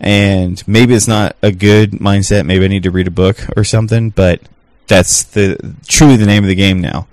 And 0.00 0.66
maybe 0.66 0.94
it's 0.94 1.08
not 1.08 1.36
a 1.42 1.52
good 1.52 1.92
mindset. 1.92 2.46
Maybe 2.46 2.64
I 2.64 2.68
need 2.68 2.84
to 2.84 2.90
read 2.90 3.08
a 3.08 3.12
book 3.12 3.38
or 3.56 3.64
something, 3.64 4.10
but 4.10 4.40
that's 4.86 5.22
the 5.24 5.74
truly 5.86 6.16
the 6.16 6.26
name 6.26 6.44
of 6.44 6.48
the 6.48 6.54
game 6.54 6.80
now. 6.80 7.06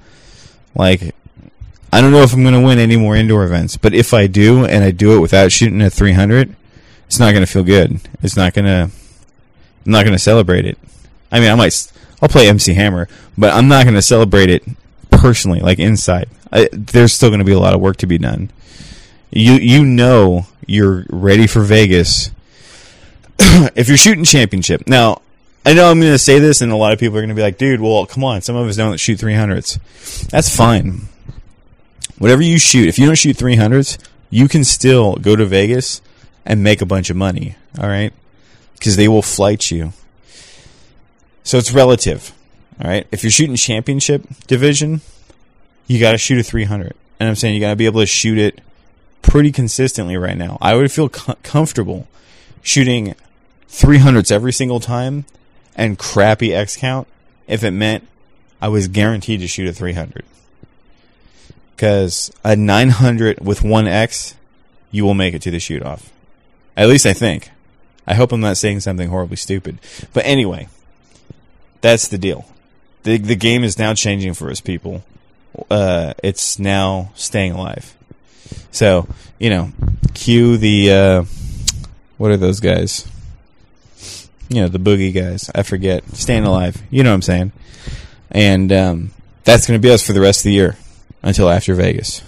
Like, 0.76 1.16
I 1.92 2.02
don't 2.02 2.12
know 2.12 2.22
if 2.22 2.34
I'm 2.34 2.44
going 2.44 2.54
to 2.54 2.66
win 2.66 2.80
any 2.80 2.98
more 2.98 3.16
indoor 3.16 3.44
events, 3.44 3.78
but 3.78 3.94
if 3.94 4.14
I 4.14 4.28
do 4.28 4.66
and 4.66 4.84
I 4.84 4.92
do 4.92 5.16
it 5.16 5.20
without 5.20 5.52
shooting 5.52 5.82
a 5.82 5.90
300, 5.90 6.56
it's 7.08 7.20
not 7.20 7.32
going 7.32 7.46
to 7.46 7.52
feel 7.52 7.64
good. 7.64 8.00
It's 8.22 8.38
not 8.38 8.54
going 8.54 8.66
to. 8.66 8.92
I'm 9.86 9.92
not 9.92 10.04
going 10.04 10.16
to 10.16 10.20
celebrate 10.20 10.66
it. 10.66 10.78
I 11.32 11.40
mean, 11.40 11.52
I 11.52 11.56
might. 11.56 11.92
I'll 12.26 12.30
play 12.30 12.50
MC 12.50 12.74
Hammer, 12.74 13.08
but 13.38 13.54
I'm 13.54 13.68
not 13.68 13.84
going 13.84 13.94
to 13.94 14.02
celebrate 14.02 14.50
it 14.50 14.64
personally, 15.12 15.60
like 15.60 15.78
inside. 15.78 16.28
I, 16.52 16.68
there's 16.72 17.14
still 17.14 17.30
going 17.30 17.38
to 17.38 17.46
be 17.46 17.52
a 17.52 17.60
lot 17.60 17.76
of 17.76 17.82
work 17.82 17.98
to 17.98 18.08
be 18.08 18.18
done. 18.18 18.50
You 19.30 19.54
you 19.54 19.86
know 19.86 20.48
you're 20.66 21.06
ready 21.12 21.46
for 21.46 21.62
Vegas 21.62 22.32
if 23.40 23.88
you're 23.88 23.98
shooting 23.98 24.24
championship. 24.24 24.88
Now, 24.88 25.22
I 25.64 25.74
know 25.74 25.92
I'm 25.92 26.00
going 26.00 26.14
to 26.14 26.18
say 26.18 26.40
this, 26.40 26.62
and 26.62 26.72
a 26.72 26.76
lot 26.76 26.94
of 26.94 27.00
people 27.00 27.16
are 27.16 27.22
going 27.22 27.30
to 27.30 27.36
be 27.36 27.44
like, 27.44 27.60
"Dude, 27.60 27.80
well, 27.80 28.08
come 28.08 28.24
on." 28.24 28.42
Some 28.42 28.56
of 28.56 28.68
us 28.68 28.76
don't 28.76 29.00
shoot 29.00 29.20
300s. 29.20 30.28
That's 30.30 30.50
fine. 30.50 31.10
Whatever 32.18 32.42
you 32.42 32.58
shoot, 32.58 32.88
if 32.88 32.98
you 32.98 33.06
don't 33.06 33.20
shoot 33.20 33.38
300s, 33.38 34.00
you 34.32 34.48
can 34.48 34.64
still 34.64 35.14
go 35.18 35.36
to 35.36 35.46
Vegas 35.46 36.02
and 36.44 36.64
make 36.64 36.82
a 36.82 36.88
bunch 36.88 37.12
of 37.12 37.18
money. 37.18 37.56
All 37.80 37.88
right, 37.88 38.14
because 38.74 38.96
they 38.96 39.08
will 39.08 39.22
flight 39.22 39.70
you. 39.70 39.94
So 41.46 41.60
it's 41.60 41.72
relative. 41.72 42.34
All 42.84 42.90
right. 42.90 43.08
If 43.12 43.24
you're 43.24 43.32
shooting 43.32 43.56
championship 43.56 44.26
division, 44.48 45.02
you 45.88 46.00
got 46.00 46.12
to 46.12 46.18
shoot 46.18 46.40
a 46.40 46.44
300. 46.44 46.94
And 47.20 47.30
I'm 47.30 47.36
saying 47.36 47.54
you 47.54 47.62
got 47.62 47.70
to 47.70 47.76
be 47.78 47.86
able 47.86 48.02
to 48.02 48.08
shoot 48.08 48.38
it 48.38 48.60
pretty 49.22 49.52
consistently 49.52 50.18
right 50.18 50.38
now. 50.38 50.58
I 50.60 50.76
would 50.76 50.92
feel 50.92 51.08
co- 51.08 51.36
comfortable 51.44 52.08
shooting 52.62 53.16
300s 53.70 54.32
every 54.32 54.52
single 54.52 54.80
time 54.80 55.26
and 55.76 56.00
crappy 56.00 56.54
X 56.54 56.76
count 56.76 57.08
if 57.48 57.64
it 57.64 57.72
meant 57.72 58.08
I 58.60 58.68
was 58.68 58.88
guaranteed 58.88 59.40
to 59.42 59.48
shoot 59.48 59.70
a 59.70 59.74
300. 59.74 60.26
Because 61.76 62.32
a 62.44 62.56
900 62.56 63.40
with 63.46 63.62
one 63.62 63.88
X, 63.88 64.36
you 64.90 65.06
will 65.06 65.14
make 65.14 65.36
it 65.36 65.44
to 65.44 65.52
the 65.52 65.60
shoot 65.60 65.84
off. 65.84 66.12
At 66.76 66.90
least 66.90 67.06
I 67.06 67.14
think. 67.14 67.52
I 68.08 68.16
hope 68.16 68.32
I'm 68.32 68.42
not 68.42 68.58
saying 68.58 68.80
something 68.80 69.10
horribly 69.10 69.38
stupid. 69.38 69.80
But 70.14 70.26
anyway, 70.26 70.70
that's 71.86 72.08
the 72.08 72.18
deal. 72.18 72.46
The, 73.04 73.20
the 73.20 73.36
game 73.36 73.64
is 73.64 73.78
now 73.78 73.94
changing 73.94 74.34
for 74.34 74.50
us 74.50 74.60
people. 74.60 75.04
Uh, 75.70 76.16
it's 76.24 76.58
now 76.58 77.12
staying 77.14 77.52
alive. 77.52 77.96
So, 78.72 79.08
you 79.38 79.52
know, 79.52 79.72
cue 80.16 80.58
the, 80.58 80.92
uh, 80.92 81.24
what 82.18 82.32
are 82.32 82.38
those 82.38 82.60
guys? 82.60 83.08
You 84.50 84.62
know, 84.62 84.68
the 84.68 84.80
boogie 84.80 85.14
guys. 85.14 85.52
I 85.54 85.62
forget. 85.62 86.04
Staying 86.16 86.46
alive. 86.46 86.82
You 86.90 87.04
know 87.04 87.12
what 87.12 87.16
I'm 87.16 87.22
saying. 87.22 87.52
And, 88.32 88.72
um, 88.72 89.12
that's 89.44 89.68
going 89.68 89.80
to 89.80 89.88
be 89.88 89.94
us 89.94 90.04
for 90.06 90.14
the 90.14 90.22
rest 90.22 90.40
of 90.40 90.46
the 90.46 90.54
year 90.54 90.78
until 91.22 91.52
after 91.52 91.76
Vegas. 91.76 92.24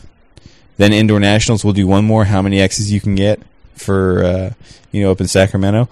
Then 0.77 0.93
indoor 0.93 1.19
nationals, 1.19 1.63
we'll 1.63 1.73
do 1.73 1.87
one 1.87 2.05
more. 2.05 2.25
How 2.25 2.43
many 2.43 2.61
X's 2.61 2.93
you 2.93 3.01
can 3.01 3.15
get 3.15 3.41
for, 3.73 4.23
uh, 4.23 4.53
you 4.91 5.01
know, 5.01 5.09
up 5.09 5.19
in 5.19 5.27
Sacramento. 5.27 5.89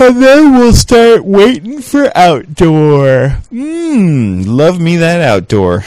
And 0.00 0.22
then 0.22 0.52
we'll 0.52 0.74
start 0.74 1.24
waiting 1.24 1.80
for 1.80 2.16
outdoor. 2.16 3.40
Mmm, 3.50 4.44
love 4.46 4.80
me 4.80 4.96
that 4.96 5.20
outdoor. 5.20 5.80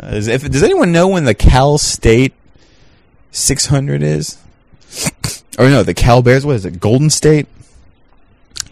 Does, 0.00 0.28
if, 0.28 0.48
does 0.50 0.62
anyone 0.62 0.92
know 0.92 1.08
when 1.08 1.24
the 1.24 1.34
Cal 1.34 1.78
State 1.78 2.34
600 3.30 4.02
is? 4.02 4.38
Or 5.58 5.68
no, 5.68 5.82
the 5.82 5.94
Cal 5.94 6.22
Bears, 6.22 6.46
what 6.46 6.56
is 6.56 6.64
it? 6.64 6.80
Golden 6.80 7.10
State? 7.10 7.46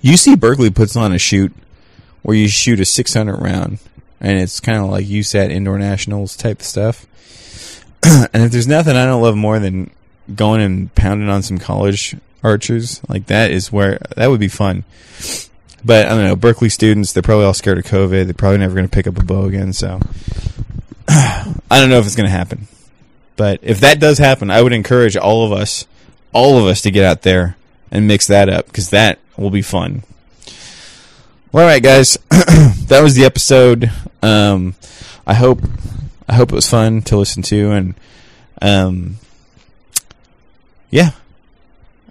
UC 0.03 0.41
Berkeley 0.41 0.71
puts 0.71 0.97
on 0.97 1.13
a 1.13 1.19
shoot 1.19 1.53
where 2.23 2.37
you 2.37 2.49
shoot 2.49 2.81
a 2.81 2.85
600 2.85 3.37
round. 3.37 3.79
And 4.21 4.39
it's 4.39 4.61
kind 4.61 4.79
of 4.79 4.91
like 4.91 5.07
USAT 5.07 5.51
Indoor 5.51 5.79
Nationals 5.79 6.37
type 6.37 6.63
stuff. 6.63 7.07
and 8.03 8.45
if 8.45 8.53
there's 8.53 8.69
nothing 8.69 8.97
I 8.97 9.05
don't 9.05 9.23
love 9.23 9.37
more 9.37 9.59
than 9.59 9.91
going 10.35 10.61
and 10.61 10.95
pounding 10.95 11.29
on 11.29 11.43
some 11.43 11.59
college 11.59 12.17
archers. 12.43 13.01
Like 13.09 13.27
that 13.27 13.51
is 13.51 13.73
where 13.73 13.99
that 14.17 14.29
would 14.29 14.41
be 14.41 14.49
fun. 14.49 14.85
But 15.85 16.07
I 16.07 16.11
don't 16.11 16.25
know, 16.25 16.37
Berkeley 16.37 16.69
students, 16.69 17.13
they're 17.13 17.23
probably 17.23 17.47
all 17.47 17.55
scared 17.55 17.79
of 17.79 17.85
COVID. 17.85 18.25
They're 18.25 18.35
probably 18.35 18.59
never 18.59 18.75
going 18.75 18.89
to 18.89 18.95
pick 18.95 19.07
up 19.07 19.19
a 19.19 19.25
bow 19.25 19.45
again. 19.45 19.73
So 19.73 20.01
I 21.09 21.55
don't 21.71 21.89
know 21.89 21.99
if 21.99 22.07
it's 22.07 22.17
going 22.17 22.29
to 22.29 22.37
happen. 22.37 22.69
But 23.37 23.61
if 23.63 23.81
that 23.81 24.01
does 24.01 24.19
happen, 24.19 24.51
I 24.51 24.61
would 24.61 24.75
encourage 24.75 25.17
all 25.17 25.47
of 25.47 25.53
us, 25.53 25.87
all 26.33 26.59
of 26.59 26.67
us 26.67 26.83
to 26.83 26.91
get 26.91 27.05
out 27.05 27.23
there 27.23 27.57
and 27.91 28.07
mix 28.07 28.27
that 28.27 28.49
up 28.49 28.67
because 28.67 28.91
that 28.91 29.19
will 29.37 29.51
be 29.51 29.63
fun. 29.63 30.03
Well, 31.53 31.65
all 31.65 31.71
right, 31.71 31.83
guys, 31.83 32.19
that 32.29 33.01
was 33.03 33.15
the 33.15 33.25
episode. 33.25 33.91
Um, 34.23 34.75
I 35.27 35.35
hope 35.35 35.61
I 36.29 36.35
hope 36.35 36.53
it 36.53 36.55
was 36.55 36.69
fun 36.69 37.03
to 37.03 37.17
listen 37.17 37.43
to, 37.45 37.73
and 37.73 37.95
um, 38.63 39.17
yeah, 40.91 41.11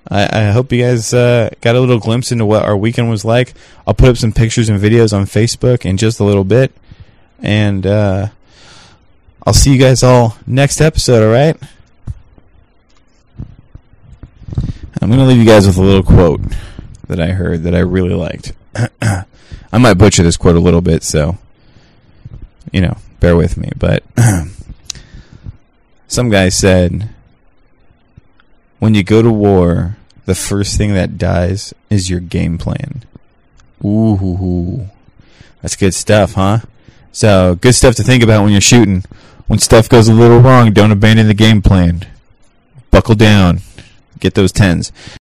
I, 0.10 0.48
I 0.48 0.52
hope 0.52 0.72
you 0.72 0.82
guys 0.82 1.14
uh, 1.14 1.50
got 1.62 1.76
a 1.76 1.80
little 1.80 2.00
glimpse 2.00 2.32
into 2.32 2.46
what 2.46 2.64
our 2.64 2.76
weekend 2.76 3.10
was 3.10 3.24
like. 3.24 3.54
I'll 3.86 3.94
put 3.94 4.10
up 4.10 4.18
some 4.18 4.32
pictures 4.32 4.70
and 4.70 4.82
videos 4.82 5.16
on 5.16 5.26
Facebook 5.26 5.86
in 5.86 5.98
just 5.98 6.20
a 6.20 6.24
little 6.24 6.44
bit, 6.44 6.72
and 7.40 7.86
uh, 7.86 8.28
I'll 9.46 9.54
see 9.54 9.72
you 9.72 9.80
guys 9.80 10.02
all 10.02 10.38
next 10.48 10.82
episode. 10.82 11.24
All 11.24 11.32
right. 11.32 11.56
I'm 15.02 15.10
going 15.10 15.20
to 15.20 15.26
leave 15.26 15.38
you 15.38 15.46
guys 15.46 15.66
with 15.66 15.78
a 15.78 15.82
little 15.82 16.04
quote 16.04 16.42
that 17.08 17.20
I 17.20 17.28
heard 17.28 17.64
that 17.64 17.74
I 17.74 17.80
really 17.80 18.14
liked. 18.14 18.52
I 19.02 19.78
might 19.78 19.94
butcher 19.94 20.24
this 20.24 20.38
quote 20.38 20.56
a 20.56 20.60
little 20.60 20.82
bit, 20.82 21.04
so 21.04 21.38
you 22.72 22.82
know, 22.82 22.98
bear 23.20 23.36
with 23.36 23.58
me. 23.58 23.70
But 23.78 24.04
some 26.08 26.30
guy 26.30 26.50
said, 26.50 27.10
"When 28.80 28.94
you 28.94 29.04
go 29.04 29.22
to 29.22 29.32
war, 29.32 29.98
the 30.30 30.36
first 30.36 30.78
thing 30.78 30.94
that 30.94 31.18
dies 31.18 31.74
is 31.90 32.10
your 32.10 32.22
game 32.22 32.58
plan." 32.58 33.04
Ooh, 33.84 34.88
that's 35.62 35.76
good 35.76 35.94
stuff, 35.94 36.34
huh? 36.34 36.60
So 37.12 37.58
good 37.60 37.74
stuff 37.74 37.96
to 37.96 38.04
think 38.04 38.24
about 38.24 38.44
when 38.44 38.52
you're 38.52 38.62
shooting. 38.62 39.04
When 39.48 39.60
stuff 39.60 39.90
goes 39.90 40.08
a 40.08 40.14
little 40.14 40.40
wrong, 40.40 40.72
don't 40.72 40.92
abandon 40.92 41.28
the 41.28 41.34
game 41.34 41.62
plan. 41.62 42.06
Buckle 42.92 43.16
down. 43.16 43.62
Get 44.20 44.36
those 44.36 44.52
tens. 44.52 44.92